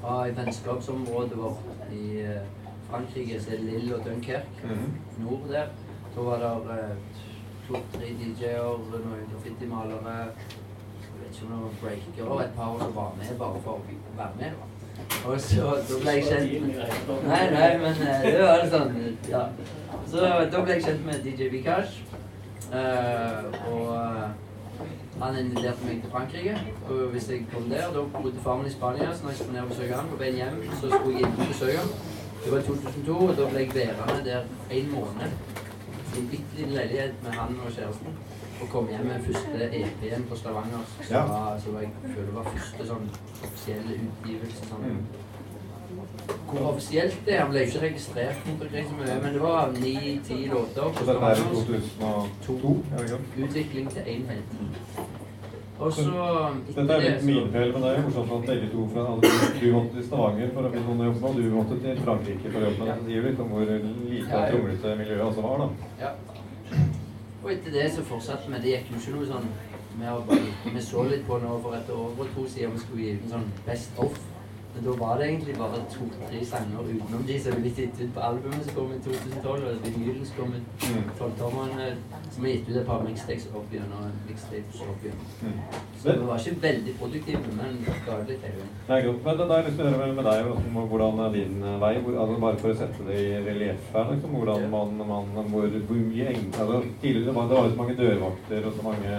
[0.00, 4.92] Fra et vennskapsområde vårt i eh, Frankrike, så er det Lille og Dunkerque Mhm.
[5.24, 5.66] nord der.
[6.16, 6.96] Da var det eh,
[7.68, 13.38] to-tre DJ-er, noen graffitimalere, jeg vet ikke noen breakere og et par som var med
[13.38, 13.80] bare for å
[14.16, 14.50] være med.
[15.26, 16.76] Og så da ble jeg kjent med
[17.26, 19.46] Nei, nei, men eh, det var sånn, ja.
[20.06, 20.20] Så
[20.52, 22.02] da ble jeg kjent med DJ Bikash.
[22.74, 24.30] Uh, og uh,
[25.20, 26.54] han inviterte meg til Frankrike.
[26.88, 29.52] Og hvis jeg kom der, da bodde faren min i Spania, så når jeg skulle
[29.52, 31.92] ned og besøke ham, på veien hjem, så skulle jeg inn og besøke han.
[32.44, 34.40] Det var 2002, og da ble jeg værende der
[34.70, 35.30] en måned.
[36.14, 38.18] I en bitte liten leilighet med han og kjæresten.
[38.62, 40.82] Og kom hjem med første EP-en på Stavanger.
[41.02, 41.22] Så, Ja.
[41.26, 43.08] var, så var jeg føler det var første sånn
[43.44, 44.68] offisielle utgivelse.
[44.68, 44.84] Sånn.
[44.84, 45.02] Mm.
[46.50, 49.72] Hvor offisielt det er, han ble ikke registrert rundt omkring så mye, men det var
[49.72, 50.92] ni-ti låter.
[50.98, 52.76] Så dette er i 2002?
[52.92, 53.36] Ja, ikke sant?
[53.48, 54.56] Utvikling til enhet.
[55.74, 56.04] Og så
[56.68, 59.96] Dette er litt milepæl, men det er jo morsomt at begge to fra Du måtte
[59.96, 62.60] til Stavanger for å finne noen å jobbe med, og du måtte til Frankrike for
[62.60, 62.92] å jobbe med.
[62.94, 64.44] Det sier litt om hvor lite og ja.
[64.52, 65.88] kronglete miljøet også var, da.
[66.04, 66.12] Ja.
[67.42, 68.60] Og etter det så fortsatte vi.
[68.62, 69.50] Det gikk jo ikke noe sånn
[69.94, 72.82] vi, har bare, vi så litt på nå for et år og to siden vi
[72.82, 74.16] skulle gi ut en sånn Best of
[74.74, 78.20] Men da var det egentlig bare to-tre sanger utenom de som ville gitt ut på
[78.28, 81.04] albumet som kom i 2012, og vinylen som kom i Mm.
[81.18, 81.86] 12-tommerne,
[82.34, 85.20] som har gitt ut et par mixtapes opp gjennom mixtapes opp igjen.
[85.42, 85.60] Mm.
[86.02, 89.20] Så vi var ikke veldig produktive, men ga ut litt hele Det er godt.
[89.24, 91.78] Men da har jeg lyst til å høre med deg om hvordan er din eh,
[91.84, 91.92] vei?
[92.04, 94.34] Hvor, altså bare for å sette det i relieff her, liksom.
[94.34, 98.66] Hvordan man, man hvor, hvor mye enklere altså, Tidligere var det var så mange dørvakter
[98.68, 99.14] og så mange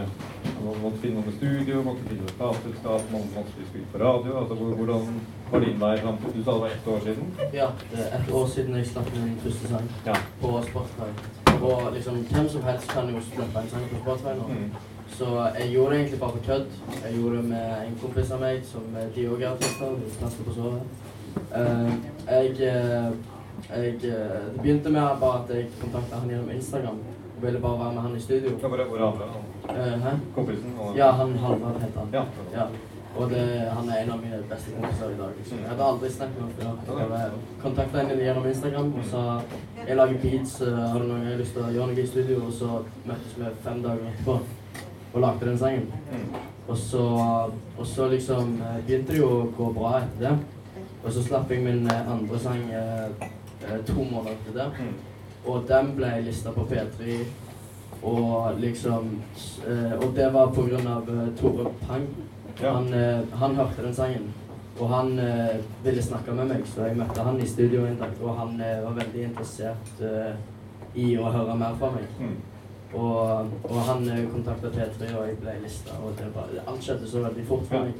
[0.66, 4.38] Man måtte finne noe studio, måtte finne noe plateselskap, man måtte spille på radio.
[4.41, 5.10] Altså, hvordan
[5.52, 7.26] var din vei fram til Du sa det var ett år siden?
[7.54, 10.16] Ja, det er ett år siden jeg slapp min første sang Ja.
[10.41, 11.10] på Spotify.
[11.62, 14.48] Og liksom, hvem som helst kan jo slippe en sang på Spotify nå.
[14.48, 14.70] Mm.
[15.18, 15.26] Så
[15.60, 16.66] jeg gjorde det egentlig bare på kødd.
[17.06, 18.82] Jeg gjorde det med en kompis av meg som
[19.16, 19.96] de òg er artister.
[20.06, 20.82] Vi snakker på sovet.
[21.56, 21.91] Uh,
[22.28, 23.12] jeg, eh,
[23.70, 27.00] jeg eh, Det begynte med bare at jeg kontakta han gjennom Instagram.
[27.38, 28.50] Og ville bare være med han i studio.
[28.50, 30.20] Hvor, er han Eh.
[30.36, 30.74] Kompisen?
[30.96, 32.10] Ja, han Halvard heter han.
[32.14, 32.24] Ja.
[32.54, 32.66] Ja.
[33.16, 35.36] Og det, han er en av mine beste kompiser i dag.
[35.38, 35.59] Liksom.
[35.61, 37.13] Jeg hadde aldri snakket med ham før.
[37.16, 39.22] Jeg kontakta henne gjennom Instagram og sa
[39.88, 42.07] jeg lager beats, eh, har du noe jeg har lyst til å gjøre noe i
[42.09, 42.39] studio?
[42.47, 42.70] Og så
[43.05, 44.39] møttes vi fem dager etterpå
[45.13, 45.88] og lagde den sangen.
[46.11, 46.26] Mm.
[46.68, 47.03] Og så,
[47.78, 50.84] og så liksom eh, begynte det jo å gå bra etter det.
[51.05, 52.68] Og så slapp jeg min eh, andre sang
[53.86, 54.70] to måneder etter det.
[54.80, 54.93] Mm.
[55.45, 57.20] Og den ble lista på P3.
[58.05, 59.13] Og liksom
[60.03, 61.07] Og det var på grunn av
[61.39, 62.03] Tore Pang.
[62.62, 62.72] Ja.
[62.74, 64.34] Han, eh, han hørte den sangen.
[64.80, 68.12] Og han eh, ville snakke med meg, så jeg møtte han i studio en dag.
[68.22, 70.03] Og han eh, var veldig interessert
[70.95, 72.12] i å høre mer fra meg.
[72.20, 72.36] Mm.
[72.95, 75.95] Og, og han kontakta P3, og jeg ble lista.
[75.99, 77.97] Og bare, alt skjedde så veldig fort for meg.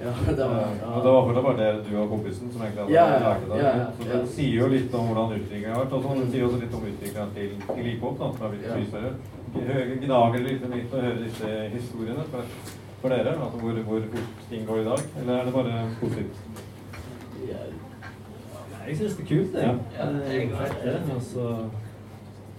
[0.00, 0.88] Ja, det var, ja.
[0.92, 3.46] Og det var fortsatt bare det du og kompisen som egentlig hadde Ja, ja, laget
[3.52, 3.60] det.
[3.62, 5.94] ja, ja, Så det sier jo litt om hvordan utviklingen har vært.
[5.98, 6.26] Og så Mm.
[6.32, 8.74] sier også litt om utviklingen til, til hiphop, da, som har blitt Ja.
[8.76, 9.14] mye større.
[10.02, 12.50] Gnager litt, litt å høre disse historiene for,
[13.00, 13.32] for dere?
[13.36, 14.00] Altså hvor, hvor
[14.50, 15.02] ting går i dag?
[15.20, 16.36] Eller er det bare positivt?
[18.86, 19.78] Jeg syns det er kult, jeg.
[19.98, 20.06] Ja.
[20.06, 20.42] Det
[20.84, 21.00] er.
[21.14, 21.46] Altså,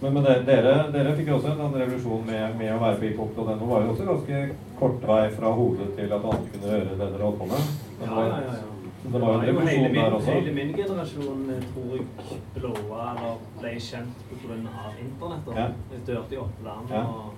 [0.00, 3.06] Men, men dere, dere, fikk jo også en sånn revolusjon med, med å være på
[3.08, 4.42] hiphop, og den var jo også ganske
[4.78, 7.72] kort vei fra hodet til at andre kunne høre det dere holdt på med.
[7.98, 8.74] Det var- ja, ja, ja.
[9.08, 10.30] Det var en revolusjon der også.
[10.36, 12.06] hele min generasjon eh, tror jeg
[12.54, 14.56] blåa eller ble kjent pga.
[15.02, 15.50] internett.
[15.56, 15.66] Ja.
[16.06, 17.02] Dørte i Oppland Ja.
[17.02, 17.32] og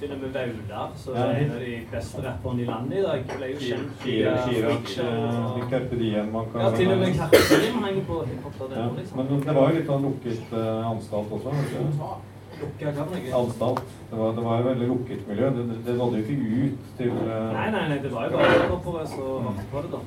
[0.00, 1.24] til og med Vaular, som Ja.
[1.26, 5.56] er en av de beste rapperne i landet i dag, ble jo kjent via Freakshow
[5.56, 8.88] eh, Carpe Diem man kan Ja, til og med Karsten henger på hiphop der, Ja,
[8.98, 9.16] liksom.
[9.18, 11.48] men det var jo litt sånn lukket uh, anstalt også.
[11.48, 12.16] ikke?
[12.60, 13.40] Lukka hva for?
[13.40, 13.82] Anstalt.
[14.10, 15.48] Det var, det var et veldig lukket miljø.
[15.56, 18.36] Det, det, det nådde jo ikke ut til uh, Nei, nei, nei, det var jo
[18.36, 20.00] bare hiphopere som hørte på det, da.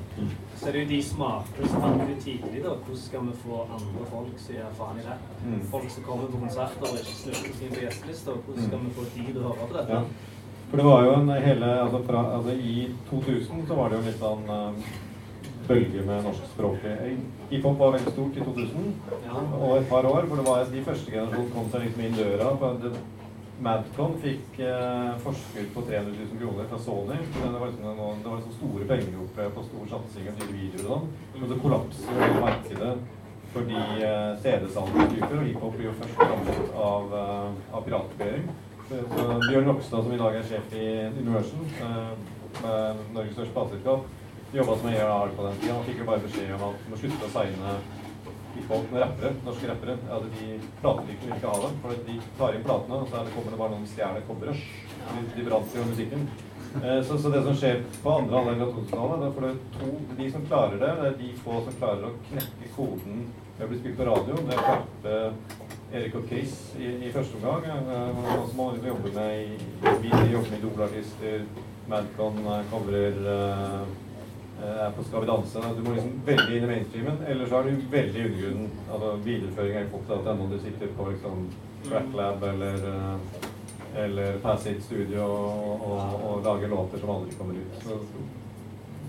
[0.60, 2.74] Så er det jo de smarte som fant ut tidlig, da.
[2.84, 5.14] Hvordan skal vi få andre folk som gjør faen i det.
[5.44, 5.62] Mm.
[5.70, 8.34] Folk som kommer på konserter og ikke snurrer sin inn på gjestelista.
[8.34, 10.00] Hvordan skal vi få de til å høre på dette?
[10.00, 10.02] Ja.
[10.70, 12.74] For det var jo en hele altså, fra, altså I
[13.08, 14.90] 2000 så var det jo en litt sånn eh,
[15.70, 16.92] bølge med norskspråklig
[17.50, 18.92] Hiphop var veldig stort i 2000
[19.24, 19.40] Ja.
[19.58, 22.52] og et par år hvor det var de første generasjonen kom seg liksom inn døra.
[23.60, 27.16] Madcon fikk eh, forskudd på 300 000 kroner fra Sony.
[27.36, 30.54] Men det var liksom noen, det var liksom store penger på stor satsing av nye
[30.54, 31.10] videoer og sånn.
[31.40, 32.92] Og så kollapset jo hele markedet
[33.50, 33.74] fordi
[34.06, 38.50] eh, CD-salget stuper, og hiphop blir jo først rammet av, eh, av piratkopiering.
[38.90, 40.86] Bjørn Rokstad, som i dag er sjef i
[41.18, 44.06] Universal, eh, Norges største plateselskap,
[44.54, 45.74] jobba som ER på den tida.
[45.74, 47.74] Han fikk jo bare beskjed om at han må slutte å signe
[48.60, 49.96] hiphop med rappere, norske rappere.
[50.10, 50.52] Ja, de
[50.84, 53.60] platetykkene vil ikke ha dem, for de tar inn platene, og så er kommer det
[53.64, 54.70] bare noen stjeler coveret.
[55.10, 56.28] De, de brant jo musikken.
[56.84, 59.50] Eh, Så, så det som skjer på andre halvdel av 2000-tallet, det er for det
[59.50, 59.88] er to,
[60.20, 63.24] de som klarer det, det er de få som klarer å knekke koden
[63.56, 64.36] ved å bli spilt på radio.
[64.46, 65.16] Det klarte
[65.90, 67.66] Erik og Chris i, i første omgang.
[67.90, 69.58] Og som man liksom jobber med i,
[70.04, 71.44] vi i jobber med idolartister,
[71.90, 72.38] Madcon
[72.70, 74.09] coverer eh, eh,
[74.66, 75.62] er på Skal vi danse.
[75.76, 78.72] Du må liksom veldig inn i mainstreamen, eller så er du veldig i undergrunnen.
[78.88, 81.46] Altså videreføring er ikke opptatt av du sitter på liksom
[81.90, 83.46] Racklab eller eh,
[83.96, 87.80] eller passe i studio og, og, og lage låter som aldri kommer ut.
[87.82, 87.96] Så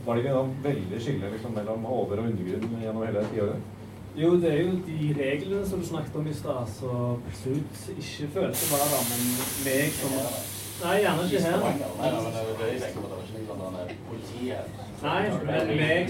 [0.06, 3.70] var det ikke noe veldig skille liksom, mellom over- og undergrunn gjennom hele tiåret?
[4.18, 8.32] Jo, det er jo de reglene som du snakket om i stad, som plutselig ikke
[8.34, 9.30] følte var der, men
[9.68, 10.18] meg som
[10.82, 11.58] Nei, gjerne ikke her.
[15.02, 16.10] Nei, men meg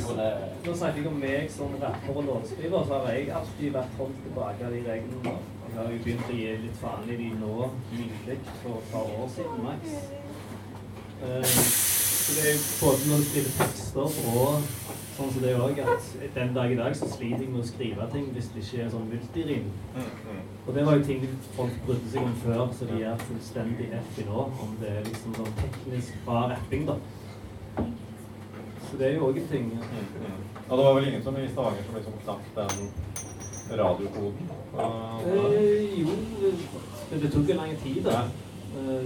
[0.65, 4.21] Nå snakker jeg om meg som rapper og låtskriver, så har jeg alltid vært holdt
[4.25, 5.35] tilbake av de reglene.
[5.67, 9.13] Jeg har jo begynt å gi litt faen i de nå, nylig, for et par
[9.19, 9.93] år siden maks.
[11.21, 14.65] Eh, så det er jo både når du skriver tekster og
[15.15, 18.09] sånn som det òg, at den dag i dag så sliter jeg med å skrive
[18.13, 19.71] ting hvis det ikke er sånn multirim.
[20.67, 21.23] Og det var jo ting
[21.55, 25.07] folk brydde seg om før, så de er fullstendig F i nå, om det er
[25.07, 26.95] liksom sånn teknisk bra rapping, da.
[28.91, 29.71] Så det er jo òg en ting.
[29.73, 29.87] Ja.
[29.87, 30.43] Mm, mm.
[30.67, 34.49] Og det var vel ingen som i Stavanger som liksom knakk den radiokoden?
[34.73, 36.07] Og- Eh, jo,
[37.11, 38.11] men det tok jo lang tid, da.
[38.11, 38.21] Ja.
[38.77, 39.05] Eh,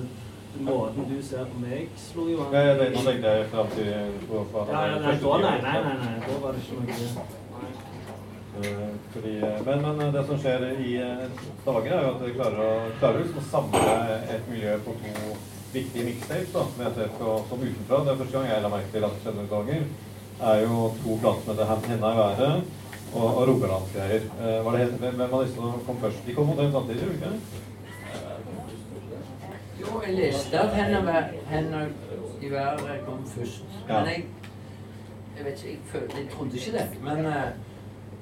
[0.59, 2.53] måten du ser på meg, slo jo an.
[2.53, 3.93] Ja, jeg vet, nå tenkte jeg fram til
[4.27, 7.44] på, på, Ja, ja, nei, da, nei, nei, nei, nei, da var det ikke noe
[9.13, 11.25] Fordi, eh, men, men det som skjer i eh,
[11.61, 13.97] Stavanger, er jo at dere klarer klarer liksom å samle
[14.35, 15.35] et miljø på to
[15.75, 16.53] viktige mixtapes.
[16.53, 18.01] da, som jeg ser på som utenfra.
[18.05, 19.85] Det er første gang jeg la merke til at det skjedde noen ganger.
[20.53, 22.63] er jo to plater med det 'Henda i været'
[23.15, 24.23] og, og Rogalandsgreier.
[24.39, 24.59] Eh,
[24.99, 26.25] hvem av disse kom først?
[26.27, 27.63] De kom omtrent samtidig, gjorde de ikke?
[29.81, 30.73] Jo, jeg leste at
[31.49, 31.87] hender
[32.41, 33.63] i været kom først.
[33.89, 33.99] Ja.
[33.99, 34.25] Men jeg
[35.37, 37.03] Jeg vet ikke, jeg, følte, jeg trodde ikke det.
[37.03, 37.49] Men eh,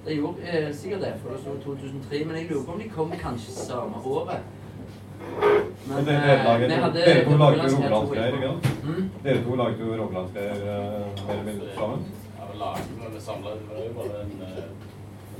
[0.06, 2.26] det gjorde eh, sikkert det, for det sto 2003.
[2.26, 4.40] Men jeg lurer på om de kom kanskje samme året.
[5.88, 8.84] Men dere, eh, laget, vi hadde dere to laget jo Rogalandsgreier ikke sant?
[8.84, 9.10] Mm?
[9.24, 10.66] Dere to laget jo Rogalandsgreier eh,
[11.28, 12.00] mer eller mindre sammen.
[12.40, 14.64] Ja, vi lagde vi samlet, det var jo bare en eh,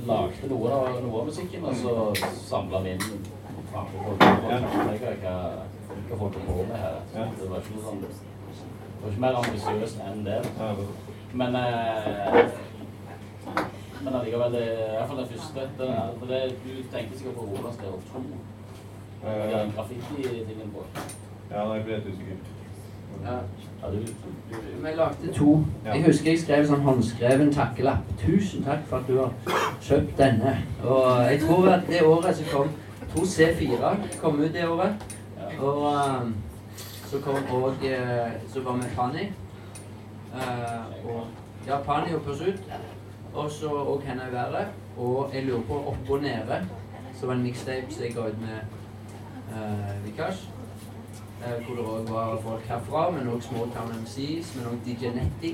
[0.08, 1.92] Lagde noe av, noe av musikken, og så
[2.48, 3.04] samla vi inn
[3.70, 4.24] framfor folk.
[4.24, 4.58] Ja.
[5.22, 5.36] Hva,
[6.08, 6.98] hva folk holder med her.
[7.14, 7.28] Ja.
[7.40, 8.10] Det var ikke noe sånn Det
[9.04, 10.40] var ikke mer ambisiøst enn det.
[10.58, 10.92] Det-
[11.34, 12.44] Men eh,
[14.04, 15.60] Men allikevel, det er i hvert fall den første.
[15.78, 17.78] Den er, for det, du tenker sikkert på Rolands.
[19.24, 20.84] Med eh, den graffiti-tingen på.
[21.50, 22.36] ja, er jeg litt usikker.
[23.24, 23.36] Ja.
[23.82, 25.64] Ja, du, du, Vi lagde to.
[25.84, 28.10] Jeg husker jeg skrev sånn håndskreven takkelapp.
[28.20, 30.54] Tusen takk for at du har kjøpt denne.
[30.82, 32.72] Og jeg tror at det året som kom
[33.14, 35.06] to C4 kom ut det året.
[35.60, 36.34] Og um,
[37.06, 37.86] så kom òg
[38.52, 39.28] Så var vi Pani.
[40.34, 41.26] Uh, og
[41.68, 42.60] ja, Pani og Pursuit.
[43.34, 44.66] Og så Og Henda er været.
[44.98, 46.66] Og jeg lurer på Oppe og nede.
[47.14, 48.58] Så var en mixtape som jeg ga ut med
[49.50, 50.48] uh, Vikash.
[51.40, 55.04] Uh, hvor det òg var folk herfra, men òg Small Town MCs, men òg DJ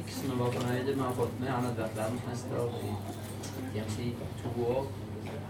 [0.09, 1.49] som vi var fornøyde med å ha fått med.
[1.49, 2.93] Han hadde vært verdensmester i
[3.75, 4.85] DMC i to år.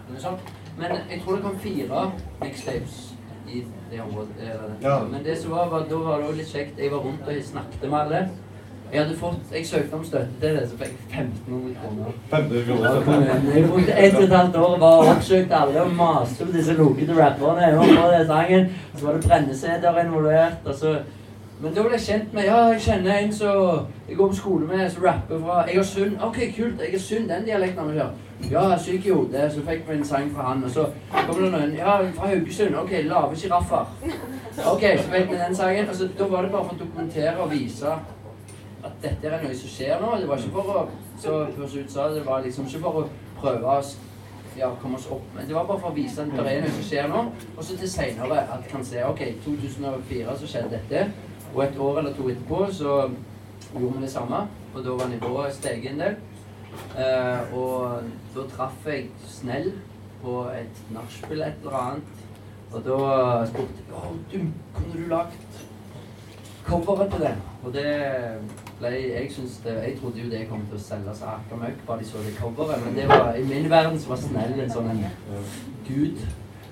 [0.09, 0.41] eller sånt.
[0.79, 2.13] Men jeg tror det kom fire
[2.43, 3.15] mixtapes
[3.49, 4.35] i det området.
[4.41, 4.75] eller.
[4.83, 5.05] Ja.
[5.05, 6.79] Men det som var, var, da var det òg litt kjekt.
[6.79, 8.29] Jeg var rundt og snakket med alle.
[8.93, 12.13] Jeg hadde fått, jeg søkte om støtte til det, så fikk jeg 1500 kroner.
[12.31, 13.05] 500 Ja, kroner.
[13.05, 13.57] kommunen.
[13.57, 16.73] Jeg brukte ett og et halvt år og bare oppsøkte alle og maste på disse
[16.75, 17.73] lukkede rapperne.
[17.77, 18.69] få den sangen.
[18.97, 20.57] Så var det brenneseder involvert.
[20.65, 20.97] og så...
[21.63, 24.67] Men da ble jeg kjent med Ja, jeg kjenner en som jeg går på skole
[24.67, 26.17] med, som rapper fra Egersund.
[26.23, 26.81] OK, kult.
[26.89, 28.51] Egersund, den dialekten har vi kjørt.
[28.51, 29.53] Ja, syk i hodet.
[29.53, 30.65] Så fikk vi en sang fra han.
[30.65, 30.87] Og så
[31.27, 32.75] kommer det noen Ja, fra Haugesund.
[32.83, 33.85] OK, lave sjiraffer.
[34.73, 35.89] OK, så fikk vi den sangen.
[35.89, 37.93] Og så da var det bare for å dokumentere og vise
[38.85, 40.13] at dette er noe som skjer nå.
[40.21, 40.85] Det var ikke for å
[41.21, 43.09] så ut sa det var liksom ikke for å
[43.41, 43.83] prøve å
[44.59, 46.73] ja, komme oss opp, men det var bare for å vise at det er noe
[46.75, 47.21] som skjer nå.
[47.57, 51.05] Og så til seinere at kan se OK, 2004 så skjedde dette,
[51.53, 52.97] og et år eller to etterpå så
[53.71, 54.43] gjorde vi det samme.
[54.75, 56.19] Og da var nivået steget en del.
[56.99, 58.03] Eh, og
[58.35, 59.73] da traff jeg Snell
[60.23, 62.27] på et nachspiel et eller annet.
[62.71, 62.99] Og da
[63.51, 64.39] spurte jeg om du,
[64.77, 65.63] kunne du lagt
[66.67, 67.41] coveret til den?
[67.65, 67.89] Og det
[68.81, 71.87] ble Jeg synes det, jeg trodde jo det kom til å selge seg akka møkk
[71.87, 74.73] bare de så det coveret, men det var, i min verden så var Snell en
[74.73, 75.05] sånn en
[75.89, 76.23] gud.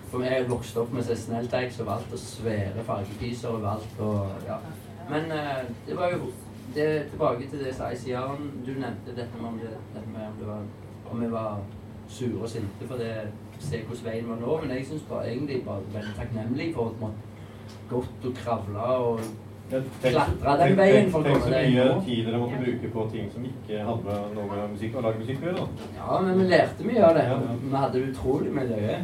[0.09, 3.99] For jeg vokste opp med seg snelltags overalt og svære fargepiser overalt.
[4.01, 4.57] Og, ja.
[5.11, 6.31] Men uh, det var jo
[6.75, 10.39] det, Tilbake til det som ICR-en du nevnte dette med om, det, dette med om,
[10.41, 10.65] det var,
[11.13, 11.61] om vi var
[12.09, 13.13] sure og sinte for det
[13.61, 14.57] se hvordan veien var nå.
[14.63, 17.13] Men jeg syns egentlig bare veldig takknemlig for at vi
[17.89, 19.21] gått og kravla og
[19.69, 23.45] Klatre den veien for å Tenk så mye tid dere måtte bruke på ting som
[23.45, 25.65] ikke hadde noe med musikk å lage musikk å gjøre.
[25.67, 25.89] da.
[25.99, 27.25] Ja, men vi lærte mye av det.
[27.29, 27.57] Ja, ja.
[27.65, 28.97] Vi hadde utrolig mye løye.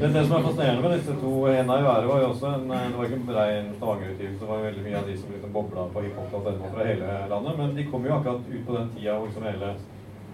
[0.00, 2.66] Det, det som er fascinerende med disse to En i været, var jo også en,
[2.72, 4.40] det var ikke en rein Stavanger-utgivelse.
[4.42, 7.58] Det var veldig mye av de som liksom bobla på hiphop.no fra hele landet.
[7.62, 9.74] Men de kom jo akkurat ut på den tida hvor liksom hele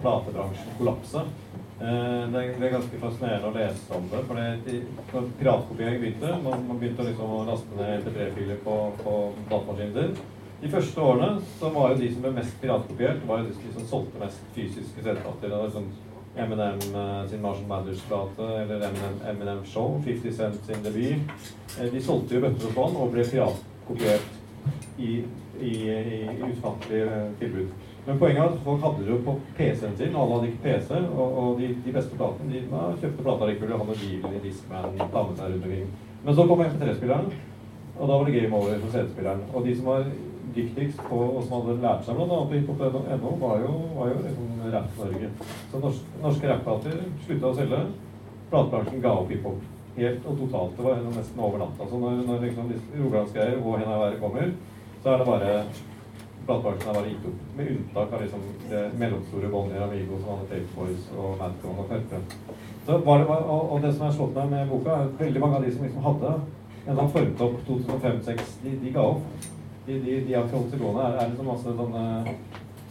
[0.05, 1.27] platebransjen kollapsa.
[1.81, 4.23] Eh, det, er, ganske fascinerende å lese om det.
[4.29, 9.19] For når piratkopiering begynte, man, man begynte liksom å laste ned MP3-filer på, på
[9.51, 10.17] datamaskinen sin.
[10.63, 13.67] De første årene så var jo de som ble mest piratkopiert, var jo de som
[13.69, 15.57] liksom solgte mest fysiske CD-plater.
[15.75, 15.91] Sånn
[16.35, 21.45] Eminem eh, sin Marshall Mathers-plate, eller Eminem, Eminem Show, 50 Cent sin debut.
[21.75, 24.41] De solgte jo bøtter og spann og ble piratkopiert
[24.99, 25.25] i,
[25.61, 27.75] i, i ufattelig eh, tilbud.
[28.07, 30.91] Men poenget er at folk hadde det jo på PC-en sin, alle hadde ikke PC,
[31.09, 35.23] og, og de, de beste platene de ja, kjøpte og hadde bil i Discman, ta
[35.25, 35.91] med seg rundt omkring.
[36.25, 37.33] Men så kom MP3-spilleren,
[37.99, 39.43] og da var det game over for CD-spilleren.
[39.55, 40.05] Og de som var
[40.55, 43.73] dyktigst på, og som hadde lært seg annet på hiphop.no, var jo,
[44.11, 45.31] jo liksom Rapp-Norge.
[45.71, 47.81] Så norske, norske rappplater slutta å selge.
[48.53, 49.65] Platebransjen ga opp hiphop.
[49.97, 50.77] Helt og totalt.
[50.77, 51.89] Det var nesten over natta.
[51.89, 54.55] Så når, når liksom Rogalandsgreier og Hen kommer,
[55.03, 55.51] så er det bare
[56.49, 57.41] platebransjen bare gitt opp.
[57.57, 62.21] Med unntak av liksom det mellomstore Bonnier Amigo som hadde Paperboys og Madcon og Ferpe.
[62.87, 65.43] Så var det, og, og det som har slått meg med boka, er at veldig
[65.45, 66.35] mange av de som liksom hadde
[66.85, 69.49] en sånn formtopp 2005-2006, de, de ga opp.
[69.87, 71.07] De, de, de har ikke holdt seg gående.
[71.07, 72.05] Er, er liksom masse sånne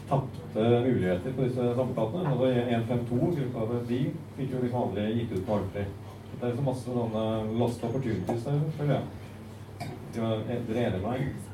[0.10, 2.34] tapte muligheter på disse samleplatene.
[2.34, 4.02] Altså 152, gruppa av de
[4.38, 5.86] fikk jo liksom aldri gitt ut på ordentlig.
[6.34, 7.26] Det er liksom masse sånne
[7.62, 9.90] lost opportunities der, føler jeg.
[10.14, 11.53] Du er enige med meg?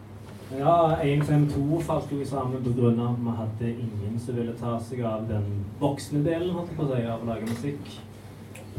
[0.58, 2.90] Ja, 152 falt jo sammen pga.
[2.90, 5.44] at vi hadde ingen som ville ta seg av den
[5.80, 7.92] voksne delen holdt på å si, av å lage musikk.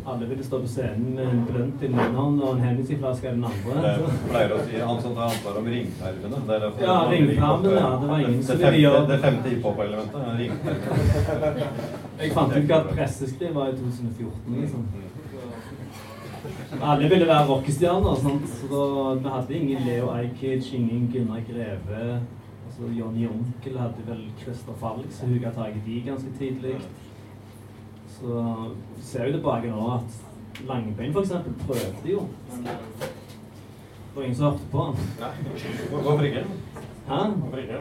[0.08, 3.28] Alle ville stå på scenen med en blunt i den ene hånden og en Hennessy-flaske
[3.28, 3.82] i den andre.
[3.84, 6.40] Jeg pleier å si han som tar ansvar om ringpermene.
[6.46, 7.90] Det er derfor- Ja, ringpermene, ja.
[8.00, 11.66] Det var ingen som ville gjøre Det femte hiphop-elementet er ringpermene.
[12.20, 14.60] Jeg fant ut hva presseskriv var i 2014.
[14.60, 14.86] liksom.
[16.78, 18.14] Alle ville være rockestjerner.
[18.22, 18.48] sant?
[18.48, 22.20] Så da, Vi hadde ingen Leo Ajkic, ingen Gunnar Greve.
[22.66, 26.76] Altså, Johnny Onkel hadde vel Christer Falk, så huga tak i de ganske tidlig.
[28.08, 28.44] Så
[29.02, 31.32] ser jo tilbake nå at Langbein f.eks.
[31.66, 32.26] prøvde jo.
[32.50, 34.94] Det var ingen som hørte på han.
[35.90, 36.44] Hvorfor ikke?
[37.08, 37.14] Hæ?
[37.14, 37.78] Hvorfor ikke?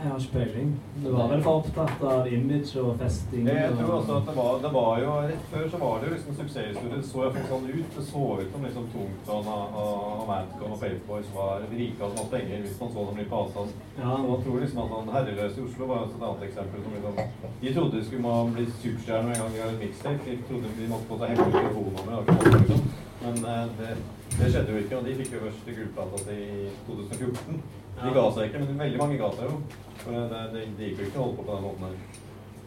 [0.00, 0.68] Jeg har ikke peiling.
[1.04, 3.48] Du var vel for opptatt av image og festing?
[3.48, 6.12] Jeg tror også at det var, det var jo Rett før så var det jo
[6.14, 6.92] liksom suksesshistorie.
[6.94, 7.90] Det så iallfall sånn ut.
[7.96, 12.64] Det så ut som liksom Tungtvann og, og Paperboy Paperboys var rike og hadde penger
[12.64, 13.74] hvis man så dem litt på avstand.
[13.98, 14.14] Ja.
[14.24, 16.86] Man tror liksom at han Herreløs i Oslo var også et annet eksempel.
[16.86, 17.20] Som liksom,
[17.60, 20.24] de trodde de skulle bli superstjerner en gang de hadde mixtape.
[20.30, 22.32] De trodde de måtte få seg hemmelig telefonnummer.
[22.56, 22.88] liksom.
[23.20, 23.92] Men eh, det,
[24.38, 27.62] det skjedde jo ikke, og de fikk jo først gullplata i 2014.
[28.02, 29.58] De ga seg ikke, men veldig mange ga seg jo.
[30.00, 31.96] For det, det, det gikk jo ikke å holde på på den måten her.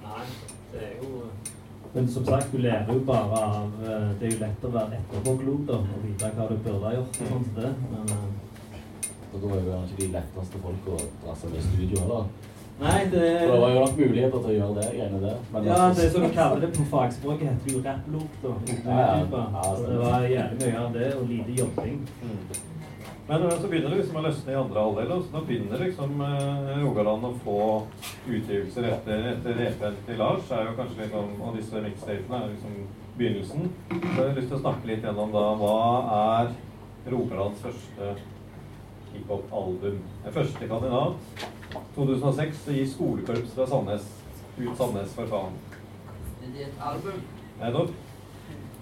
[0.04, 0.26] Nei,
[0.74, 1.24] det er jo
[1.94, 4.98] Men som sagt, du lærer jo bare av eh, Det er jo lett å være
[5.00, 7.20] etterpåklok og vite hva du burde ha gjort.
[7.22, 7.74] og sånt det.
[7.92, 8.80] Men eh,
[9.34, 12.26] Og da var jo ikke de letteste folk å dra seg med i studio heller.
[12.84, 15.38] Nei, det For det var jo nok muligheter til å gjøre det greiene der.
[15.54, 18.32] Men Ja, altså- det som du kaller det på fagspråket, heter jo rapplok.
[18.44, 18.54] da.
[18.86, 19.44] Ja, ja.
[19.58, 22.00] Ja, Så det var jævlig mye av det, og lite jobbing.
[23.28, 25.11] Men så begynner det liksom å løsne i andre halvdel.
[25.15, 27.59] og så Nå begynner liksom eh, Rogaland å få
[28.28, 30.51] utgivelser etter, etter EP-en til Lars.
[30.51, 32.76] er jo kanskje liksom, Og disse mixtapene er liksom
[33.17, 33.71] begynnelsen.
[33.93, 35.80] Så jeg har lyst til å snakke litt gjennom da hva
[36.17, 36.53] er
[37.13, 38.11] Rogalands første
[39.13, 40.03] hiphop-album.
[40.26, 41.47] Den første kandidat.
[41.95, 44.11] 2006 i skolekorps fra Sandnes
[44.59, 45.59] ut Sandnes for faen.
[46.43, 47.24] Det er et album.
[47.61, 47.99] Nettopp.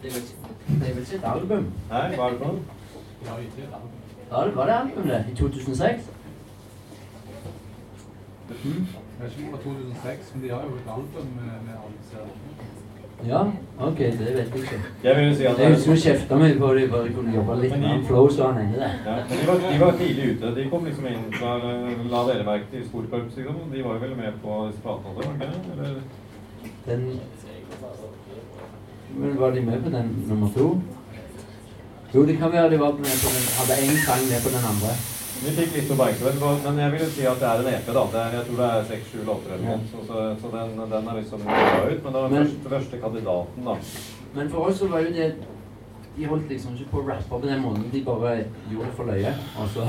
[0.01, 1.73] Det det er vel ikke et album?
[1.91, 4.00] Nei, hva er det for noe?
[4.31, 5.25] Ja, det var det albumet?
[5.31, 6.09] I 2006?
[8.49, 8.87] Mm.
[9.19, 11.73] Jeg vet ikke om det var 2006, men de har jo et album med, med
[11.81, 12.17] alle disse
[13.27, 13.41] Ja,
[13.87, 14.79] OK, det vet jeg ikke.
[15.03, 17.33] Jeg vil jo si at Jeg husker vi kjefta meg på at de bare kunne
[17.35, 18.91] jobbe litt med de- flow, så han hendte det.
[19.05, 20.55] Ja, men de var, de var tidlig ute.
[20.55, 21.51] De kom liksom inn fra
[22.13, 23.59] La dere merke til skolekorps, liksom.
[23.75, 25.61] De var jo vel med på disse platene også, var de?
[25.71, 26.01] Eller?
[26.87, 27.19] Den
[29.17, 30.67] Men var de med på den nummer to?
[32.13, 34.65] Jo, det kan være de var med på den Hadde én sang med på den
[34.71, 34.91] andre.
[35.43, 37.87] Vi fikk litt oppmerksomhet, på- men jeg vil jo si at det er en EP,
[37.97, 38.03] da.
[38.23, 39.79] Er, jeg tror det er seks-sju låter eller noe.
[39.91, 42.03] Så, så, så den, den er liksom bra ut.
[42.03, 43.75] Men det var den første, kandidaten, da.
[44.35, 45.31] Men for oss så var jo det
[46.17, 47.85] De holdt liksom ikke på å rappe på den måten.
[47.93, 48.31] De bare
[48.71, 49.31] gjorde det for løye.
[49.57, 49.85] Og så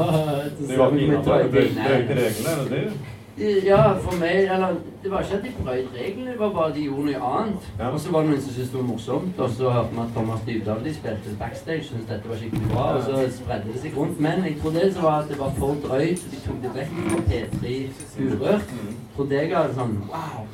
[0.68, 1.49] De var ikke innafor.
[1.51, 2.93] Brøyte reglene, er det det?
[3.41, 6.85] Ja, for meg Eller det var ikke at de brøt reglene, det var bare de
[6.85, 7.68] gjorde noe annet.
[7.78, 7.89] Ja.
[7.89, 10.12] Og så var det noen som syntes det var morsomt, og så hørte vi at
[10.16, 13.97] Thomas Dybdahl de spilte backstage, syntes dette var skikkelig bra, og så spredde det seg
[13.97, 14.20] rundt.
[14.20, 16.74] Men jeg tror det som var at det var for drøyt, så de tok det
[16.76, 17.74] vekk fra P3
[18.20, 18.76] Urørt.
[18.76, 18.95] Mm.
[19.16, 20.47] Trodde jeg hadde sånn wow.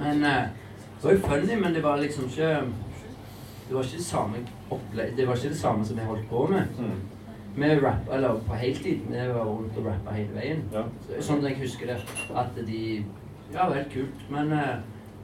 [0.00, 0.42] Men eh,
[0.96, 2.50] det var jo funny, men det var liksom ikke
[3.68, 6.46] Det var ikke det samme opplegg Det var ikke det samme som jeg holdt på
[6.50, 6.76] med.
[7.56, 9.00] Vi rappa eller på heltid.
[9.10, 10.62] Vi var rundt og rappa hele veien.
[10.72, 10.84] Ja.
[11.20, 11.98] Sånn jeg husker det.
[12.34, 12.80] At de
[13.50, 14.26] Ja, vel, kult.
[14.30, 14.76] Men eh,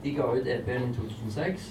[0.02, 1.68] de ga ut EP-en i 2006.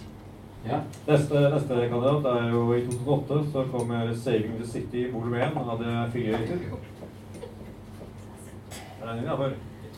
[0.65, 0.79] Ja.
[1.07, 3.41] Neste, neste kandidat er jo i 2008.
[3.51, 6.39] Så kommer 'Saving the City' volum 1 av hadde fire?
[6.39, 6.47] Jeg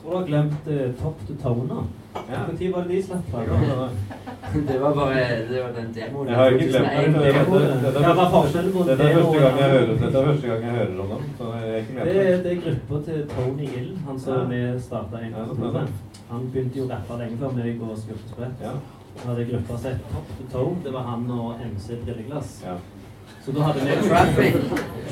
[0.02, 1.84] tror du har glemt uh, Top to Tone.
[2.32, 2.40] Ja.
[2.48, 3.26] Når var det de slapp?
[3.32, 4.64] Det.
[4.68, 5.14] Det var bare
[5.52, 6.28] Det var den demoen.
[6.28, 7.06] Jeg har ikke glemt det.
[7.06, 7.14] 2001.
[7.14, 8.62] Dette- dette- dette er første-
[9.04, 9.14] er
[9.46, 11.22] gang jeg hører, dette er første gang jeg hører om dem.
[11.38, 12.44] Så jeg er ikke med Det, på det.
[12.44, 15.88] det er gruppa til Tony Hill, han som vi starta en gang det gruppe
[16.32, 18.58] Han begynte jo å rappe lenge før meg og spilte sprett.
[18.62, 18.74] Ja.
[19.18, 20.76] Han hadde gruppa sett Top to Toe.
[20.84, 22.64] Det var han og MC Brilleglass.
[22.66, 22.76] Ja.
[23.48, 24.56] Så da hadde vi Traffic.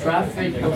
[0.04, 0.72] Traffic og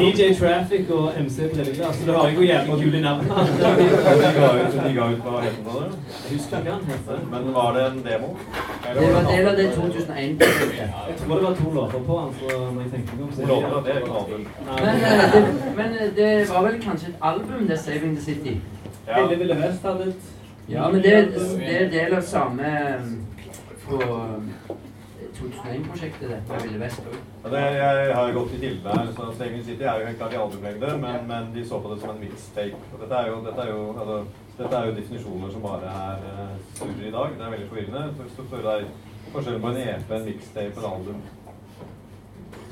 [0.00, 1.92] DJ Traffic og MC Briller.
[1.92, 3.24] Så det var jo jævlig kule navn.
[3.28, 5.84] De ga ut, de ga ut hva het den da?
[6.24, 7.30] Jeg husker ikke hva het.
[7.30, 8.30] Men var det en demo?
[8.88, 9.90] Eller Det var det del av det album?
[9.90, 10.90] 2001-prosjektet.
[11.08, 12.34] Jeg tror det var to låter på den.
[12.40, 14.02] så når jeg tenker meg om så låter, det er.
[14.82, 15.42] Men, eh, det,
[15.76, 18.56] men eh, det var vel kanskje et album, det 'Saving the City'?
[19.08, 19.26] Ja.
[19.26, 20.22] Ville Ville Vest hadde et
[20.68, 21.12] Ja, men det,
[21.58, 23.00] det er del av samme eh,
[23.88, 24.02] på
[25.34, 27.16] eh, 2001-prosjektet, dette Ville Vest òg.
[27.44, 30.36] Ja, det, jeg har gått i kildene her, så Staving City er jo helt klart
[30.36, 32.82] i albumlengde, men, men de så på det som en mixtape.
[33.02, 34.18] Dette er jo, dette er jo, altså,
[34.58, 37.38] dette er jo definisjoner som bare er uh, surrer i dag.
[37.38, 38.04] Det er veldig forvirrende.
[38.16, 38.92] Så, hvis du det deg
[39.32, 41.24] forskjellen på en EP, en mixtape et album.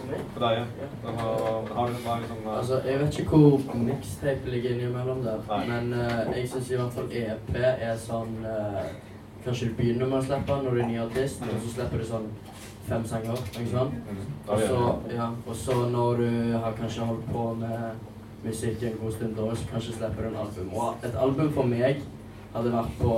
[0.03, 0.89] For deg, ja.
[1.05, 2.59] Har, har du hva er liksom uh...
[2.59, 5.63] Altså, jeg vet ikke hvor mixtape ligger innimellom der, Nei.
[5.69, 8.85] men uh, jeg syns i hvert fall EP er sånn eh,
[9.43, 12.07] Kanskje du begynner med å slippe når du er ny artist, og så slipper du
[12.07, 12.29] sånn
[12.89, 13.33] fem sanger.
[13.59, 13.93] ikke sant?
[13.93, 14.81] mm, Og så,
[15.15, 17.79] ja, og så når du har kanskje holdt på med
[18.45, 20.73] musikk en god stund, da så kanskje slipper du en album.
[20.75, 22.03] Og et album for meg
[22.55, 23.17] hadde vært på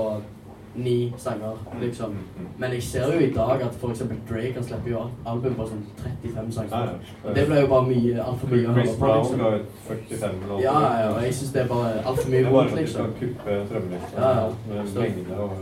[0.74, 2.16] ni sanger, liksom.
[2.58, 5.82] Men jeg ser jo i dag at eksempel Drake kan slippe jo album på sånn
[6.02, 6.94] 35 sanger.
[7.36, 9.38] Det ble jo bare mye, altfor mye å Chris høre på, Brown liksom.
[9.38, 10.64] ga ut 45 låter.
[10.64, 12.78] Ja, ja, og jeg syns det er bare altfor Det mye er bare vondt, for
[12.78, 13.20] at de skal liksom.
[13.20, 14.46] kuppe strømmelista Ja, ja.
[14.68, 15.52] med mengde og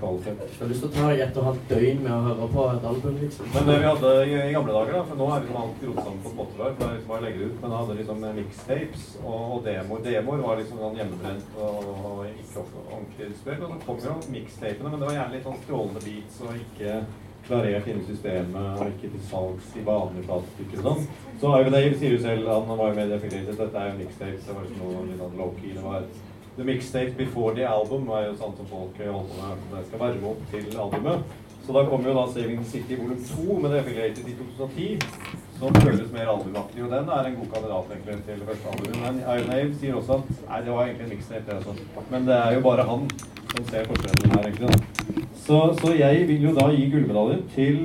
[0.00, 0.44] kvalitet.
[0.44, 2.50] Jeg har lyst til å ta deg et og et halvt døgn med å høre
[2.54, 3.52] på et album, liksom.
[3.54, 6.22] Men det vi hadde i, gamle dager, da, for nå er liksom alt grodd sammen
[6.24, 8.00] på Spotify, for det er liksom bare å legge det ut, men da hadde vi
[8.00, 10.04] liksom mixtapes og, og demoer.
[10.08, 13.64] Demoer var liksom sånn hjemmebrent og, og ikke ordentlig spilt.
[13.64, 14.14] Og så kom jo
[14.54, 16.98] mixtapene, men det var gjerne litt sånn strålende beats og ikke
[17.44, 21.08] klarert inni systemet og ikke til salgs i vanlige platestykker og sånn.
[21.40, 24.46] Så Ivan sier jo selv, han var jo med i Affiliated, dette er jo mixtapes,
[24.46, 25.74] det var ikke noe litt sånn low-key.
[25.74, 26.06] Det var
[26.54, 30.02] The mixtape before the album var jo sånn som folk holdt på med, det skal
[30.04, 31.32] varme opp til albumet.
[31.64, 35.74] Så da kom jo da Saving City volum 2 med The Affiliated i 2010, som
[35.80, 36.82] føles mer albumaktig.
[36.84, 38.96] Og den er en god kandidat egentlig til første album.
[39.04, 42.02] Men Iron Ave sier også at nei, det var egentlig en mixtape, det også.
[42.10, 43.06] Men det er jo bare han
[43.54, 44.68] som ser forskjellen her, egentlig.
[44.68, 45.24] da.
[45.46, 47.80] Så, så jeg vil jo da gi gullmedaljer til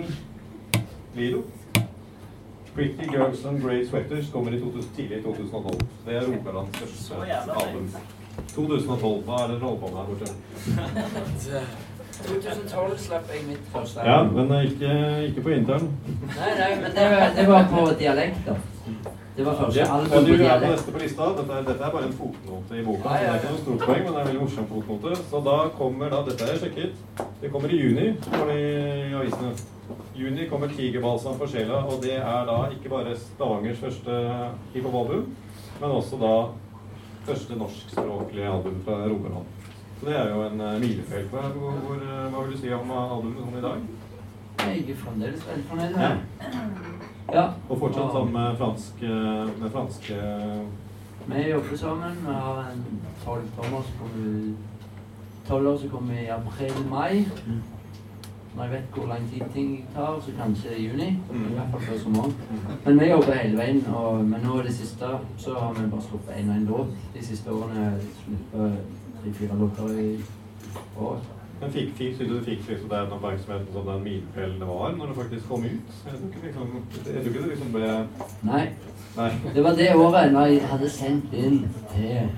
[1.16, 1.44] Lido.
[2.76, 5.80] Pretty Girls and Grey Sweaters kommer i 2000, tidlig i 2012.
[6.06, 7.14] Det er Rogalands største
[7.64, 7.90] album.
[8.56, 9.24] 2012.
[9.28, 10.30] Hva er det dere holder på med her borte?
[12.28, 14.06] 2012 slapp jeg mitt forslag.
[14.06, 14.92] Ja, men eh, ikke,
[15.30, 15.88] ikke på intern.
[16.36, 18.56] Nei, nei, men det, var- det var på dialekt, da.
[19.40, 20.40] Det var første Ja, album dialekt.
[20.40, 21.28] du er på neste på lista.
[21.38, 23.10] Dette er, dette er bare en fotnote i boka.
[23.16, 24.68] Ja, ja, så Det er ikke noe stort poeng, men det er en veldig morsom
[24.74, 25.16] fotnote.
[25.30, 27.04] Så da kommer da, Dette er sjekket.
[27.42, 29.52] Det kommer i juni, står det i avisene.
[30.20, 34.18] Juni kommer Tigerbalsam for sjela, og det er da ikke bare Stavangers første
[34.74, 35.24] hiphop-album,
[35.80, 36.34] men også da
[37.30, 39.48] første norskspråklige album fra Rogaland.
[40.00, 41.26] Så det er jo en uh, milepæl.
[41.32, 43.89] Hva, eh, hva vil du si om uh, albumet sånn i dag?
[44.60, 47.10] Jeg er fremdeles veldig fornøyd med det.
[47.34, 47.45] Ja.
[47.70, 50.16] Og fortsatt sammen med fransk, eh, med franske
[51.26, 52.16] Vi jobber sammen.
[52.28, 52.86] Vi har en
[53.26, 54.54] tolvtommer som kommer
[55.47, 57.26] tolv år som kommer i april-mai.
[58.56, 61.10] Når jeg vet hvor lang tid ting tar, så kanskje i juni.
[61.34, 62.34] I hvert fall før sommeren.
[62.86, 63.86] Men vi jobber hele veien.
[63.93, 65.06] Og, men nå i det siste
[65.38, 66.88] så har vi bare sluppet én og én låt.
[67.14, 68.00] De siste årene
[69.20, 70.22] sluppet tre-fire låter i
[70.98, 71.18] år.
[71.62, 75.06] Men fikk, fikk, synes du du fikk liksom den oppmerksomheten som den milepælen var når
[75.06, 75.96] det faktisk kom ut?
[76.06, 78.08] Jeg tror ikke, liksom, jeg tror ikke det liksom ble
[78.44, 78.68] Nei.
[79.18, 79.32] Nei.
[79.56, 81.66] Det var det året når jeg hadde sendt inn
[81.96, 82.30] til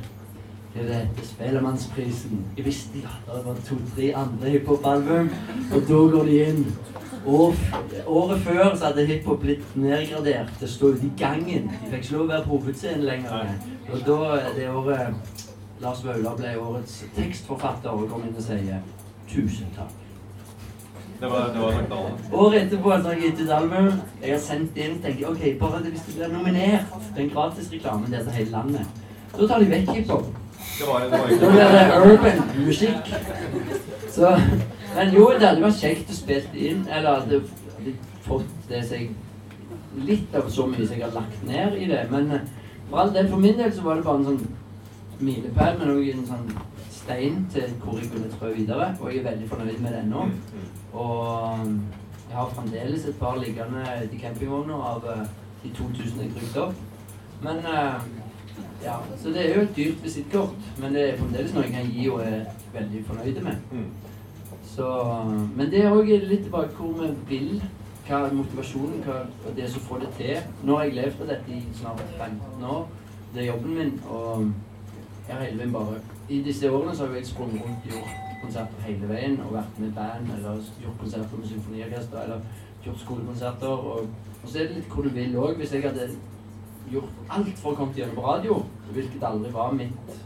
[0.72, 2.46] til dette Spellemannsprisen.
[2.58, 5.30] Jeg visste ja, det var to-tre andre hiphop-album,
[5.76, 6.62] og da går de inn.
[7.26, 7.54] Og
[8.08, 11.68] året før så hadde hiphop blitt nedgradert å stå ute i gangen.
[11.68, 13.52] De fikk ikke lov å være på hovedscenen lenger.
[13.92, 15.31] Og da, det året
[15.82, 18.82] Lars Vaular ble årets tekstforfatter og kom inn og sier
[19.32, 19.98] tusen takk.
[21.22, 22.12] Det var, det var.
[22.34, 23.90] Året etterpå etter jeg gitt ut album,
[24.24, 28.10] jeg har sendt inn, tenker ok, bare det, hvis det blir nominert den gratis gratisreklame
[28.10, 29.04] der til hele landet,
[29.36, 30.32] da tar de vekk hiphop.
[30.78, 33.14] Det var, det var Da blir det urban musikk.
[34.10, 34.32] Så,
[34.96, 37.44] men jo, det hadde vært kjekt å spille inn, eller hadde,
[37.76, 37.94] hadde
[38.26, 39.14] fått det seg
[40.10, 42.50] litt av så mye som jeg har lagt ned i det, men eh,
[42.90, 44.44] for all del, for min del så var det bare en sånn
[45.22, 46.54] milepæl, men også en sånn
[46.92, 50.28] stein til hvor jeg kunne trø videre, og jeg er veldig fornøyd med den nå.
[50.94, 51.68] Og
[52.30, 55.26] jeg har fremdeles et par liggende i campingvogna av eh,
[55.64, 56.74] de 2000 jeg brukte opp.
[57.44, 58.06] Men eh,
[58.84, 61.92] ja, så det er jo et dyrt visittkort, men det er fremdeles noe jeg kan
[61.92, 62.40] gi og er
[62.74, 63.68] veldig fornøyd med.
[63.72, 63.92] Mm.
[64.72, 64.88] Så,
[65.56, 67.62] men det er òg litt tilbake hvor vi vil.
[68.08, 70.40] Hva er motivasjonen, hva og det som får det til.
[70.64, 72.88] Nå har jeg levd av dette i snart 15 år.
[73.34, 74.48] Det er jobben min, og
[75.28, 76.00] jeg hele veien bare
[76.30, 79.94] I disse årene så har jeg sprunget rundt gjort konserter hele veien og vært med
[79.96, 82.42] band eller gjort konserter med symfoniorkester eller
[82.86, 83.68] gjort skolekonserter.
[83.68, 84.08] Og,
[84.44, 85.56] og så er det litt hvor du vil òg.
[85.60, 86.10] Hvis jeg hadde
[86.92, 88.58] gjort alt for å komme gjennom på radio,
[88.92, 90.20] hvilket aldri var mitt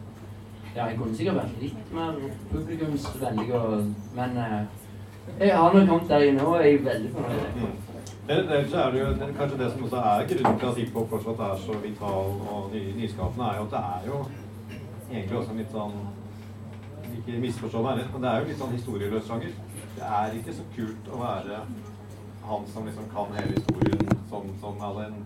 [0.76, 2.18] Ja, jeg kunne sikkert vært litt mer
[2.52, 3.86] publikumsvennlig, og,
[4.18, 4.56] men eh,
[5.40, 7.62] jeg har nå kommet der inne, og jeg er veldig fornøyd.
[7.62, 7.78] Mm.
[8.36, 11.62] Ellers er det jo kanskje det som også er grunnen til at hiphop fortsatt er
[11.62, 14.20] så vital og ny, nyskapende, er jo at det er jo
[15.10, 15.98] egentlig også en litt sånn
[17.16, 19.52] Ikke misforstå meg rett, men det er jo litt sånn historieløs sjanger.
[19.96, 21.60] Det er ikke så kult å være
[22.46, 25.22] han som liksom kan hele historien som, som alle en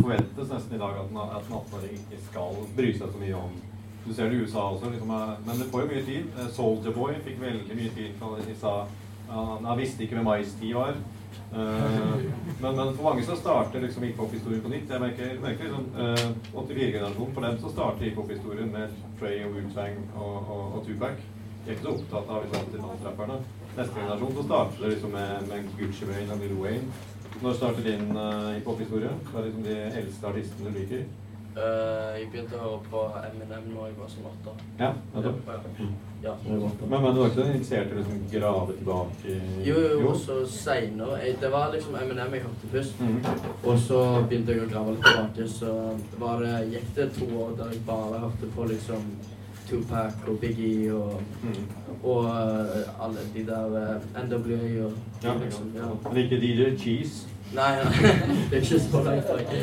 [0.00, 3.56] forventes nesten i dag at en 18-åring ikke skal bry seg så mye om.
[4.04, 6.28] Du ser det i USA også, liksom, eh, men det får jo mye tid.
[6.36, 8.84] Eh, Soldier Boy fikk veldig mye tid fra
[9.30, 10.96] han visste ikke hvem Ice-T var.
[11.52, 12.16] Eh,
[12.60, 14.90] men, men for mange så starter liksom hiphop-historien på nytt.
[14.90, 20.02] Jeg merker, merker liksom eh, 84-generasjonen, for dem så starter hiphop-historien med Trey og Wu-Tang
[20.14, 21.22] og, og, og Tupac.
[21.64, 23.40] De er ikke så opptatt av liksom, 80-tallsrapperne.
[23.76, 27.00] Neste generasjon så starter det liksom med, med Gucci Wayne og Lil Wayne.
[27.40, 29.10] Når starter din uh, hiphop-historie?
[29.30, 31.04] Hva er liksom de eldste artistene du liker?
[31.50, 34.52] Eh, jeg begynte å høre på Eminem da jeg var sånn åtte.
[34.78, 35.48] Ja, nettopp.
[36.22, 36.74] Ja, var.
[36.84, 40.18] Men, men du var ikke interessert i å liksom grave tilbake i Jo, jo, og
[40.20, 43.00] så seinere Det var liksom Eminem jeg hørte først.
[43.00, 43.18] Mm.
[43.64, 45.74] Og så begynte jeg å grave litt tilbake, så
[46.22, 49.10] var det, gikk det to år der jeg bare hørte på liksom
[49.70, 51.58] Tupac og Biggie og, mm.
[52.02, 55.90] og eh, alle de der uh, NWA og Ja, liksom, ja.
[56.08, 57.28] Men ikke DJ Cheese?
[57.50, 58.10] Nei, nei,
[58.50, 59.54] det er ikke så langt vekk.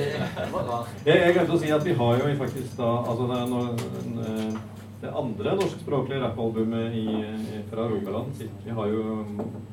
[1.05, 3.69] Jeg, jeg glemte å si at vi har jo faktisk da Altså det, er når,
[4.27, 4.57] eh,
[5.03, 9.05] det andre norskspråklige rappalbumet i, i, fra Rogaland Vi har jo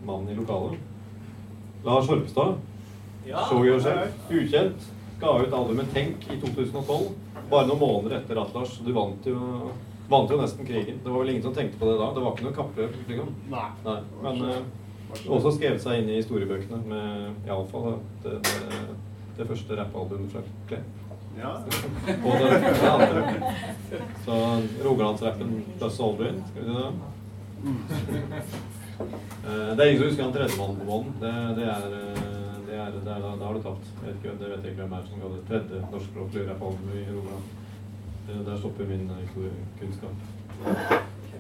[0.07, 0.79] mannen i lokalet.
[1.85, 2.55] Lars Horpstad.
[3.49, 4.15] Show Yourself.
[4.31, 4.87] Ukjent.
[5.21, 7.11] Ga ut albumet Tenk i 2012.
[7.51, 8.79] Bare noen måneder etter Atlas.
[8.85, 9.73] Du vant jo,
[10.09, 11.03] vant jo nesten krigen.
[11.03, 12.13] Det var vel ingen som tenkte på det da.
[12.15, 12.97] Det var ikke noe kappløp.
[13.11, 13.35] Liksom.
[13.53, 13.69] Nei.
[13.85, 13.99] Nei.
[14.23, 14.65] Men eh,
[15.29, 18.85] også skrevet seg inn i historiebøkene med iallfall det, det,
[19.39, 21.01] det første rappalbumet fra Klepp.
[21.39, 21.51] Ja.
[22.25, 23.53] Og det, det andre.
[24.25, 24.37] Så
[24.85, 26.91] Rogalandsrappen pluss Aldrin, skal vi si det?
[29.45, 31.15] Eh, Det er ingen som husker han tredjemannen på månen.
[31.21, 33.91] Det, det er, eh, det da, har du tapt.
[33.97, 37.01] Jeg vet ikke, det vet jeg ikke hvem er som ga det tredje norskspråklige rappalbumet
[37.01, 37.47] i Rogaland.
[38.47, 40.17] Der stopper min eh, historiekunnskap.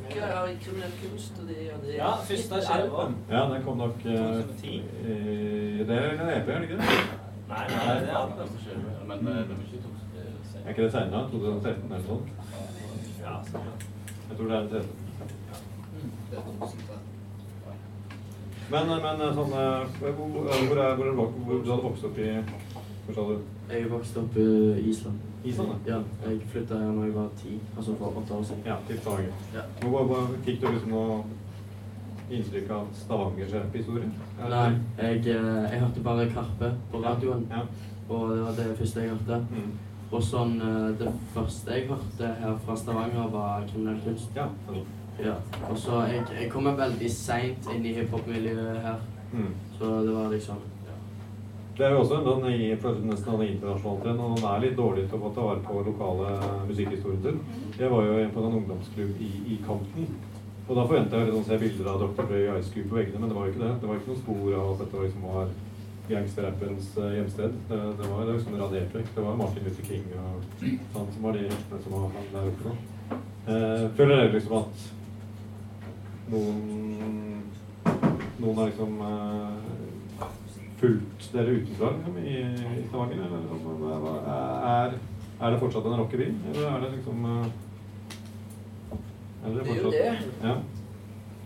[0.04, 1.94] Hva er kriminell kunst og det og det?
[1.96, 3.14] Ja, første album.
[3.30, 4.10] Ja, den kom nok uh,
[4.64, 4.82] i-
[5.84, 6.88] Det er en EP, er det ikke det?
[7.48, 8.58] Nei, Nei, det er alt album.
[8.64, 9.96] det men eh, det var ikke tok
[10.64, 11.28] Er ikke det seinere?
[11.30, 12.28] 2013 eller noe sånt?
[13.24, 13.34] Ja.
[14.28, 14.88] Jeg tror det er den tredje.
[16.30, 17.04] Det er 2013.
[18.72, 22.18] Men, men sånn hvor, Hvor, hvor, hvor, hvor, er, hvor, hvor du hadde vokst opp
[22.18, 22.73] i Hvor
[23.12, 23.38] sa du?
[23.70, 25.18] Jeg vokste opp i Island.
[25.44, 28.62] Island, Ja, jeg flytta her da jeg var ti, altså for åtte år siden.
[28.66, 29.32] Ja, til Stavanger.
[29.54, 29.60] Ja.
[29.82, 31.24] Hva, hvor, hvor, fikk du liksom noe
[32.30, 34.08] inntrykk av Stavangers historie?
[34.40, 37.60] Nei, jeg, eh, jeg hørte bare Karpe på radioen, Ja.
[38.08, 39.46] og det var det første jeg hørte.
[39.50, 39.72] Mm.
[40.12, 44.30] Og sånn, eh, det første jeg hørte her fra Stavanger, var kriminell kunst.
[44.36, 44.48] ja.
[45.24, 45.34] Ja.
[45.70, 48.96] Og så jeg, jeg kom veldig seint inn i hiphop-miljøet her,
[49.32, 49.54] Mm.
[49.78, 50.73] så det var liksom ja.
[51.74, 52.74] Det er jo også en i-
[53.08, 56.28] nesten en internasjonal trend, og man er litt dårlig til å ta vare på lokale
[56.68, 57.40] musikkhistorien sin.
[57.78, 60.06] Jeg var jo på en ungdomsklubb i, i Kanten.
[60.68, 62.22] og da forventa jeg å liksom se bilder av Dr.
[62.30, 63.72] Dre og Ice Cube på veggene, men det var jo ikke det.
[63.80, 65.46] Det var ikke noen spor av at dette liksom var
[66.08, 67.52] gangsterrappens eh, hjemsted.
[67.68, 69.10] Det, det var liksom radert vekk.
[69.14, 70.64] Det var Martin Luther King og
[70.94, 72.74] sånn som var de heltene som var der oppe nå.
[73.44, 74.74] Eh, føler dere liksom at
[76.32, 77.42] noen
[78.40, 79.73] noen har liksom eh,
[80.84, 83.26] fulgt dere utenfra liksom, i, i Stavanger?
[83.26, 83.84] Eller liksom,
[84.70, 84.96] er,
[85.40, 86.30] er det fortsatt en rockeby?
[86.52, 87.52] Eller er det liksom eh,
[89.44, 90.16] er Det er jo det.
[90.42, 90.56] Ja.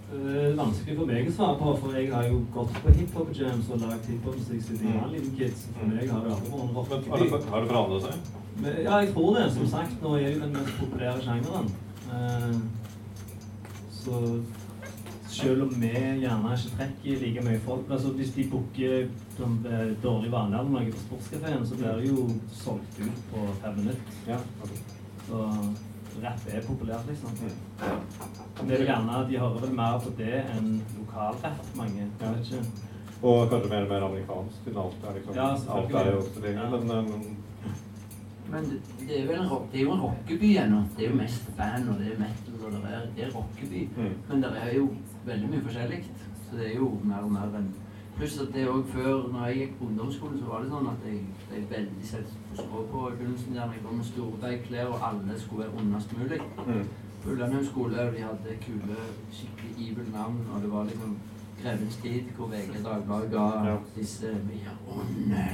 [0.08, 3.66] Det er vanskelig for meg å svare på, for jeg har jo gått på hiphop-jams
[3.74, 5.56] og lagd hiphop-musikk siden jeg var liten kid.
[5.58, 7.50] Så for meg har det aldri vært en har det, rockeby.
[7.52, 8.30] har det forandret seg?
[8.58, 9.44] Men, Ja, jeg tror det.
[9.58, 11.68] Som sagt, nå er det jo den mest populære sjangeren.
[12.08, 12.56] Uh,
[13.98, 14.22] så
[15.38, 15.90] selv om vi
[16.22, 19.08] gjerne ikke trekker like mye folk altså Hvis de booker
[19.38, 19.58] sånn,
[20.02, 22.26] dårlig vanlig på sportskafeen, så blir det jo
[22.62, 24.18] solgt ut på fem minutter.
[24.26, 24.38] Ja.
[25.28, 25.42] Så
[26.22, 27.30] rapp er populært, liksom.
[27.38, 32.06] Men Det er gjerne, De hører vel mer på det enn lokalrapp, mange.
[32.20, 32.86] Jeg vet ikke.
[33.22, 35.46] Og kanskje mer og mer amerikansk, siden alt er liksom Ja,
[35.76, 36.64] Alt er jo også tilgjengelig.
[36.64, 36.70] Ja.
[36.70, 37.36] Men, men
[38.50, 38.76] Men det,
[39.08, 40.78] det er vel en, rock- det er jo en rockeby ennå.
[40.96, 43.82] Det er jo mest band, og det er metal, og det er, det er rockeby.
[43.96, 44.14] Mm.
[44.28, 44.86] Men det er jo
[45.28, 46.00] veldig mye forskjellig.
[46.48, 47.68] Så det er jo mer og mer enn
[48.18, 51.04] Pluss at det òg før, når jeg gikk på ungdomsskolen, så var det sånn at
[51.06, 51.18] jeg
[51.50, 53.54] ble veldig sett på skrå på kunsten.
[53.54, 56.40] der Jeg kom med store beigklær, og alle skulle være ondest mulig.
[56.66, 56.88] mm.
[57.22, 58.96] På Ullandhaug skole, og de hadde kule,
[59.32, 61.16] skikkelig evil navn, og det var liksom
[61.62, 63.76] Grevens tid, hvor VG Dagbladet ga Ja.
[63.96, 65.46] disse mye ånde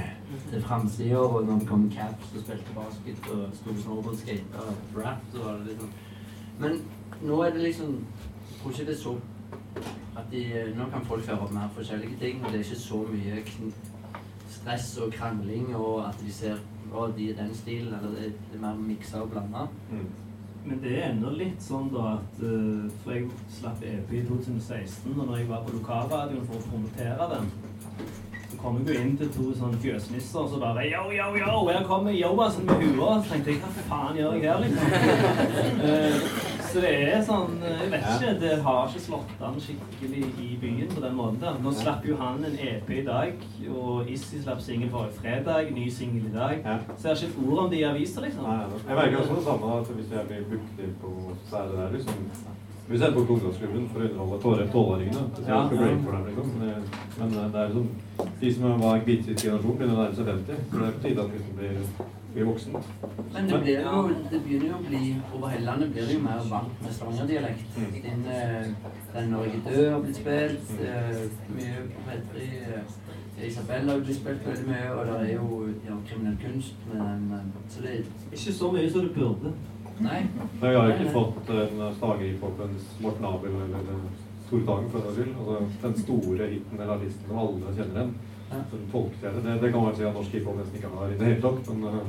[0.51, 5.21] til framsida, og når det kom Caps og spilte basket og sto snowboardskate og rap,
[5.33, 5.89] så var det liksom
[6.59, 6.81] Men
[7.21, 9.15] nå er det liksom Jeg tror ikke det er så
[10.15, 10.41] at de,
[10.75, 13.73] Nå kan folk høre mer forskjellige ting, og det er ikke så mye kn
[14.55, 16.61] stress og krangling, og at de ser
[16.93, 19.65] å, de er den stilen, eller det, det er mer miksa og blanda.
[19.91, 20.07] Mm.
[20.65, 25.11] Men det er ennå litt sånn da at uh, For jeg slapp EP i 2016,
[25.13, 27.51] og når jeg var på lokalradioen for å promotere den,
[28.49, 31.53] så kom jeg jo inn til to sånne fjøsnisser som bare Yo, yo, yo!
[31.69, 33.19] Her kommer Jobassen med hua!
[33.21, 34.91] Så tenkte jeg hva faen gjør jeg her, liksom?
[35.85, 38.31] Eh, så det er sånn eh, Jeg vet ikke.
[38.41, 41.61] Det har ikke slått an skikkelig i byen på den måten.
[41.63, 45.87] Nå slapp jo han en EP i dag, og Issi slapp singel forrige fredag, ny
[45.89, 46.59] singel i dag.
[46.97, 48.43] Så jeg har ikke et ord om de i avisa, liksom.
[48.49, 51.13] Nei, jeg merker også det samme at hvis jeg blir booket på
[51.49, 52.27] så er det der liksom
[52.85, 55.61] Hvis jeg er på ungdomsklubben for å underholde tolv- tolvåringene, så Ja.
[56.13, 56.51] dem, liksom.
[56.59, 57.87] Men, det- er liksom
[58.41, 60.55] De som var sitt generasjon, begynner å nærme seg 50.
[60.71, 61.79] Så det er på tide at vi blir,
[62.35, 62.75] blir voksen.
[63.33, 64.01] Men det, blir jo,
[64.31, 65.01] det begynner jo å bli
[65.35, 67.77] Over hele landet blir det jo mer vant med stavangerdialekt.
[67.79, 67.93] Mm.
[68.05, 68.65] Den, eh,
[69.15, 70.73] den Norge død har blitt spilt.
[70.81, 71.21] eh,
[71.55, 72.49] Mye på Petri.
[72.65, 72.81] eh,
[73.87, 76.75] har blitt spilt veldig mye, og det er jo ja, kriminell kunst.
[76.93, 79.55] Men, så det Ikke så mye som det burde.
[79.99, 80.21] Nei.
[80.59, 83.99] Men vi har ikke fått en Stavanger-hiphopens Morten Abel eller
[84.49, 85.35] Tore Tagen, for den saks skyld.
[85.39, 88.15] Altså, den store hiten eller artisten som alle kjenner igjen.
[88.51, 88.61] Ja.
[88.71, 89.41] Som folkestjerne.
[89.45, 91.69] Det, det kan man si at norsk hiphop nesten ikke har i det hele tatt.
[91.71, 91.99] Men uh,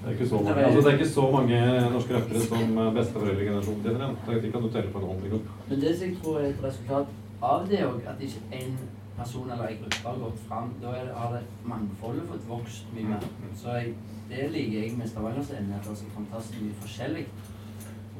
[0.00, 1.60] det er ikke så mange, altså, det ikke så mange
[1.96, 4.18] norske rappere som uh, besteforeldregenerasjonen til igjen.
[4.26, 5.22] Det de kan du telle på en hånd.
[5.26, 5.46] Liksom.
[5.70, 7.16] Men det som jeg tror er et resultat
[7.52, 8.76] av det òg, at ikke én
[9.16, 13.10] person eller ei gruppe har gått fram, da det, har det mangfoldet fått vokst mye
[13.10, 13.26] mer.
[13.56, 13.94] Så jeg,
[14.30, 17.26] det liker jeg med Stavanger-scenen, at det er så fantastisk mye forskjellig.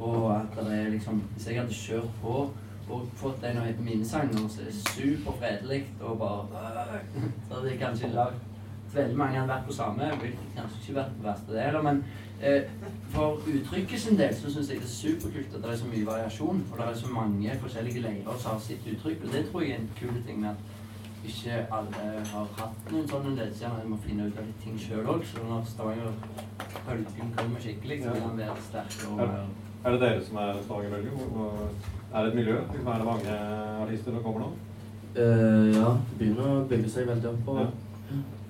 [0.01, 2.48] Og at det er liksom Hvis jeg hadde kjørt på
[2.90, 7.01] og fått en av mine sanger som er superfredelig og bare
[7.48, 8.43] Så hadde jeg kanskje lagd
[8.94, 11.97] Veldig mange hadde vært på samme, hvilket kanskje ikke vært på verste det men
[12.40, 12.69] eh,
[13.11, 16.06] for uttrykket sin del så syns jeg det er superkult at det er så mye
[16.06, 19.65] variasjon, og det er så mange forskjellige leirer som har sitt uttrykk, og det tror
[19.65, 20.62] jeg er en kul ting med at
[21.24, 23.82] ikke alle har hatt noen sånne ledestjerner.
[23.82, 28.15] Jeg må finne ut av litt ting sjøl òg, så når Stavanger-bølgen kommer skikkelig, så
[28.15, 29.28] vil han være sterkere
[29.85, 31.94] Er det dere som er Stavanger-bølgen?
[32.15, 32.57] Er det et miljø?
[32.59, 33.39] Er det mange
[33.82, 34.51] artister som kommer nå?
[35.15, 37.49] Uh, ja, det begynner å bygge seg veldig opp.
[37.49, 37.70] Og, Ja.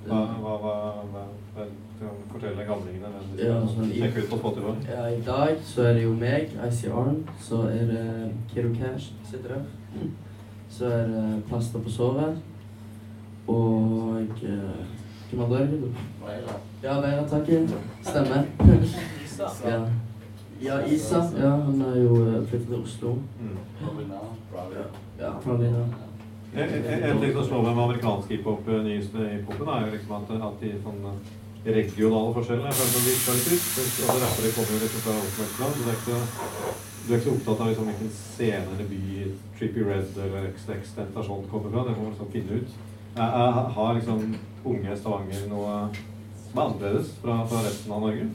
[0.04, 0.72] Hva, hva, hva,
[1.12, 1.20] hva,
[1.56, 1.64] hva
[1.98, 4.74] kan fortelle gamlingene hvem de Ja, skal sånn i- sjekke ut på Spotify?
[4.90, 7.08] Ja, I dag så er det jo meg, ICR,
[7.40, 9.62] så er det Kiro Cash sitter der.
[10.70, 12.36] Så er det Plaster på såret.
[13.48, 14.84] Og eh,
[15.30, 15.92] Hvem andre er det?
[16.82, 17.66] Ja, Veira Taki.
[18.02, 18.44] Stemmer.
[19.70, 19.80] ja.
[20.60, 21.30] Ja, Isa.
[21.40, 23.14] Ja, han er jo eh, flyttet til Oslo.
[23.40, 23.58] Mm.
[25.18, 25.86] Ja, fra Lina.
[26.54, 30.30] En ting som slår meg med amerikansk hiphop, eh, nyeste hiphopen, er jo liksom at,
[30.48, 31.14] at de sånne
[31.64, 33.68] regionale forskjellene jeg føler det visker litt ut.
[33.80, 36.18] Altså, rappere kommer jo liksom fra Østlandet, så det er ikke,
[37.04, 39.28] du er ikke så opptatt av liksom, hvilken scene eller by
[39.58, 41.86] Trippy Red eller XX Tentasjon kommer fra.
[41.88, 42.74] Det må man liksom finne ut.
[43.14, 44.24] Jeg, jeg, har liksom
[44.64, 45.76] unge Stavanger noe
[46.44, 48.28] som er annerledes fra, fra resten av Norge?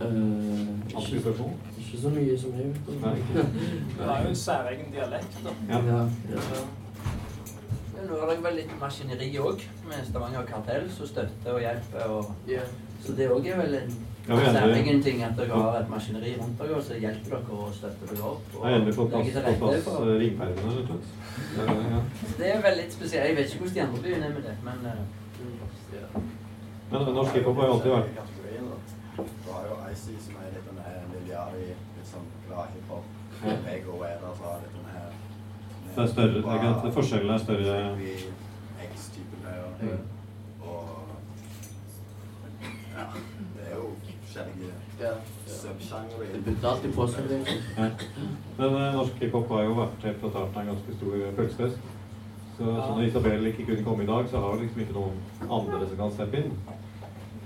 [0.00, 1.34] Eh, ikke,
[1.78, 3.02] ikke så mye som jeg vet om.
[3.98, 5.50] Det har jo en særegen dialekt, da.
[5.68, 5.82] Ja.
[5.86, 6.06] Ja,
[6.36, 6.62] ja.
[8.02, 12.08] Nå har dere vel litt maskineri òg, med Stavanger Kartell, som støtter og hjelper.
[12.10, 12.64] Og, Ja.
[13.04, 13.92] så det òg er vel en
[14.26, 18.10] særegen ting at dere har et maskineri rundt dere, som så hjelper dere og støtter
[18.14, 18.42] dere opp.
[18.54, 19.88] Jeg er endelig fått plass, fått plass eh,
[20.42, 22.38] rett og slett.
[22.38, 23.26] Det er vel litt spesielt.
[23.28, 26.20] Jeg vet ikke hvordan de andre byene er med det, men uh,
[26.92, 28.32] Men men norsk hiphop har jo alltid vært.
[29.44, 32.72] Du har jo IC, som er litt den her Liliari, litt sånn glad
[33.64, 35.08] meg og Weather så har litt den her
[35.94, 37.78] Det er større, ikke det forskjellen er større.
[38.86, 39.64] X-typen her.
[39.82, 39.98] Mm.
[40.62, 40.88] Og
[42.96, 43.06] ja,
[43.56, 43.88] det er jo
[44.22, 45.12] forskjellige Ja.
[45.46, 46.26] subsjangre.
[46.32, 47.28] Det bytter alltid på seg.
[47.28, 47.40] det.
[47.78, 47.88] Ja.
[48.58, 51.78] Men eh, norsk hiphop har jo vært helt fra starten av en ganske stor pølsefest.
[52.56, 55.20] Så, så når Isabel ikke kunne komme i dag, så har vi liksom ikke noen
[55.50, 56.52] andre som kan steppe inn.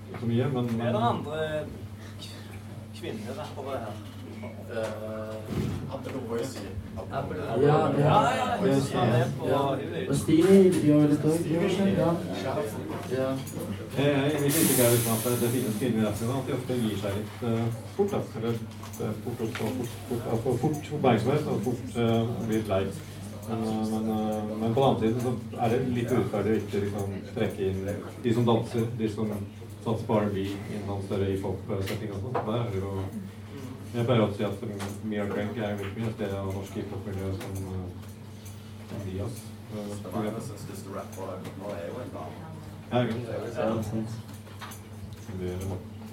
[0.08, 1.40] Ikke så mye, men, Er det men andre
[2.98, 3.96] kvinnerappere her?
[5.94, 6.60] Apple Voice.
[7.12, 7.98] Apple- Ja, ja.
[7.98, 9.44] Ja, ja, er på
[10.10, 10.54] Og Stine
[10.86, 11.38] gjør jo litt òg?
[11.50, 12.54] Ja.
[13.16, 13.30] ja.
[13.98, 16.74] Eh, jeg- mitt ikke er liksom at det finnes kvinner i rappene, at de ofte
[16.82, 17.66] gir seg litt eh,
[17.96, 18.12] fort.
[18.36, 18.54] Eller
[19.00, 21.84] eh, fort, oppmerksomhet og fort
[22.48, 22.84] blir lei.
[23.48, 26.60] Men, eh, men, eh, men på den andre siden så er det litt urettferdig å
[26.62, 27.88] ikke liksom, trekke inn
[28.24, 29.30] de som danser, de som
[29.86, 30.38] satser på R&B
[30.74, 32.38] innen en større hiphop-setting og sånn.
[32.48, 32.92] Der er det jo
[33.96, 34.64] Jeg pleier å si at
[35.06, 37.54] Mia Crank er mye mye stedet av norsk hiphop-miljø som,
[38.90, 39.38] som de, ass.
[40.00, 42.36] Stavanger's største rapper nå er jo en dame.
[42.90, 42.98] Ja.
[45.40, 45.54] Det.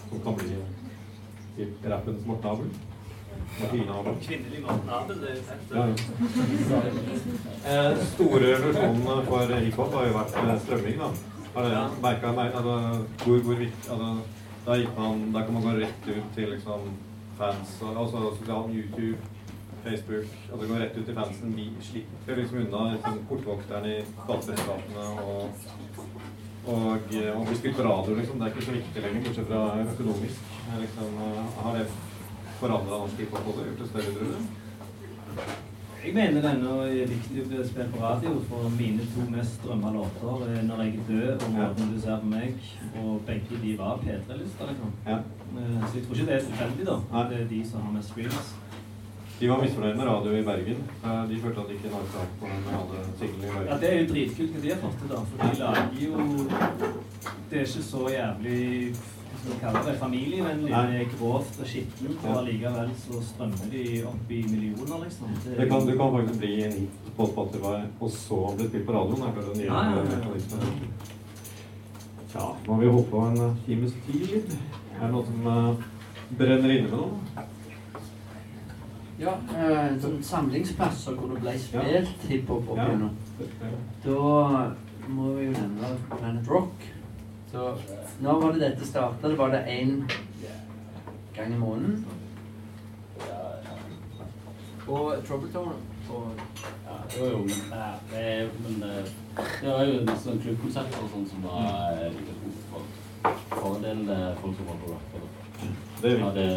[0.09, 2.69] Som kan bli rappens Morten Abel.
[4.21, 5.65] Kvinnelig Morten Abel, det er fett.
[5.73, 5.93] Ja, ja.
[7.73, 11.32] Eh, store revolusjonen for hiphop har jo vært eh, strømming, da.
[11.53, 14.17] Har dere merka altså, hvor, hvor viktig altså,
[14.65, 16.87] da, gikk man, da kan man gå rett ut til liksom,
[17.37, 19.17] fans, og, altså sosial YouTube,
[19.83, 21.53] Facebook altså Gå rett ut til fansen.
[21.57, 25.67] Vi slipper liksom unna liksom, portvokterne i gateselskapene og,
[26.65, 28.39] og, eh, og bli spilt på radio, liksom.
[28.39, 30.47] Det er ikke så viktig lenger, bortsett fra økonomisk.
[30.79, 31.85] Liksom, eh, har det
[32.63, 33.67] forandra norsk hiphop også?
[33.67, 35.72] Gjort det større, tror du?
[36.03, 40.41] Jeg mener ennå er viktig å spille på radio, for mine to mest strømma låter
[40.51, 42.59] er 'Når jeg er død' og 'Måten du ser på meg'.
[43.03, 44.91] Og begge de var P3-lister, liksom.
[45.07, 45.17] Ja.
[45.17, 46.97] Eh, Så jeg tror ikke det er tilfeldig, da.
[47.13, 47.29] Nei.
[47.29, 48.55] Det er de som har mest streams.
[49.39, 50.77] De var misfornøyd med radio i Bergen.
[51.05, 53.67] Eh, De følte at de ikke nådde opp på med alle singlene i Bergen.
[53.71, 55.19] Ja, det er jo dritkult hva de har fått til, da.
[55.29, 56.13] For de lager jo
[57.49, 58.95] Det er ikke så jævlig
[59.45, 60.71] vi kaller det, familievennlig.
[60.71, 65.33] Det er grovt og skittent, og allikevel så strømmer de opp i millioner, liksom.
[65.45, 68.95] Det kan, du kan faktisk bli en hit på Spotify, og så bli spilt på
[68.97, 69.25] radioen.
[69.25, 71.01] Det er det nye Ja, ja, ja.
[72.33, 74.55] Ja, nå har vi holdt på en eh, times tid.
[74.95, 75.83] Er det noe som uh,
[76.39, 77.43] brenner inne med noe?
[79.21, 82.87] Ja, eh, en sånn samlingsplass hvor det ble spilt hiphop opp Ja.
[82.89, 83.13] igjennom.
[84.07, 84.23] Da
[85.13, 86.87] må vi jo nevne Planet Rock.
[87.53, 87.77] Så
[88.21, 89.29] når var det dette starta?
[89.29, 89.91] Det var det én
[91.35, 92.05] gang i måneden.
[94.87, 95.73] Og Troubletown
[96.09, 96.31] og
[96.85, 99.05] Ja, jo, jo, men, eh, det, men det,
[99.61, 103.77] det var jo nesten sånn klubbkonsert og sånn som var eh, like stort for, for
[103.77, 105.15] en del eh, folk som var på rock.
[105.21, 105.39] og-
[106.03, 106.47] Det Ja, det,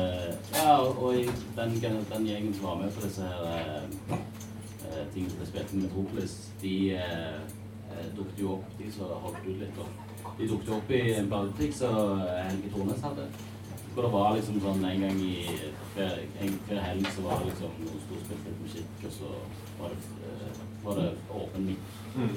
[0.57, 1.77] ja, og og i den,
[2.11, 5.83] den gjengen som var med på disse her eh, eh, tingene som ble spilt i
[5.85, 7.39] Metropolis, de eh,
[7.93, 9.79] eh, dukket jo opp, de som holdt ut litt.
[9.79, 9.87] Og
[10.39, 13.29] de tok det opp i en platebutikk som Helge Tornes hadde.
[13.95, 15.37] Hvor det var liksom sånn en gang i
[15.95, 19.31] hver, en, hver helg så var det liksom noe storspilt litt musikk, og så
[19.79, 21.07] var det, uh, var det
[21.41, 21.95] åpen midt.
[22.17, 22.35] Mm.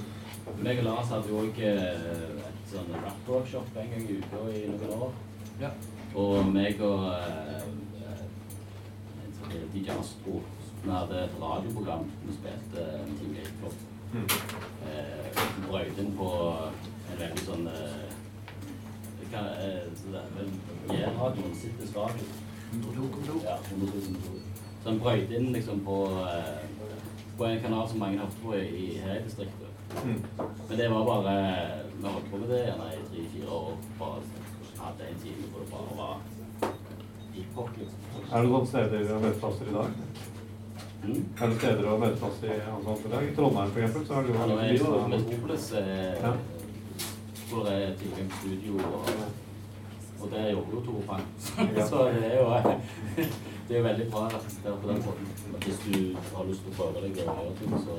[0.64, 4.96] Meg og Lars hadde jo òg et sånn rap-workshop en gang i uka i noen
[4.96, 5.12] år.
[5.60, 5.74] Ja.
[6.24, 7.68] Og meg og uh,
[9.52, 10.40] eh, DJ Astro,
[10.80, 13.84] vi hadde et radioprogram vi spilte en time i flott.
[14.14, 14.26] Mm.
[14.90, 16.30] Eh, vi inn på
[17.20, 17.68] veldig sånn
[19.30, 19.42] hva,
[20.90, 22.26] Jærradioen sitter radio.
[22.74, 23.44] 102,2.
[23.46, 24.40] Ja, 102,2.
[24.84, 26.64] Så han brøyte inn liksom på, eh,
[27.38, 29.66] på en kanal som mange hørte på i, her i distriktet.
[30.06, 30.20] Mm.
[30.70, 31.36] Men det var bare
[32.00, 33.72] Vi holdt på med det gjerne i tre-fire år.
[34.00, 34.22] Bare
[34.80, 36.22] hadde en time hvor det bare var
[37.34, 38.00] hiphop, liksom.
[38.32, 39.90] Er det noen steder og møteplasser i dag?
[41.04, 41.26] Mm.
[41.42, 43.28] Er det steder og møteplasser i, altså, i dag?
[43.28, 46.34] I Trondheim for eksempel, så har du Ja, jo lista- Metropolis eh, Ja.
[47.50, 49.06] Hvor det er tilgang til studio, og,
[50.22, 51.26] og det jobber jo Tore Frank.
[51.90, 52.48] Så det er jo
[53.70, 55.28] det er veldig bra representert på den måten.
[55.66, 55.96] Hvis du
[56.36, 57.98] har lyst til å prøve deg og gjøre ting, så,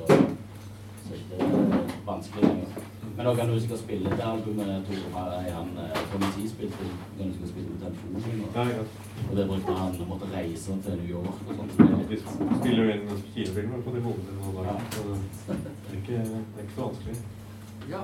[1.03, 2.81] så er det ikke vanskelig lenger.
[3.15, 6.87] Men da kan du sikkert spille det albumet Tore Frank, han eh, Tommy T spilte,
[7.17, 8.43] kan du skal spille på telefonen.
[8.47, 8.83] Og, Ja,
[9.29, 12.09] og det brukte han å måtte reise til New York og sånt.
[12.09, 15.05] Vi spiller jo inn kinofilmer på de bodene noen dager, så
[15.51, 17.17] det er ikke, det er ikke så vanskelig.
[17.91, 18.03] Ja.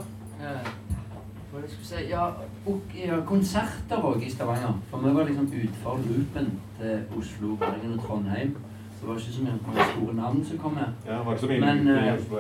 [1.58, 2.10] Hva jeg skulle si?
[2.10, 2.26] Ja,
[2.70, 4.76] og, ja, konserter òg i Stavanger.
[4.92, 8.52] For vi var liksom utenfor loopen til Oslo, Bergen og Trondheim.
[8.92, 10.92] Så det var ikke så mye store navn som kom her.
[11.08, 11.90] Ja, Men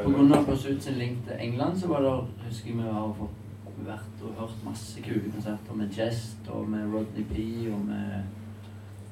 [0.05, 2.13] grunn av Pursuit sin link til England, så var det
[2.45, 6.93] husker jeg vi har fått vært og hørt masse kule konserter med Jest og med
[6.93, 8.21] Rodney P og med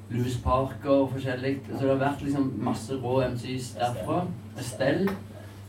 [0.09, 1.55] Louis Parker og forskjellig.
[1.71, 4.27] Så det har vært liksom masse rå MCs derfra.
[4.59, 5.17] Estelle.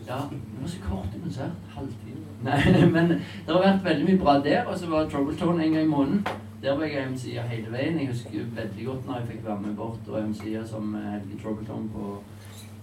[0.07, 1.57] Ja, det var så kort konsert.
[1.73, 2.06] Halvtime.
[2.47, 4.65] Nei, men det har vært veldig mye bra der.
[4.71, 6.27] Og så var Troubletown en gang i måneden.
[6.63, 8.01] Der var jeg MC-er hele veien.
[8.01, 11.41] Jeg husker veldig godt når jeg fikk være med bort og MC-er som eh, Helge
[11.43, 12.17] Troubletown på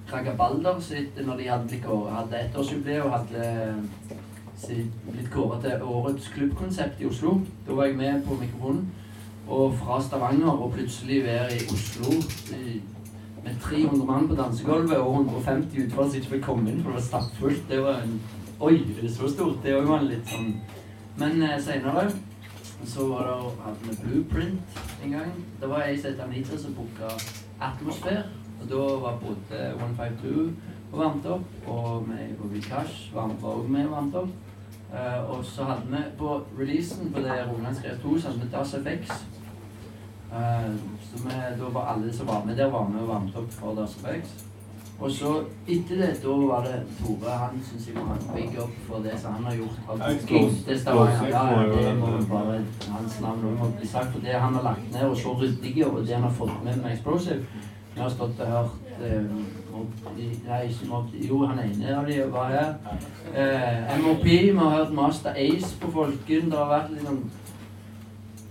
[0.07, 1.79] Kragabalder sitt når de hadde,
[2.11, 3.45] hadde ettårsjubileum og hadde
[4.69, 7.39] eh, blitt kåret til årets klubbkonsept i Oslo.
[7.67, 8.91] Da var jeg med på mikrofonen.
[9.47, 12.13] Og fra Stavanger og plutselig være i Oslo
[13.43, 16.99] med 300 mann på dansegulvet og 150 utenfor som ikke fikk komme inn, for det
[17.01, 17.65] var stappfullt.
[17.69, 18.21] Det var en
[18.59, 19.63] Oi, det er så stort?
[19.63, 20.51] Det var jo litt sånn
[21.17, 22.05] Men eh, seinere
[22.85, 25.31] så var det hadde vi Blueprint en gang.
[25.59, 27.09] Det var ei som het Anita som booka
[27.63, 28.25] Atmosfære.
[28.59, 30.51] Og da var både 152
[30.91, 34.33] og varmt opp, og vi på Vikash var òg med og varmt opp.
[34.93, 38.51] Eh, og så hadde vi på releasen på det Rogaland skrev 2, så hadde vi
[38.53, 39.23] Das FX.
[40.33, 40.71] Eh,
[41.07, 43.79] så vi, da var alle som var med der, var med og varmet opp for
[43.79, 44.43] Das FX.
[44.99, 45.31] Og så
[45.67, 48.99] etter det, da var det Tore Han syns jeg må ha en big up for
[49.03, 49.79] det som han har gjort.
[49.89, 51.27] av booking Explosive- til Stavanger.
[51.27, 51.43] Ja,
[51.89, 52.61] det må bare
[52.91, 54.11] hans navn må bli sagt.
[54.13, 56.77] For det han har lagt ned, og så ryddige, over det han har fått med
[56.83, 57.45] med Explosive
[57.95, 59.21] Vi har stått og hørt eh,
[59.73, 62.73] Mob- Nei, ikke Mob Jo, han ene av de var her.
[63.35, 66.49] Eh, MOP, vi har hørt Master Ace på Folken.
[66.49, 67.19] Det har vært liksom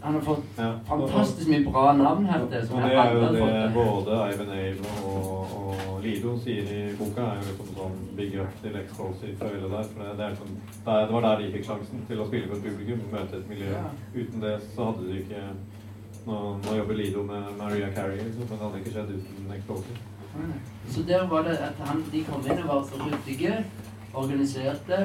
[0.03, 0.73] Han har fått Ja.
[0.89, 4.87] fantastisk mye bra navn her Det, Som Og det er jo det både Ivan Ave
[5.07, 5.47] og,
[5.89, 9.85] og Lido sier i boka, er jo liksom sånn big up til Explosive hele der.
[9.93, 10.57] For det, det, sånn,
[10.87, 13.71] det, var der de fikk sjansen til å spille for et publikum, møte et miljø.
[13.71, 13.85] Ja.
[14.17, 15.45] Uten det så hadde de ikke
[16.23, 19.99] Nå, nå jobber Lido med Maria Carey, liksom, men det hadde ikke skjedd uten Explosive.
[20.89, 23.65] Så der var det at han, de kom inn og var så ryddige,
[24.15, 25.01] organiserte.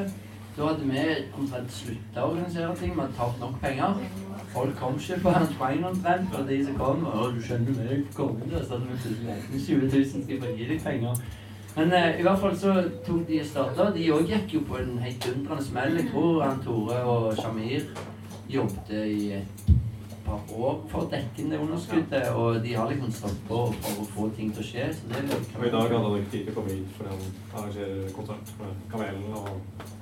[0.57, 1.01] Da hadde vi
[1.37, 2.93] omtrent slutta å organisere ting.
[2.93, 3.99] Vi hadde tatt nok penger.
[4.57, 6.35] Folk kom ikke på hans bein omtrent.
[6.35, 8.63] Og de som kom og du skjønner meg, kongen der.
[8.65, 11.21] Så plutselig lagt 20 000, skal jeg gi deg penger.
[11.77, 12.73] Men eh, i hvert fall så
[13.05, 13.91] tok de starta.
[13.93, 15.99] De òg gikk jo på en heidundrende smell.
[15.99, 17.85] Jeg tror han Tore og Shamir
[18.49, 19.67] jobbet i et
[20.25, 22.31] par år for å dekke det underskuddet.
[22.33, 24.87] Og de har liksom på for å få ting til å skje.
[24.97, 27.13] Så det er Og i dag hadde han ikke tid til å komme hit fordi
[27.13, 29.93] han arrangerer konsert med Kamelen og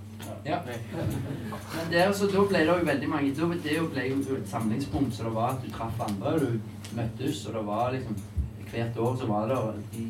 [0.46, 0.60] Ja.
[0.66, 5.16] Men der, så da ble det jo veldig mange da, Det ble jo et samlingspunkt,
[5.16, 8.24] så det var at du traff andre, og du møttes, og det var liksom
[8.72, 10.06] Hvert år så var det, og de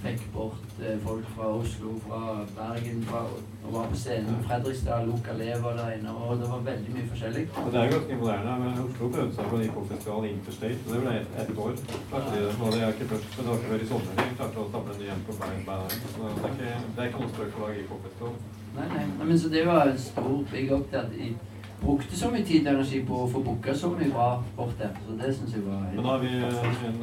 [0.00, 2.20] fikk bort eh, folk fra Oslo, fra
[2.56, 3.20] Bergen, fra,
[3.64, 4.38] og var på scenen.
[4.46, 7.44] Fredrikstad, Luca Lever der inne, og det var veldig mye forskjellig.
[7.56, 8.54] Men det er jo ganske imponerende.
[8.62, 11.76] men Oslo prøvde seg på en hiphop-festival Interstate, og det ble ett et år.
[12.12, 12.46] Klarte de.
[12.62, 14.70] Og det er ikke først, men det var ikke før i sommer de klarte å
[14.76, 15.98] samle en ny en på Bergen, Band.
[16.14, 18.34] Så det er ikke, det er noe spøk å lage hiphop-festival.
[18.76, 21.32] Nei, nei, nei, men så det var en stor big up at de
[21.80, 24.92] brukte så mye tid og energi på å få booka så mye bra bort der.
[25.06, 26.28] Så det syns jeg var Men nå har vi
[26.88, 27.02] en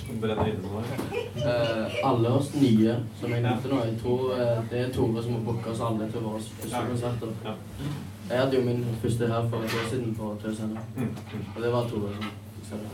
[0.00, 0.80] som brenner inne nå.
[0.80, 1.10] Uh,
[1.40, 5.32] Eh, alle oss nye som jeg nevnte nå, jeg tror uh, det er Tore som
[5.36, 6.82] har booka oss alle til våre første Ja.
[6.88, 7.32] konserter.
[7.44, 7.54] Ja.
[8.30, 11.02] Jeg hadde jo min første her for et år siden på Tøysene, Mm,
[11.32, 11.44] mm.
[11.56, 12.90] og det var Tore som fiksa det.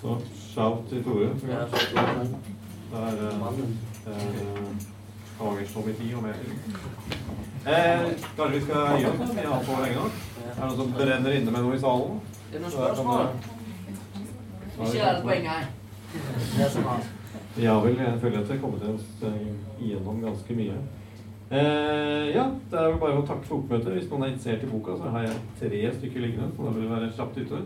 [0.00, 0.16] Så
[0.54, 1.30] shout til Tore.
[1.48, 2.26] Ja, så Tore,
[2.90, 3.28] Det er
[4.06, 4.93] eh,
[5.48, 6.52] og mer til.
[7.64, 8.00] Eh,
[8.36, 9.18] kanskje vi skal gi oss?
[9.18, 9.28] da?
[9.40, 10.18] Vi har på lenge nok.
[10.44, 12.18] Er det noen som brenner inne med noe i salen?
[12.52, 13.26] Er det noen jeg spørsmål?
[14.74, 15.64] Ikke gjør det poenget her.
[16.58, 17.06] Det som har.
[17.62, 19.24] Ja vel, jeg føler at vi har kommet oss
[19.80, 20.76] igjennom ganske mye.
[21.54, 23.92] Eh, ja, det er vel bare å takke for oppmøtet.
[23.94, 26.86] Hvis noen er interessert i boka, så har jeg tre stykker liggende, så da vil
[26.86, 27.60] vi være kjapt ute.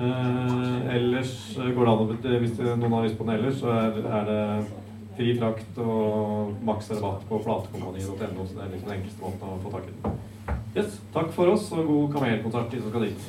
[0.00, 3.74] Eh, ellers eh, går det an å Hvis noen har lyst på den ellers, så
[3.76, 4.40] er, er det
[5.20, 9.60] fri frakt og maks rabatt på platekompani.no, så det er liksom den enkleste måten å
[9.60, 9.98] få tak i den.
[10.72, 13.20] Yes, takk for oss, og god kamelkonsert, de som skal dit.